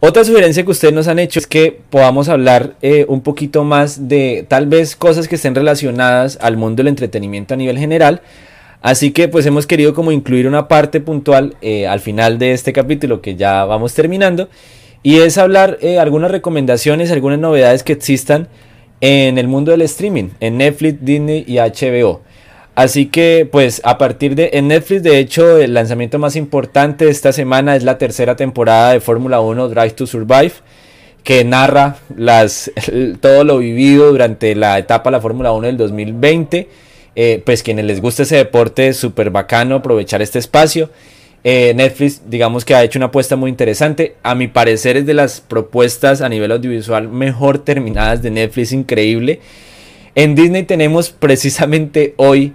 Otra 0.00 0.22
sugerencia 0.22 0.64
que 0.64 0.70
ustedes 0.70 0.94
nos 0.94 1.08
han 1.08 1.18
hecho 1.18 1.40
es 1.40 1.48
que 1.48 1.76
podamos 1.90 2.28
hablar 2.28 2.74
eh, 2.82 3.04
un 3.08 3.20
poquito 3.20 3.64
más 3.64 4.06
de 4.06 4.46
tal 4.46 4.66
vez 4.66 4.94
cosas 4.94 5.26
que 5.26 5.34
estén 5.34 5.56
relacionadas 5.56 6.38
al 6.40 6.56
mundo 6.56 6.76
del 6.76 6.88
entretenimiento 6.88 7.54
a 7.54 7.56
nivel 7.56 7.78
general. 7.78 8.22
Así 8.80 9.10
que 9.10 9.26
pues 9.26 9.44
hemos 9.46 9.66
querido 9.66 9.94
como 9.94 10.12
incluir 10.12 10.46
una 10.46 10.68
parte 10.68 11.00
puntual 11.00 11.56
eh, 11.62 11.88
al 11.88 11.98
final 11.98 12.38
de 12.38 12.52
este 12.52 12.72
capítulo 12.72 13.20
que 13.20 13.34
ya 13.34 13.64
vamos 13.64 13.92
terminando. 13.94 14.48
Y 15.02 15.16
es 15.18 15.36
hablar 15.36 15.78
eh, 15.80 15.98
algunas 15.98 16.30
recomendaciones, 16.30 17.10
algunas 17.10 17.40
novedades 17.40 17.82
que 17.82 17.92
existan 17.92 18.46
en 19.00 19.36
el 19.36 19.48
mundo 19.48 19.72
del 19.72 19.82
streaming, 19.82 20.28
en 20.38 20.58
Netflix, 20.58 21.04
Disney 21.04 21.44
y 21.44 21.56
HBO. 21.56 22.20
Así 22.78 23.06
que 23.06 23.44
pues 23.50 23.80
a 23.82 23.98
partir 23.98 24.36
de 24.36 24.50
en 24.52 24.68
Netflix 24.68 25.02
de 25.02 25.18
hecho 25.18 25.58
el 25.58 25.74
lanzamiento 25.74 26.20
más 26.20 26.36
importante 26.36 27.06
de 27.06 27.10
esta 27.10 27.32
semana 27.32 27.74
es 27.74 27.82
la 27.82 27.98
tercera 27.98 28.36
temporada 28.36 28.92
de 28.92 29.00
Fórmula 29.00 29.40
1 29.40 29.68
Drive 29.68 29.90
to 29.94 30.06
Survive 30.06 30.52
que 31.24 31.42
narra 31.42 31.96
las, 32.16 32.70
todo 33.20 33.42
lo 33.42 33.58
vivido 33.58 34.12
durante 34.12 34.54
la 34.54 34.78
etapa 34.78 35.10
de 35.10 35.16
la 35.16 35.20
Fórmula 35.20 35.50
1 35.50 35.66
del 35.66 35.76
2020. 35.76 36.68
Eh, 37.16 37.42
pues 37.44 37.64
quienes 37.64 37.84
les 37.84 38.00
gusta 38.00 38.22
ese 38.22 38.36
deporte, 38.36 38.92
súper 38.92 39.30
bacano 39.30 39.74
aprovechar 39.74 40.22
este 40.22 40.38
espacio. 40.38 40.88
Eh, 41.42 41.72
Netflix, 41.74 42.30
digamos 42.30 42.64
que 42.64 42.76
ha 42.76 42.84
hecho 42.84 43.00
una 43.00 43.06
apuesta 43.06 43.34
muy 43.34 43.50
interesante. 43.50 44.14
A 44.22 44.36
mi 44.36 44.46
parecer 44.46 44.96
es 44.96 45.04
de 45.04 45.14
las 45.14 45.40
propuestas 45.40 46.20
a 46.20 46.28
nivel 46.28 46.52
audiovisual 46.52 47.08
mejor 47.08 47.58
terminadas 47.58 48.22
de 48.22 48.30
Netflix, 48.30 48.70
increíble. 48.70 49.40
En 50.18 50.34
Disney 50.34 50.64
tenemos 50.64 51.10
precisamente 51.10 52.14
hoy 52.16 52.52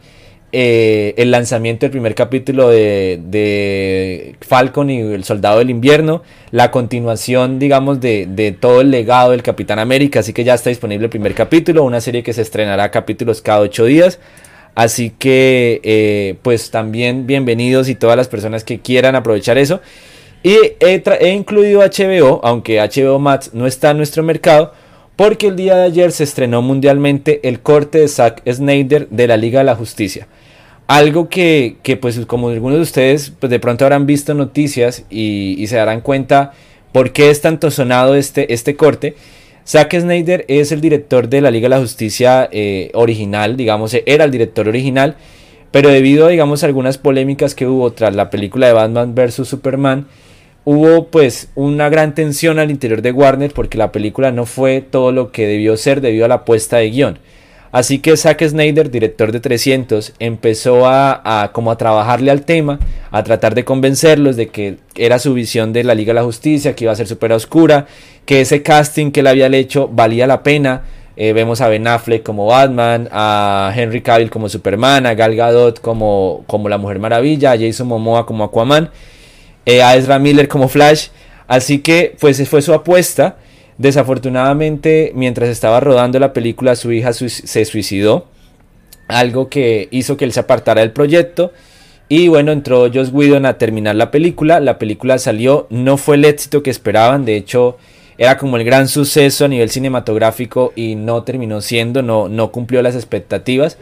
eh, 0.52 1.14
el 1.16 1.32
lanzamiento 1.32 1.86
del 1.86 1.92
primer 1.92 2.14
capítulo 2.14 2.68
de, 2.68 4.36
Falcon 4.42 4.90
y 4.90 5.00
el 5.00 5.24
Soldado 5.24 5.60
del 5.60 5.70
Invierno, 5.70 6.24
la 6.52 6.72
continuación, 6.72 7.60
digamos, 7.60 8.02
de, 8.02 8.58
todo 8.60 8.82
el 8.82 8.92
legado 8.92 9.32
del 9.32 9.44
Capitán 9.44 9.80
América, 9.80 10.20
así 10.20 10.34
que 10.34 10.44
ya 10.44 10.56
está 10.56 10.72
disponible 10.72 11.06
el 11.06 11.10
primer 11.10 11.36
capítulo, 11.36 11.86
una 11.86 12.02
serie 12.02 12.22
que 12.22 12.34
se 12.34 12.42
estrenará 12.42 12.92
capítulos 12.92 13.42
cada 13.42 13.62
ocho 13.62 13.86
días. 13.86 14.20
Así 14.76 15.12
que, 15.18 15.80
eh, 15.86 16.36
pues 16.42 16.70
también 16.70 17.28
bienvenidos 17.28 17.88
y 17.88 17.96
todas 17.96 18.18
las 18.18 18.28
personas 18.28 18.66
que 18.66 18.82
quieran 18.82 19.16
aprovechar 19.16 19.58
eso. 19.58 19.80
Y 20.44 20.58
he, 20.82 21.30
incluido 21.30 21.80
HBO, 21.80 22.42
aunque 22.44 22.82
HBO 22.82 23.20
Max 23.20 23.52
no 23.54 23.68
está 23.68 23.92
en 23.92 23.98
nuestro 23.98 24.22
mercado, 24.22 24.74
porque 25.16 25.48
el 25.48 25.56
día 25.56 25.76
de 25.76 25.84
ayer 25.84 26.12
se 26.12 26.24
estrenó 26.24 26.62
mundialmente 26.62 27.40
el 27.48 27.60
corte 27.60 28.00
de 28.00 28.08
Zack 28.08 28.42
Snyder 28.52 29.08
de 29.10 29.28
la 29.28 29.38
Liga 29.38 29.60
de 29.60 29.66
la 29.66 29.76
Justicia. 29.76 30.28
Algo 30.88 31.30
que, 31.30 31.78
pues 32.02 32.20
como 32.26 32.50
algunos 32.50 32.78
de 32.78 32.84
ustedes 32.84 33.32
pues 33.40 33.50
de 33.50 33.60
pronto 33.60 33.86
habrán 33.86 34.06
visto 34.06 34.34
noticias 34.34 35.06
y, 35.10 35.66
se 35.68 35.78
darán 35.78 36.02
cuenta 36.02 36.54
por 36.92 37.12
qué 37.14 37.30
es 37.30 37.42
tanto 37.42 37.72
sonado 37.72 38.16
este, 38.16 38.54
este 38.54 38.76
corte. 38.76 39.16
Zack 39.66 39.98
Snyder 40.00 40.46
es 40.50 40.72
el 40.72 40.82
director 40.82 41.30
de 41.30 41.42
la 41.42 41.52
Liga 41.52 41.66
de 41.66 41.76
la 41.76 41.80
Justicia 41.82 42.50
eh, 42.52 42.92
original, 42.94 43.56
digamos, 43.56 43.96
era 44.06 44.26
el 44.26 44.32
director 44.32 44.68
original, 44.68 45.16
pero 45.72 45.90
debido 45.90 46.26
a, 46.26 46.30
digamos, 46.30 46.64
algunas 46.64 46.98
polémicas 46.98 47.56
que 47.56 47.66
hubo 47.66 47.94
tras 47.94 48.14
la 48.14 48.30
película 48.30 48.68
de 48.68 48.74
Batman 48.74 49.16
vs. 49.16 49.48
Superman, 49.48 50.08
hubo 50.66 51.08
pues 51.08 51.50
una 51.56 51.90
gran 51.90 52.16
tensión 52.16 52.60
al 52.60 52.72
interior 52.72 53.02
de 53.02 53.12
Warner 53.12 53.52
porque 53.54 53.78
la 53.78 53.92
película 53.92 54.32
no 54.32 54.46
fue 54.46 54.82
todo 54.82 55.12
lo 55.12 55.32
que 55.32 55.48
debió 55.48 55.78
ser 55.78 56.02
debido 56.02 56.26
a 56.26 56.30
la 56.30 56.46
puesta 56.46 56.78
de 56.78 56.90
guion. 56.90 57.20
Así 57.74 57.98
que 57.98 58.16
Zack 58.16 58.48
Snyder, 58.48 58.92
director 58.92 59.32
de 59.32 59.40
300, 59.40 60.14
empezó 60.20 60.86
a, 60.86 61.50
como 61.54 61.72
a 61.72 61.76
trabajarle 61.76 62.30
al 62.30 62.44
tema, 62.44 62.80
a 63.10 63.24
tratar 63.24 63.56
de 63.56 63.66
convencerlos 63.66 64.36
de 64.36 64.50
que 64.50 64.78
era 64.94 65.18
su 65.18 65.34
visión 65.34 65.74
de 65.74 65.84
la 65.84 65.96
Liga 65.96 66.12
de 66.12 66.20
la 66.20 66.24
Justicia, 66.24 66.76
que 66.76 66.84
iba 66.84 66.94
a 66.94 66.96
ser 66.96 67.08
súper 67.08 67.34
oscura, 67.34 67.88
que 68.28 68.42
ese 68.42 68.62
casting 68.62 69.10
que 69.10 69.24
le 69.24 69.30
había 69.30 69.48
hecho 69.48 69.88
valía 69.88 70.28
la 70.28 70.44
pena. 70.44 70.84
Eh, 71.16 71.34
vemos 71.34 71.62
a 71.62 71.68
Ben 71.68 71.88
Affleck 71.88 72.22
como 72.22 72.46
Batman, 72.46 73.10
a 73.12 73.74
Henry 73.76 74.02
Cavill 74.02 74.30
como 74.30 74.50
Superman, 74.50 75.08
a 75.08 75.16
Gal 75.16 75.36
Gadot 75.36 75.82
como, 75.82 76.44
como 76.46 76.70
la 76.70 76.78
Mujer 76.78 77.00
Maravilla, 77.00 77.54
a 77.54 77.58
Jason 77.58 77.88
Momoa 77.88 78.28
como 78.28 78.44
Aquaman, 78.44 78.92
eh, 79.66 79.82
a 79.82 79.96
Ezra 79.96 80.20
Miller 80.20 80.48
como 80.48 80.68
Flash. 80.68 81.08
Así 81.48 81.80
que 81.80 82.16
pues 82.20 82.48
fue 82.48 82.62
su 82.62 82.74
apuesta 82.74 83.38
Desafortunadamente, 83.78 85.12
mientras 85.16 85.50
estaba 85.50 85.80
rodando 85.80 86.20
la 86.20 86.34
película, 86.34 86.76
su 86.76 86.92
hija 86.92 87.12
se 87.14 87.66
suicidó, 87.66 88.28
algo 89.08 89.50
que 89.50 89.88
hizo 89.92 90.16
que 90.16 90.26
él 90.26 90.32
se 90.32 90.42
apartara 90.42 90.82
del 90.82 90.92
proyecto. 90.92 91.52
Y 92.08 92.28
bueno, 92.28 92.52
entró 92.52 92.92
Joss 92.94 93.12
Whedon 93.12 93.46
a 93.46 93.58
terminar 93.58 93.96
la 93.96 94.12
película. 94.12 94.60
La 94.60 94.78
película 94.78 95.18
salió, 95.18 95.68
no 95.70 95.98
fue 95.98 96.18
el 96.18 96.26
éxito 96.26 96.62
que 96.62 96.70
esperaban, 96.70 97.26
de 97.26 97.36
hecho, 97.36 97.78
era 98.18 98.38
como 98.38 98.58
el 98.58 98.64
gran 98.64 98.88
suceso 98.88 99.46
a 99.46 99.48
nivel 99.48 99.72
cinematográfico 99.72 100.72
y 100.76 100.96
no 100.96 101.24
terminó 101.24 101.62
siendo, 101.62 102.04
no, 102.04 102.30
no 102.30 102.52
cumplió 102.52 102.82
las 102.84 102.96
expectativas. 102.96 103.78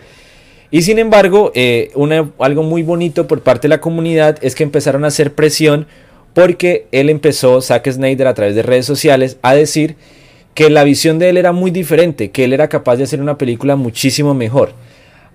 Y 0.71 0.83
sin 0.83 0.99
embargo, 0.99 1.51
eh, 1.53 1.91
algo 2.39 2.63
muy 2.63 2.81
bonito 2.81 3.27
por 3.27 3.41
parte 3.41 3.63
de 3.63 3.69
la 3.69 3.81
comunidad 3.81 4.37
es 4.41 4.55
que 4.55 4.63
empezaron 4.63 5.03
a 5.03 5.07
hacer 5.07 5.33
presión 5.33 5.85
porque 6.33 6.87
él 6.93 7.09
empezó, 7.09 7.61
Zack 7.61 7.91
Snyder, 7.91 8.27
a 8.27 8.33
través 8.33 8.55
de 8.55 8.63
redes 8.63 8.85
sociales, 8.85 9.37
a 9.41 9.53
decir 9.53 9.97
que 10.53 10.69
la 10.69 10.85
visión 10.85 11.19
de 11.19 11.29
él 11.29 11.37
era 11.37 11.51
muy 11.51 11.71
diferente, 11.71 12.31
que 12.31 12.45
él 12.45 12.53
era 12.53 12.69
capaz 12.69 12.95
de 12.95 13.03
hacer 13.03 13.21
una 13.21 13.37
película 13.37 13.75
muchísimo 13.75 14.33
mejor. 14.33 14.73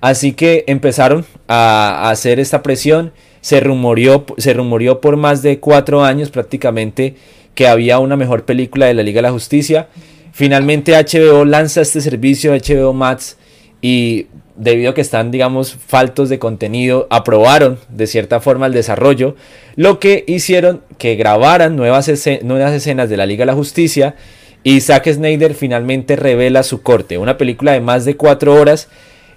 Así 0.00 0.32
que 0.32 0.64
empezaron 0.66 1.24
a, 1.48 2.10
hacer 2.10 2.40
esta 2.40 2.62
presión, 2.62 3.12
se 3.40 3.60
rumoreó, 3.60 4.24
se 4.38 4.54
rumoreó 4.54 5.00
por 5.00 5.16
más 5.16 5.42
de 5.42 5.58
cuatro 5.58 6.04
años 6.04 6.30
prácticamente 6.30 7.14
que 7.54 7.68
había 7.68 7.98
una 7.98 8.16
mejor 8.16 8.44
película 8.44 8.86
de 8.86 8.94
la 8.94 9.02
Liga 9.02 9.18
de 9.18 9.22
la 9.22 9.32
Justicia. 9.32 9.88
Finalmente 10.32 10.92
HBO 10.92 11.44
lanza 11.44 11.80
este 11.80 12.00
servicio, 12.00 12.52
HBO 12.52 12.92
Max, 12.92 13.38
y 13.80 14.26
debido 14.56 14.90
a 14.90 14.94
que 14.94 15.00
están, 15.00 15.30
digamos, 15.30 15.76
faltos 15.86 16.28
de 16.28 16.38
contenido, 16.38 17.06
aprobaron 17.10 17.78
de 17.88 18.06
cierta 18.06 18.40
forma 18.40 18.66
el 18.66 18.72
desarrollo, 18.72 19.36
lo 19.76 19.98
que 19.98 20.24
hicieron 20.26 20.82
que 20.98 21.14
grabaran 21.16 21.76
nuevas, 21.76 22.08
escenas 22.08 23.10
de 23.10 23.16
la 23.16 23.26
Liga 23.26 23.42
de 23.42 23.46
la 23.46 23.54
Justicia 23.54 24.16
y 24.62 24.80
Zack 24.80 25.12
Snyder 25.12 25.54
finalmente 25.54 26.16
revela 26.16 26.62
su 26.62 26.82
corte, 26.82 27.18
una 27.18 27.38
película 27.38 27.72
de 27.72 27.80
más 27.80 28.04
de 28.04 28.16
cuatro 28.16 28.54
horas 28.54 28.88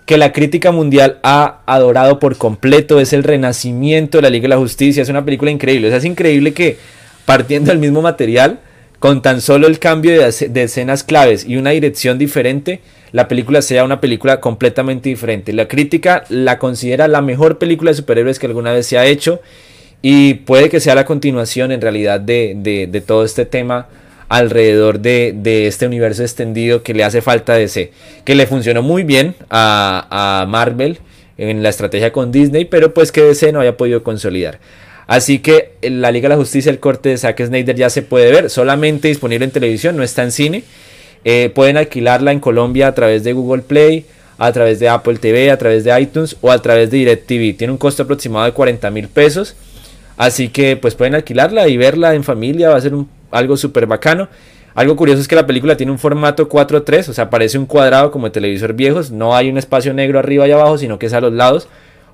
que 0.05 0.17
la 0.17 0.31
crítica 0.31 0.71
mundial 0.71 1.19
ha 1.21 1.59
adorado 1.67 2.17
por 2.17 2.37
completo, 2.37 2.99
es 2.99 3.13
el 3.13 3.23
renacimiento 3.23 4.17
de 4.17 4.21
la 4.23 4.29
Liga 4.31 4.43
de 4.43 4.49
la 4.49 4.57
Justicia, 4.57 5.03
es 5.03 5.09
una 5.09 5.23
película 5.23 5.51
increíble, 5.51 5.95
es 5.95 6.05
increíble 6.05 6.53
que 6.53 6.77
partiendo 7.25 7.69
del 7.69 7.77
mismo 7.77 8.01
material, 8.01 8.59
con 8.99 9.21
tan 9.21 9.41
solo 9.41 9.67
el 9.67 9.79
cambio 9.79 10.11
de, 10.21 10.63
escenas 10.63 11.03
claves 11.03 11.45
y 11.45 11.55
una 11.57 11.71
dirección 11.71 12.17
diferente, 12.17 12.81
la 13.11 13.27
película 13.27 13.61
sea 13.61 13.85
una 13.85 14.01
película 14.01 14.39
completamente 14.39 15.09
diferente. 15.09 15.53
La 15.53 15.67
crítica 15.67 16.25
la 16.29 16.59
considera 16.59 17.07
la 17.07 17.21
mejor 17.21 17.57
película 17.57 17.91
de 17.91 17.95
superhéroes 17.95 18.39
que 18.39 18.47
alguna 18.47 18.73
vez 18.73 18.85
se 18.85 18.97
ha 18.97 19.05
hecho 19.05 19.41
y 20.01 20.35
puede 20.35 20.69
que 20.69 20.79
sea 20.79 20.95
la 20.95 21.05
continuación 21.05 21.71
en 21.71 21.81
realidad 21.81 22.19
de, 22.19 23.03
todo 23.07 23.23
este 23.23 23.45
tema 23.45 23.87
alrededor 24.27 24.99
de, 24.99 25.67
este 25.67 25.87
universo 25.87 26.21
extendido 26.21 26.83
que 26.83 26.93
le 26.93 27.05
hace 27.05 27.21
falta 27.21 27.53
DC, 27.53 27.91
que 28.25 28.35
le 28.35 28.47
funcionó 28.47 28.83
muy 28.83 29.03
bien 29.03 29.33
a, 29.49 30.41
a 30.41 30.45
Marvel 30.45 30.99
en 31.37 31.63
la 31.63 31.69
estrategia 31.69 32.11
con 32.11 32.33
Disney, 32.33 32.65
pero 32.65 32.93
pues 32.93 33.13
que 33.13 33.23
DC 33.23 33.53
no 33.53 33.61
haya 33.61 33.77
podido 33.77 34.03
consolidar. 34.03 34.59
Así 35.09 35.39
que 35.39 35.71
la 35.81 36.11
Liga 36.11 36.29
de 36.29 36.35
la 36.35 36.39
Justicia, 36.39 36.69
el 36.69 36.79
corte 36.79 37.09
de 37.09 37.17
Zack 37.17 37.43
Snyder 37.43 37.75
ya 37.75 37.89
se 37.89 38.03
puede 38.03 38.31
ver, 38.31 38.51
solamente 38.51 39.07
disponible 39.07 39.43
en 39.43 39.49
televisión, 39.49 39.97
no 39.97 40.03
está 40.03 40.21
en 40.21 40.31
cine. 40.31 40.63
Eh, 41.25 41.51
pueden 41.55 41.77
alquilarla 41.77 42.31
en 42.31 42.39
Colombia 42.39 42.89
a 42.89 42.93
través 42.93 43.23
de 43.23 43.33
Google 43.33 43.63
Play, 43.63 44.05
a 44.37 44.51
través 44.51 44.79
de 44.79 44.87
Apple 44.87 45.17
TV, 45.17 45.49
a 45.49 45.57
través 45.57 45.83
de 45.83 45.99
iTunes 45.99 46.37
o 46.41 46.51
a 46.51 46.61
través 46.61 46.91
de 46.91 46.97
DirecTV. 46.97 47.57
Tiene 47.57 47.73
un 47.73 47.79
costo 47.79 48.03
aproximado 48.03 48.45
de 48.45 48.51
40 48.51 48.91
mil 48.91 49.07
pesos. 49.07 49.55
Así 50.15 50.49
que 50.49 50.77
pues 50.77 50.93
pueden 50.93 51.15
alquilarla 51.15 51.67
y 51.67 51.75
verla 51.75 52.13
en 52.13 52.23
familia, 52.23 52.69
va 52.69 52.75
a 52.75 52.81
ser 52.81 52.93
algo 53.31 53.57
súper 53.57 53.87
bacano. 53.87 54.29
Algo 54.75 54.95
curioso 54.95 55.21
es 55.21 55.27
que 55.27 55.35
la 55.35 55.47
película 55.47 55.75
tiene 55.75 55.91
un 55.91 55.97
formato 55.97 56.47
4.3, 56.47 57.09
o 57.09 57.13
sea, 57.13 57.31
parece 57.31 57.57
un 57.57 57.65
cuadrado 57.65 58.11
como 58.11 58.27
de 58.27 58.31
televisor 58.31 58.73
viejos. 58.73 59.09
No 59.09 59.35
hay 59.35 59.49
un 59.49 59.57
espacio 59.57 59.91
negro 59.91 60.19
arriba 60.19 60.47
y 60.47 60.51
abajo, 60.51 60.77
sino 60.77 60.99
que 60.99 61.07
es 61.07 61.13
a 61.13 61.19
los 61.19 61.33
lados. 61.33 61.67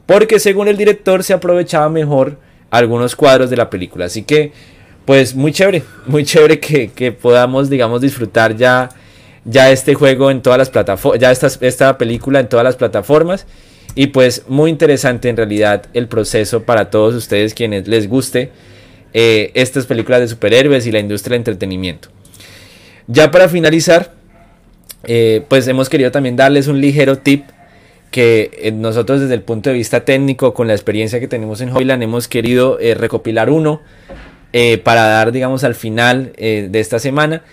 Porque 0.06 0.39
según 0.39 0.70
el 0.70 0.78
director 0.78 1.26
se 1.26 1.34
aprovechaba 1.34 1.89
mejor 1.89 2.38
algunos 2.72 3.16
cuadros 3.16 3.49
de 3.49 3.57
la 3.57 3.70
película. 3.70 4.05
Así 4.05 4.24
que, 4.24 4.51
pues 5.05 5.36
muy 5.36 5.51
chévere, 5.51 5.84
muy 6.05 6.24
chévere 6.24 6.59
que, 6.59 7.11
podamos, 7.11 7.70
digamos, 7.70 8.01
disfrutar 8.01 8.55
ya, 8.55 8.89
ya 9.45 9.72
este 9.72 9.93
juego 9.93 10.32
en 10.32 10.41
todas 10.41 10.57
las 10.57 10.70
plataformas, 10.70 11.20
ya 11.20 11.32
esta, 11.32 11.49
esta 11.61 11.97
película 11.97 12.39
en 12.39 12.49
todas 12.49 12.63
las 12.63 12.76
plataformas. 12.76 13.45
Y 13.97 14.07
pues 14.07 14.43
muy 14.49 14.70
interesante 14.70 15.30
en 15.30 15.38
realidad 15.38 15.86
el 15.93 16.09
proceso 16.09 16.63
para 16.63 16.89
todos 16.89 17.16
ustedes 17.16 17.53
quienes 17.53 17.88
les 17.88 18.09
guste 18.09 18.51
eh, 19.13 19.51
estas 19.53 19.86
películas 19.86 20.20
de 20.20 20.28
superhéroes 20.28 20.86
y 20.86 20.91
la 20.91 20.99
industria 20.99 21.36
del 21.36 21.39
entretenimiento. 21.39 22.09
Ya 23.07 23.32
para 23.32 23.47
finalizar, 23.47 24.11
eh, 25.05 25.45
pues 25.47 25.66
hemos 25.70 25.88
querido 25.88 26.11
también 26.11 26.36
darles 26.36 26.68
un 26.68 26.82
ligero 26.82 27.18
tip 27.18 27.45
que 28.16 28.49
eh, 28.61 28.72
nosotros 28.72 29.20
desde 29.20 29.34
el 29.34 29.41
punto 29.41 29.70
de 29.70 29.76
vista 29.76 30.05
técnico, 30.05 30.53
con 30.53 30.68
la 30.68 30.74
experiencia 30.74 31.20
que 31.20 31.28
tenemos 31.28 31.59
en 31.59 31.76
Hoyland, 31.76 32.01
hemos 32.01 32.30
querido 32.30 32.80
eh, 32.80 32.95
recopilar 32.95 33.49
uno 33.49 33.82
para 34.86 35.01
dar, 35.01 35.34
digamos, 35.34 35.66
al 35.66 35.76
final 35.76 36.32
de 36.38 36.80
esta 36.80 36.97
semana. 36.97 37.43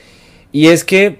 Y 0.52 0.68
es 0.68 0.84
que 0.84 1.18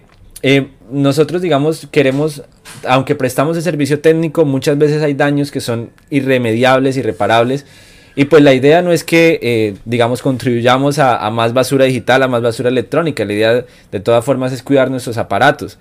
nosotros, 0.93 1.43
digamos, 1.43 1.89
queremos, 1.91 2.45
aunque 2.87 3.17
prestamos 3.17 3.57
el 3.57 3.65
servicio 3.65 3.99
técnico, 3.99 4.45
muchas 4.45 4.79
veces 4.79 5.03
hay 5.03 5.15
daños 5.15 5.51
que 5.51 5.61
son 5.61 5.91
irremediables, 6.09 6.97
irreparables. 6.97 7.67
Y 8.15 8.27
pues 8.27 8.45
la 8.45 8.55
idea 8.55 8.81
no 8.81 8.93
es 8.93 9.03
que, 9.03 9.75
digamos, 9.85 10.23
contribuyamos 10.23 11.01
a, 11.01 11.17
a, 11.17 11.33
más 11.33 11.53
basura 11.53 11.85
digital, 11.87 12.23
a 12.23 12.29
más 12.29 12.43
basura 12.43 12.69
electrónica. 12.69 13.25
La 13.25 13.33
idea 13.33 13.65
de 13.91 14.01
todas 14.01 14.25
formas 14.25 14.53
es 14.53 14.63
cuidar 14.63 14.89
nuestros 14.89 15.19
aparatos. 15.19 15.81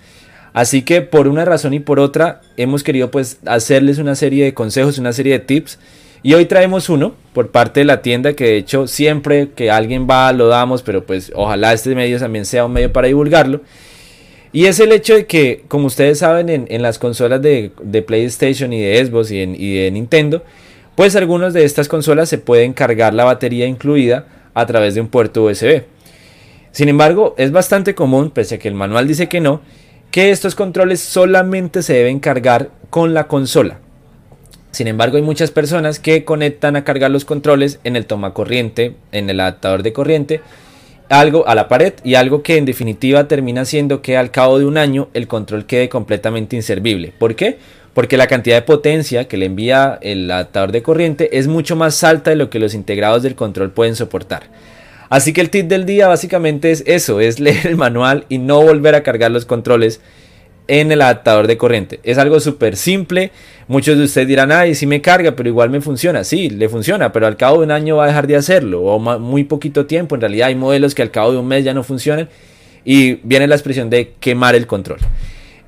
Así 0.52 0.82
que 0.82 1.00
por 1.00 1.28
una 1.28 1.44
razón 1.44 1.74
y 1.74 1.80
por 1.80 1.98
otra 1.98 2.42
hemos 2.56 2.82
querido 2.82 3.10
pues 3.10 3.38
hacerles 3.46 3.98
una 3.98 4.14
serie 4.14 4.44
de 4.44 4.54
consejos, 4.54 4.98
una 4.98 5.12
serie 5.12 5.32
de 5.32 5.38
tips. 5.44 5.78
Y 6.22 6.34
hoy 6.34 6.44
traemos 6.44 6.88
uno 6.88 7.14
por 7.32 7.50
parte 7.50 7.80
de 7.80 7.86
la 7.86 8.02
tienda 8.02 8.34
que 8.34 8.44
de 8.44 8.56
hecho 8.58 8.86
siempre 8.86 9.50
que 9.56 9.70
alguien 9.70 10.06
va 10.08 10.32
lo 10.32 10.48
damos, 10.48 10.82
pero 10.82 11.04
pues 11.04 11.32
ojalá 11.34 11.72
este 11.72 11.94
medio 11.94 12.18
también 12.18 12.44
sea 12.44 12.64
un 12.64 12.72
medio 12.72 12.92
para 12.92 13.08
divulgarlo. 13.08 13.62
Y 14.52 14.66
es 14.66 14.78
el 14.80 14.92
hecho 14.92 15.14
de 15.14 15.24
que, 15.24 15.64
como 15.66 15.86
ustedes 15.86 16.18
saben, 16.18 16.50
en, 16.50 16.82
las 16.82 16.98
consolas 16.98 17.40
de, 17.40 17.72
PlayStation 18.06 18.70
y 18.74 18.82
de 18.82 19.02
Xbox 19.02 19.30
y, 19.30 19.38
y 19.38 19.82
de 19.82 19.90
Nintendo, 19.90 20.44
pues 20.94 21.16
algunas 21.16 21.54
de 21.54 21.64
estas 21.64 21.88
consolas 21.88 22.28
se 22.28 22.36
pueden 22.36 22.74
cargar 22.74 23.14
la 23.14 23.24
batería 23.24 23.66
incluida 23.66 24.26
a 24.52 24.66
través 24.66 24.94
de 24.94 25.00
un 25.00 25.08
puerto 25.08 25.44
USB. 25.44 25.84
Sin 26.70 26.90
embargo, 26.90 27.34
es 27.38 27.50
bastante 27.50 27.94
común, 27.94 28.30
pese 28.30 28.56
a 28.56 28.58
que 28.58 28.68
el 28.68 28.74
manual 28.74 29.08
dice 29.08 29.26
que 29.26 29.40
no, 29.40 29.62
que 30.12 30.30
estos 30.30 30.54
controles 30.54 31.00
solamente 31.00 31.82
se 31.82 31.94
deben 31.94 32.20
cargar 32.20 32.68
con 32.90 33.14
la 33.14 33.26
consola. 33.26 33.78
Sin 34.70 34.86
embargo, 34.86 35.16
hay 35.16 35.22
muchas 35.22 35.50
personas 35.50 35.98
que 35.98 36.24
conectan 36.24 36.76
a 36.76 36.84
cargar 36.84 37.10
los 37.10 37.24
controles 37.24 37.80
en 37.82 37.96
el 37.96 38.04
toma 38.04 38.34
corriente, 38.34 38.94
en 39.10 39.30
el 39.30 39.40
adaptador 39.40 39.82
de 39.82 39.94
corriente, 39.94 40.42
algo 41.08 41.48
a 41.48 41.54
la 41.54 41.66
pared 41.66 41.94
y 42.04 42.14
algo 42.14 42.42
que 42.42 42.58
en 42.58 42.66
definitiva 42.66 43.26
termina 43.26 43.64
siendo 43.64 44.02
que 44.02 44.18
al 44.18 44.30
cabo 44.30 44.58
de 44.58 44.66
un 44.66 44.76
año 44.76 45.08
el 45.14 45.28
control 45.28 45.64
quede 45.64 45.88
completamente 45.88 46.56
inservible. 46.56 47.12
¿Por 47.18 47.34
qué? 47.34 47.58
Porque 47.94 48.18
la 48.18 48.26
cantidad 48.26 48.56
de 48.56 48.62
potencia 48.62 49.28
que 49.28 49.38
le 49.38 49.46
envía 49.46 49.98
el 50.02 50.30
adaptador 50.30 50.72
de 50.72 50.82
corriente 50.82 51.38
es 51.38 51.48
mucho 51.48 51.74
más 51.74 52.04
alta 52.04 52.30
de 52.30 52.36
lo 52.36 52.50
que 52.50 52.58
los 52.58 52.74
integrados 52.74 53.22
del 53.22 53.34
control 53.34 53.70
pueden 53.70 53.96
soportar. 53.96 54.42
Así 55.12 55.34
que 55.34 55.42
el 55.42 55.50
tip 55.50 55.66
del 55.66 55.84
día 55.84 56.08
básicamente 56.08 56.70
es 56.70 56.84
eso, 56.86 57.20
es 57.20 57.38
leer 57.38 57.66
el 57.66 57.76
manual 57.76 58.24
y 58.30 58.38
no 58.38 58.62
volver 58.62 58.94
a 58.94 59.02
cargar 59.02 59.30
los 59.30 59.44
controles 59.44 60.00
en 60.68 60.90
el 60.90 61.02
adaptador 61.02 61.48
de 61.48 61.58
corriente. 61.58 62.00
Es 62.02 62.16
algo 62.16 62.40
súper 62.40 62.78
simple. 62.78 63.30
Muchos 63.68 63.98
de 63.98 64.04
ustedes 64.04 64.26
dirán, 64.26 64.50
ay, 64.52 64.74
sí 64.74 64.86
me 64.86 65.02
carga, 65.02 65.32
pero 65.32 65.50
igual 65.50 65.68
me 65.68 65.82
funciona. 65.82 66.24
Sí, 66.24 66.48
le 66.48 66.66
funciona, 66.70 67.12
pero 67.12 67.26
al 67.26 67.36
cabo 67.36 67.58
de 67.58 67.64
un 67.64 67.72
año 67.72 67.96
va 67.96 68.04
a 68.04 68.06
dejar 68.06 68.26
de 68.26 68.36
hacerlo. 68.36 68.80
O 68.84 68.98
muy 69.18 69.44
poquito 69.44 69.84
tiempo. 69.84 70.14
En 70.14 70.22
realidad 70.22 70.48
hay 70.48 70.54
modelos 70.54 70.94
que 70.94 71.02
al 71.02 71.10
cabo 71.10 71.32
de 71.32 71.36
un 71.36 71.46
mes 71.46 71.62
ya 71.62 71.74
no 71.74 71.82
funcionan. 71.82 72.30
Y 72.82 73.16
viene 73.16 73.46
la 73.46 73.54
expresión 73.54 73.90
de 73.90 74.14
quemar 74.18 74.54
el 74.54 74.66
control. 74.66 75.00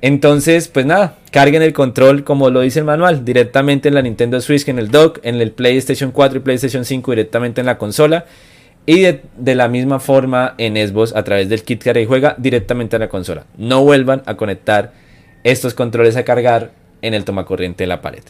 Entonces, 0.01 0.69
pues 0.69 0.87
nada, 0.87 1.19
carguen 1.29 1.61
el 1.61 1.71
control 1.71 2.23
como 2.23 2.49
lo 2.49 2.61
dice 2.61 2.79
el 2.79 2.85
manual, 2.85 3.23
directamente 3.23 3.89
en 3.89 3.93
la 3.93 4.01
Nintendo 4.01 4.41
Switch, 4.41 4.67
en 4.69 4.79
el 4.79 4.89
dock, 4.89 5.19
en 5.21 5.35
el 5.35 5.51
PlayStation 5.51 6.09
4 6.09 6.39
y 6.39 6.41
PlayStation 6.41 6.83
5 6.83 7.11
directamente 7.11 7.61
en 7.61 7.67
la 7.67 7.77
consola 7.77 8.25
y 8.85 9.01
de, 9.01 9.55
la 9.55 9.67
misma 9.67 9.99
forma 9.99 10.53
en 10.57 10.75
Xbox 10.75 11.15
a 11.15 11.23
través 11.23 11.49
del 11.49 11.63
kit 11.63 11.81
que 11.81 12.05
juega 12.05 12.35
directamente 12.37 12.95
a 12.95 12.99
la 12.99 13.09
consola. 13.09 13.45
No 13.57 13.83
vuelvan 13.83 14.21
a 14.25 14.35
conectar 14.35 14.93
estos 15.43 15.73
controles 15.73 16.15
a 16.17 16.23
cargar 16.23 16.71
en 17.01 17.13
el 17.13 17.25
tomacorriente 17.25 17.83
de 17.83 17.87
la 17.87 18.01
pared. 18.01 18.23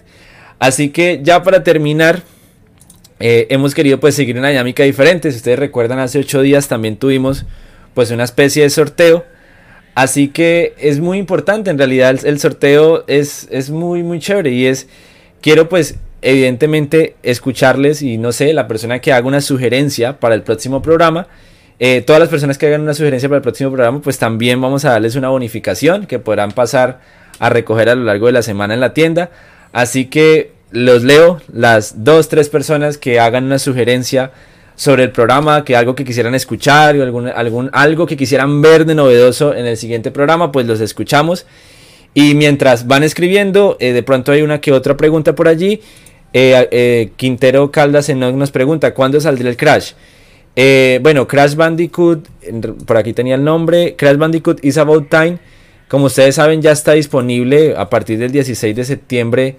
Así 0.60 0.89
que 0.89 1.20
ya 1.22 1.43
para 1.43 1.64
terminar, 1.64 2.22
eh, 3.20 3.47
hemos 3.49 3.74
querido 3.74 3.99
pues 3.99 4.16
seguir 4.16 4.38
una 4.38 4.49
dinámica 4.49 4.84
diferente. 4.84 5.32
Si 5.32 5.38
ustedes 5.38 5.60
recuerdan, 5.60 5.99
hace 5.99 6.20
8 6.20 6.41
días 6.41 6.68
también 6.68 6.95
tuvimos 6.95 7.45
pues 7.93 8.12
una 8.12 8.24
especie 8.24 8.64
de 8.64 8.70
sorteo. 8.70 9.26
Así 9.93 10.30
que 10.30 10.74
es 10.78 10.99
muy 10.99 11.18
importante, 11.18 11.70
en 11.70 11.78
realidad 11.78 12.10
el, 12.12 12.26
el 12.26 12.39
sorteo 12.39 13.06
es, 13.08 13.47
es 13.49 13.70
muy 13.70 14.03
muy 14.03 14.20
chévere 14.20 14.51
y 14.51 14.66
es, 14.66 14.88
quiero 15.41 15.70
pues 15.70 15.95
evidentemente 16.26 17.15
escucharles 17.21 18.01
y 18.01 18.17
no 18.17 18.32
sé, 18.32 18.51
la 18.53 18.67
persona 18.67 18.99
que 18.99 19.13
haga 19.13 19.28
una 19.28 19.41
sugerencia 19.41 20.19
para 20.19 20.34
el 20.34 20.41
próximo 20.41 20.82
programa, 20.82 21.28
eh, 21.78 22.01
todas 22.01 22.19
las 22.19 22.30
personas 22.30 22.57
que 22.57 22.65
hagan 22.65 22.82
una 22.82 22.95
sugerencia 22.95 23.30
para 23.30 23.38
el 23.38 23.43
próximo 23.43 23.69
programa, 23.69 24.01
pues 24.01 24.17
también 24.17 24.59
vamos 24.59 24.86
a 24.86 24.89
darles 24.89 25.15
una 25.15 25.30
bonificación 25.30 26.07
que 26.07 26.17
podrán 26.17 26.51
pasar 26.51 26.99
a 27.38 27.49
recoger 27.49 27.89
a 27.89 27.95
lo 27.95 28.05
largo 28.05 28.26
de 28.26 28.32
la 28.32 28.41
semana 28.41 28.73
en 28.73 28.80
la 28.80 28.95
tienda. 28.95 29.30
Así 29.71 30.05
que 30.05 30.51
los 30.71 31.03
leo, 31.03 31.41
las 31.53 32.03
dos, 32.03 32.28
tres 32.28 32.49
personas 32.49 32.97
que 32.97 33.19
hagan 33.19 33.43
una 33.43 33.59
sugerencia 33.59 34.32
sobre 34.76 35.03
el 35.03 35.11
programa, 35.11 35.63
que 35.63 35.76
algo 35.76 35.93
que 35.93 36.05
quisieran 36.05 36.34
escuchar 36.34 36.97
o 36.97 37.03
algún, 37.03 37.28
algún, 37.28 37.69
algo 37.71 38.07
que 38.07 38.17
quisieran 38.17 38.63
ver 38.63 38.86
de 38.86 38.95
novedoso 38.95 39.53
en 39.53 39.67
el 39.67 39.78
siguiente 39.78 40.09
programa, 40.09 40.51
pues 40.51 40.65
los 40.65 40.82
escuchamos. 40.82 41.45
Y 42.15 42.34
mientras 42.34 42.88
van 42.88 43.03
escribiendo, 43.03 43.78
eh, 43.80 43.93
de 43.93 44.01
pronto 44.01 44.32
hay 44.32 44.41
una 44.41 44.59
que 44.59 44.71
otra 44.71 44.97
pregunta 44.97 45.36
por 45.36 45.47
allí 45.47 45.82
eh, 46.38 46.68
eh, 46.70 47.12
Quintero 47.16 47.72
Caldas 47.72 48.10
nos 48.10 48.52
pregunta, 48.52 48.94
¿cuándo 48.94 49.22
saldrá 49.22 49.48
el 49.48 49.56
Crash? 49.56 49.94
Eh, 50.58 51.00
bueno, 51.02 51.30
Crash 51.30 51.56
Bandicoot, 51.56 52.28
por 52.86 52.98
aquí 52.98 53.14
tenía 53.14 53.36
el 53.36 53.44
nombre, 53.46 53.96
Crash 53.96 54.18
Bandicoot 54.18 54.60
is 54.62 54.78
About 54.78 55.08
Time, 55.10 55.38
como 55.88 56.08
ustedes 56.08 56.36
saben 56.36 56.62
ya 56.62 56.74
está 56.74 56.92
disponible 56.92 57.74
a 57.78 57.90
partir 57.90 58.20
del 58.20 58.34
16 58.34 58.76
de 58.76 58.84
septiembre 58.84 59.56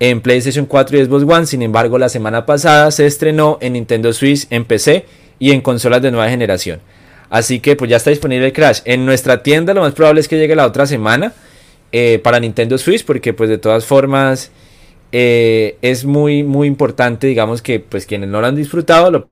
en 0.00 0.22
PlayStation 0.22 0.64
4 0.64 0.96
y 0.96 1.04
Xbox 1.04 1.24
One, 1.24 1.46
sin 1.46 1.60
embargo 1.60 1.98
la 1.98 2.08
semana 2.08 2.46
pasada 2.46 2.90
se 2.90 3.04
estrenó 3.04 3.58
en 3.60 3.74
Nintendo 3.74 4.10
Switch, 4.14 4.46
en 4.48 4.64
PC 4.64 5.04
y 5.38 5.50
en 5.50 5.60
consolas 5.60 6.00
de 6.00 6.10
nueva 6.10 6.30
generación. 6.30 6.80
Así 7.28 7.60
que 7.60 7.76
pues 7.76 7.90
ya 7.90 7.98
está 7.98 8.08
disponible 8.08 8.46
el 8.46 8.54
Crash. 8.54 8.80
En 8.86 9.04
nuestra 9.04 9.42
tienda 9.42 9.74
lo 9.74 9.82
más 9.82 9.92
probable 9.92 10.22
es 10.22 10.28
que 10.28 10.38
llegue 10.38 10.56
la 10.56 10.66
otra 10.66 10.86
semana 10.86 11.34
para 12.22 12.40
Nintendo 12.40 12.78
Switch 12.78 13.04
porque 13.04 13.34
pues 13.34 13.50
de 13.50 13.58
todas 13.58 13.84
formas... 13.84 14.50
Eh, 15.16 15.78
es 15.80 16.04
muy, 16.04 16.42
muy 16.42 16.66
importante, 16.66 17.28
digamos 17.28 17.62
que 17.62 17.78
pues 17.78 18.04
quienes 18.04 18.28
no 18.28 18.40
lo 18.40 18.48
han 18.48 18.56
disfrutado 18.56 19.12
lo 19.12 19.30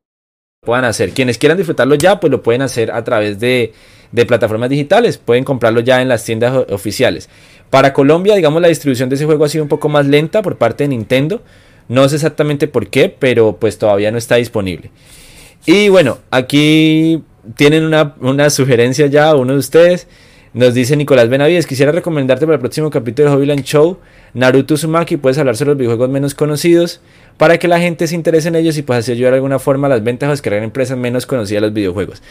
puedan 0.60 0.84
hacer. 0.84 1.10
Quienes 1.10 1.38
quieran 1.38 1.58
disfrutarlo 1.58 1.96
ya, 1.96 2.20
pues 2.20 2.30
lo 2.30 2.40
pueden 2.40 2.62
hacer 2.62 2.92
a 2.92 3.02
través 3.02 3.40
de, 3.40 3.72
plataformas 4.28 4.70
digitales. 4.70 5.18
Pueden 5.18 5.42
comprarlo 5.42 5.80
ya 5.80 6.00
en 6.00 6.08
las 6.08 6.24
tiendas 6.24 6.66
oficiales. 6.70 7.28
Para 7.68 7.92
Colombia, 7.92 8.36
digamos, 8.36 8.62
la 8.62 8.68
distribución 8.68 9.08
de 9.08 9.16
ese 9.16 9.24
juego 9.24 9.44
ha 9.44 9.48
sido 9.48 9.64
un 9.64 9.68
poco 9.68 9.88
más 9.88 10.06
lenta 10.06 10.40
por 10.40 10.56
parte 10.56 10.84
de 10.84 10.88
Nintendo. 10.88 11.42
No 11.88 12.08
sé 12.08 12.14
exactamente 12.14 12.68
por 12.68 12.86
qué, 12.86 13.08
pero 13.08 13.56
pues 13.56 13.76
todavía 13.76 14.12
no 14.12 14.18
está 14.18 14.36
disponible. 14.36 14.92
Y 15.66 15.88
bueno, 15.88 16.18
aquí 16.30 17.24
tienen 17.56 17.82
una, 17.82 18.14
una 18.20 18.50
sugerencia 18.50 19.08
ya, 19.08 19.34
uno 19.34 19.54
de 19.54 19.58
ustedes. 19.58 20.06
Nos 20.54 20.74
dice 20.74 20.96
Nicolás 20.96 21.28
Benavides, 21.28 21.66
quisiera 21.66 21.92
recomendarte 21.92 22.44
para 22.44 22.56
el 22.56 22.60
próximo 22.60 22.90
capítulo 22.90 23.30
de 23.30 23.36
Hobbyland 23.36 23.64
Show 23.64 23.98
Naruto 24.34 24.74
Uzumaki, 24.74 25.16
puedes 25.16 25.38
hablar 25.38 25.56
sobre 25.56 25.70
los 25.70 25.78
videojuegos 25.78 26.10
menos 26.10 26.34
conocidos 26.34 27.00
para 27.36 27.58
que 27.58 27.68
la 27.68 27.80
gente 27.80 28.06
se 28.06 28.14
interese 28.14 28.48
en 28.48 28.56
ellos 28.56 28.76
y 28.78 28.84
así 28.88 29.12
ayudar 29.12 29.32
de 29.32 29.36
alguna 29.36 29.58
forma 29.58 29.86
a 29.86 29.90
las 29.90 30.04
ventas 30.04 30.38
o 30.38 30.42
crear 30.42 30.62
empresas 30.62 30.96
menos 30.98 31.26
conocidas 31.26 31.62
de 31.62 31.66
los 31.68 31.74
videojuegos. 31.74 32.22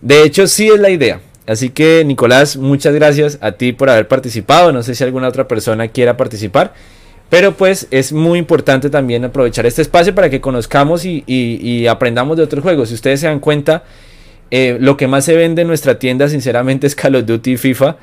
De 0.00 0.22
hecho, 0.22 0.46
sí 0.46 0.68
es 0.68 0.80
la 0.80 0.90
idea. 0.90 1.20
Así 1.46 1.70
que 1.70 2.04
Nicolás, 2.04 2.56
muchas 2.56 2.94
gracias 2.94 3.38
a 3.40 3.52
ti 3.52 3.72
por 3.72 3.90
haber 3.90 4.08
participado. 4.08 4.72
No 4.72 4.82
sé 4.82 4.94
si 4.94 5.04
alguna 5.04 5.28
otra 5.28 5.48
persona 5.48 5.88
quiera 5.88 6.16
participar. 6.16 6.72
Pero 7.30 7.52
pues 7.56 7.88
es 7.90 8.12
muy 8.12 8.38
importante 8.38 8.90
también 8.90 9.24
aprovechar 9.24 9.66
este 9.66 9.82
espacio 9.82 10.14
para 10.14 10.30
que 10.30 10.40
conozcamos 10.40 11.04
y, 11.04 11.86
aprendamos 11.88 12.36
de 12.36 12.42
otros 12.42 12.62
juegos. 12.62 12.90
Si 12.90 12.94
ustedes 12.94 13.20
se 13.20 13.26
dan 13.26 13.40
cuenta, 13.40 13.84
eh, 14.50 14.76
lo 14.80 14.96
que 14.96 15.06
más 15.06 15.24
se 15.24 15.36
vende 15.36 15.62
en 15.62 15.68
nuestra 15.68 15.98
tienda 15.98 16.28
sinceramente 16.28 16.86
es 16.88 16.94
Call 16.94 17.16
of 17.16 17.26
Duty 17.26 17.52
y 17.52 17.56
FIFA. 17.56 17.96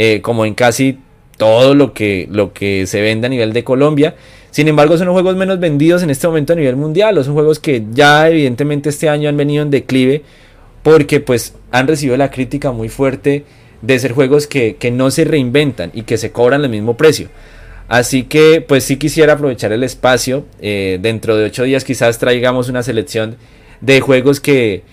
Eh, 0.00 0.20
como 0.22 0.44
en 0.44 0.54
casi 0.54 0.98
todo 1.38 1.74
lo 1.74 1.92
que, 1.92 2.28
lo 2.30 2.52
que 2.52 2.86
se 2.86 3.00
vende 3.00 3.26
a 3.26 3.30
nivel 3.30 3.52
de 3.52 3.64
Colombia. 3.64 4.14
Sin 4.52 4.68
embargo, 4.68 4.96
son 4.96 5.08
los 5.08 5.14
juegos 5.14 5.34
menos 5.34 5.58
vendidos 5.58 6.04
en 6.04 6.10
este 6.10 6.28
momento 6.28 6.52
a 6.52 6.56
nivel 6.56 6.76
mundial. 6.76 7.22
son 7.24 7.34
juegos 7.34 7.58
que 7.58 7.84
ya 7.92 8.28
evidentemente 8.28 8.90
este 8.90 9.08
año 9.08 9.28
han 9.28 9.36
venido 9.36 9.62
en 9.62 9.70
declive 9.70 10.22
porque 10.84 11.18
pues 11.18 11.54
han 11.72 11.88
recibido 11.88 12.16
la 12.16 12.30
crítica 12.30 12.70
muy 12.70 12.88
fuerte 12.88 13.44
de 13.82 13.98
ser 13.98 14.12
juegos 14.12 14.46
que, 14.46 14.76
no 14.92 15.10
se 15.10 15.24
reinventan 15.24 15.90
y 15.92 16.02
que 16.02 16.16
se 16.16 16.30
cobran 16.30 16.62
el 16.62 16.70
mismo 16.70 16.96
precio. 16.96 17.28
Así 17.88 18.22
que 18.22 18.60
pues 18.60 18.84
sí 18.84 18.98
quisiera 18.98 19.32
aprovechar 19.32 19.72
el 19.72 19.82
espacio. 19.82 20.44
Eh, 20.60 20.98
dentro 21.02 21.36
de 21.36 21.46
ocho 21.46 21.64
días 21.64 21.84
quizás 21.84 22.18
traigamos 22.18 22.68
una 22.68 22.84
selección 22.84 23.36
de 23.80 24.00
juegos 24.00 24.40
que, 24.40 24.84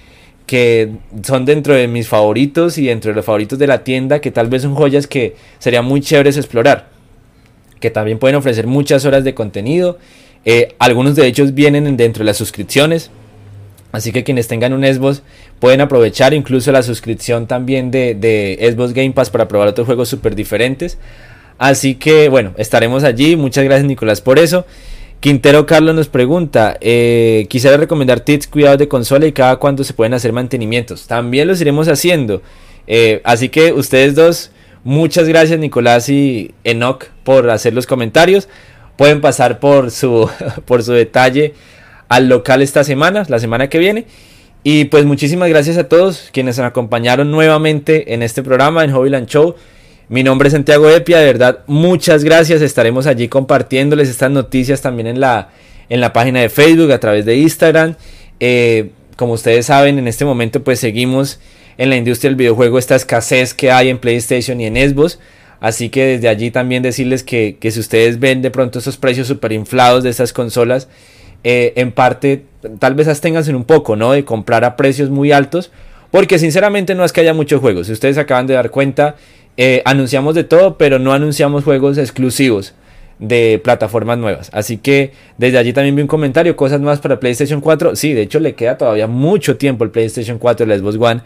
que 0.45 0.91
son 1.23 1.45
dentro 1.45 1.73
de 1.73 1.87
mis 1.87 2.07
favoritos 2.07 2.77
y 2.77 2.87
dentro 2.87 3.11
de 3.11 3.15
los 3.15 3.25
favoritos 3.25 3.57
de 3.57 3.67
la 3.67 3.83
tienda, 3.83 4.19
que 4.21 4.31
tal 4.31 4.47
vez 4.47 4.61
son 4.61 4.75
joyas 4.75 5.07
que 5.07 5.35
sería 5.59 5.81
muy 5.81 6.01
chéveres 6.01 6.37
explorar, 6.37 6.89
que 7.79 7.89
también 7.89 8.19
pueden 8.19 8.35
ofrecer 8.35 8.67
muchas 8.67 9.05
horas 9.05 9.23
de 9.23 9.33
contenido. 9.33 9.97
Eh, 10.45 10.75
algunos 10.77 11.15
de 11.15 11.25
ellos 11.25 11.53
vienen 11.53 11.97
dentro 11.97 12.21
de 12.21 12.25
las 12.25 12.37
suscripciones. 12.37 13.09
Así 13.91 14.11
que 14.11 14.23
quienes 14.23 14.47
tengan 14.47 14.73
un 14.73 14.83
Xbox 14.83 15.23
pueden 15.59 15.79
aprovechar 15.79 16.33
incluso 16.33 16.71
la 16.71 16.83
suscripción 16.83 17.47
también 17.47 17.91
de, 17.91 18.13
de 18.13 18.59
Xbox 18.71 18.93
Game 18.93 19.11
Pass 19.11 19.29
para 19.29 19.47
probar 19.47 19.69
otros 19.69 19.85
juegos 19.87 20.09
súper 20.09 20.35
diferentes. 20.35 20.97
Así 21.57 21.95
que 21.95 22.29
bueno, 22.29 22.53
estaremos 22.57 23.03
allí. 23.03 23.35
Muchas 23.35 23.63
gracias 23.63 23.87
Nicolás 23.87 24.21
por 24.21 24.37
eso. 24.37 24.65
Quintero 25.25 25.65
Carlos 25.65 25.95
nos 25.95 26.07
pregunta, 26.07 26.77
eh, 26.81 27.47
quisiera 27.49 27.77
recomendar 27.77 28.19
tips, 28.19 28.45
cuidados 28.45 28.77
de 28.77 28.87
consola 28.87 29.25
y 29.25 29.31
cada 29.31 29.55
cuándo 29.55 29.83
se 29.83 29.95
pueden 29.95 30.13
hacer 30.13 30.31
mantenimientos. 30.33 31.07
También 31.07 31.47
los 31.47 31.59
iremos 31.59 31.87
haciendo. 31.87 32.43
Eh, 32.85 33.21
así 33.23 33.49
que 33.49 33.73
ustedes 33.73 34.13
dos, 34.13 34.51
muchas 34.83 35.27
gracias 35.27 35.59
Nicolás 35.59 36.09
y 36.09 36.53
Enoch 36.63 37.05
por 37.23 37.49
hacer 37.49 37.73
los 37.73 37.87
comentarios. 37.87 38.47
Pueden 38.97 39.19
pasar 39.19 39.59
por 39.59 39.89
su, 39.89 40.29
por 40.65 40.83
su 40.83 40.91
detalle 40.91 41.55
al 42.07 42.29
local 42.29 42.61
esta 42.61 42.83
semana, 42.83 43.25
la 43.27 43.39
semana 43.39 43.67
que 43.67 43.79
viene. 43.79 44.05
Y 44.63 44.85
pues 44.85 45.05
muchísimas 45.05 45.49
gracias 45.49 45.77
a 45.77 45.89
todos 45.89 46.29
quienes 46.33 46.59
nos 46.59 46.67
acompañaron 46.67 47.31
nuevamente 47.31 48.13
en 48.13 48.21
este 48.21 48.43
programa 48.43 48.83
en 48.83 48.91
Hobbyland 48.91 49.25
Show. 49.25 49.55
Mi 50.07 50.21
nombre 50.21 50.49
es 50.49 50.53
Santiago 50.53 50.87
Epia, 50.87 51.17
de 51.17 51.25
verdad 51.25 51.59
muchas 51.65 52.23
gracias. 52.23 52.61
Estaremos 52.61 53.07
allí 53.07 53.27
compartiéndoles 53.27 54.07
estas 54.07 54.29
noticias 54.29 54.81
también 54.81 55.07
en 55.07 55.19
la, 55.19 55.49
en 55.89 55.99
la 55.99 56.13
página 56.13 56.41
de 56.41 56.49
Facebook, 56.49 56.91
a 56.91 56.99
través 56.99 57.25
de 57.25 57.37
Instagram. 57.37 57.95
Eh, 58.39 58.91
como 59.15 59.33
ustedes 59.33 59.65
saben, 59.65 59.97
en 59.97 60.07
este 60.07 60.23
momento 60.23 60.63
pues 60.63 60.79
seguimos 60.79 61.39
en 61.79 61.89
la 61.89 61.95
industria 61.95 62.29
del 62.29 62.35
videojuego 62.35 62.77
esta 62.77 62.95
escasez 62.95 63.55
que 63.55 63.71
hay 63.71 63.89
en 63.89 63.97
PlayStation 63.97 64.61
y 64.61 64.67
en 64.67 64.75
Xbox. 64.75 65.19
Así 65.59 65.89
que 65.89 66.05
desde 66.05 66.29
allí 66.29 66.51
también 66.51 66.83
decirles 66.83 67.23
que, 67.23 67.57
que 67.59 67.71
si 67.71 67.79
ustedes 67.79 68.19
ven 68.19 68.43
de 68.43 68.51
pronto 68.51 68.77
esos 68.77 68.97
precios 68.97 69.27
super 69.27 69.51
inflados 69.53 70.03
de 70.03 70.11
estas 70.11 70.33
consolas, 70.33 70.87
eh, 71.43 71.73
en 71.77 71.91
parte 71.91 72.43
tal 72.79 72.93
vez 72.93 73.07
absténganse 73.07 73.55
un 73.55 73.65
poco, 73.65 73.95
¿no? 73.95 74.11
De 74.11 74.23
comprar 74.23 74.65
a 74.65 74.75
precios 74.75 75.09
muy 75.09 75.31
altos, 75.31 75.71
porque 76.11 76.37
sinceramente 76.37 76.93
no 76.93 77.03
es 77.03 77.11
que 77.11 77.21
haya 77.21 77.33
muchos 77.33 77.59
juegos. 77.59 77.87
Si 77.87 77.93
ustedes 77.93 78.19
acaban 78.19 78.45
de 78.45 78.53
dar 78.53 78.69
cuenta, 78.69 79.15
eh, 79.57 79.81
anunciamos 79.85 80.35
de 80.35 80.43
todo, 80.43 80.77
pero 80.77 80.99
no 80.99 81.13
anunciamos 81.13 81.63
juegos 81.63 81.97
exclusivos 81.97 82.73
de 83.19 83.59
plataformas 83.63 84.17
nuevas. 84.17 84.49
Así 84.53 84.77
que 84.77 85.11
desde 85.37 85.57
allí 85.57 85.73
también 85.73 85.95
vi 85.95 86.01
un 86.01 86.07
comentario, 86.07 86.55
cosas 86.55 86.81
nuevas 86.81 86.99
para 86.99 87.19
PlayStation 87.19 87.61
4. 87.61 87.95
Sí, 87.95 88.13
de 88.13 88.23
hecho 88.23 88.39
le 88.39 88.55
queda 88.55 88.77
todavía 88.77 89.07
mucho 89.07 89.57
tiempo 89.57 89.83
el 89.83 89.91
PlayStation 89.91 90.37
4 90.37 90.65
y 90.65 90.71
el 90.71 90.79
Xbox 90.79 90.97
One. 90.97 91.21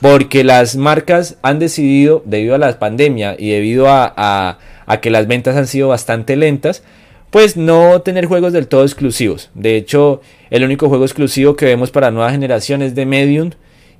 Porque 0.00 0.44
las 0.44 0.76
marcas 0.76 1.36
han 1.42 1.58
decidido, 1.58 2.22
debido 2.26 2.54
a 2.54 2.58
la 2.58 2.78
pandemia 2.78 3.34
y 3.38 3.50
debido 3.50 3.86
a 3.88 4.58
que 5.00 5.10
las 5.10 5.26
ventas 5.26 5.56
han 5.56 5.66
sido 5.66 5.88
bastante 5.88 6.36
lentas, 6.36 6.82
pues 7.30 7.56
no 7.56 8.00
tener 8.02 8.26
juegos 8.26 8.52
del 8.52 8.68
todo 8.68 8.82
exclusivos. 8.82 9.50
De 9.54 9.76
hecho, 9.76 10.20
el 10.50 10.64
único 10.64 10.88
juego 10.88 11.04
exclusivo 11.04 11.56
que 11.56 11.66
vemos 11.66 11.90
para 11.90 12.10
nueva 12.10 12.30
generación 12.30 12.82
es 12.82 12.94
de 12.94 13.06
Medium, 13.06 13.50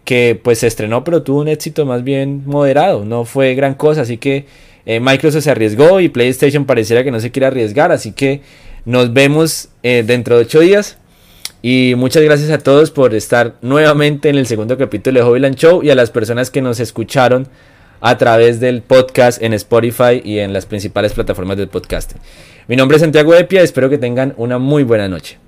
que 0.07 0.41
pues 0.43 0.61
se 0.61 0.69
estrenó 0.69 1.05
pero 1.05 1.23
tuvo 1.23 1.41
un 1.41 1.49
éxito 1.49 1.85
más 1.85 2.03
bien 2.03 2.45
moderado, 2.47 3.05
no 3.05 3.27
fue 3.27 3.55
gran 3.55 3.75
cosa, 3.75 4.03
así 4.03 4.17
que 4.17 4.47
eh, 4.87 5.01
Microsoft 5.01 5.45
se 5.45 5.51
arriesgó 5.51 6.01
y 6.01 6.09
PlayStation 6.09 6.65
pareciera 6.65 7.05
que 7.05 7.11
no 7.11 7.21
se 7.21 7.31
quiere 7.31 7.47
arriesgar, 7.47 7.93
así 7.93 8.13
que 8.13 8.41
nos 8.87 9.13
vemos 9.13 9.69
eh, 9.83 10.05
dentro 10.07 10.37
de 10.37 10.43
ocho 10.43 10.61
días. 10.61 10.97
Y 11.61 11.95
muchas 11.97 12.23
gracias 12.23 12.51
a 12.51 12.59
todos 12.59 12.93
por 12.93 13.15
estar 13.15 13.57
nuevamente 13.61 14.29
en 14.29 14.37
el 14.37 14.47
segundo 14.47 14.79
capítulo 14.79 15.19
de 15.19 15.27
Hobbyland 15.27 15.57
Show 15.57 15.83
y 15.83 15.91
a 15.91 15.97
las 15.97 16.11
personas 16.11 16.51
que 16.51 16.63
nos 16.63 16.79
escucharon 16.79 17.49
a 18.01 18.17
través 18.19 18.61
del 18.61 18.83
podcast 18.83 19.43
en 19.43 19.53
Spotify 19.55 20.21
y 20.23 20.39
en 20.39 20.53
las 20.53 20.67
principales 20.67 21.13
plataformas 21.13 21.57
del 21.57 21.69
podcast. 21.69 22.13
Mi 22.69 22.77
nombre 22.77 22.97
es 22.97 23.03
Santiago 23.03 23.35
Epia, 23.35 23.63
espero 23.63 23.91
que 23.91 23.99
tengan 23.99 24.35
una 24.37 24.59
muy 24.59 24.85
buena 24.85 25.09
noche. 25.09 25.39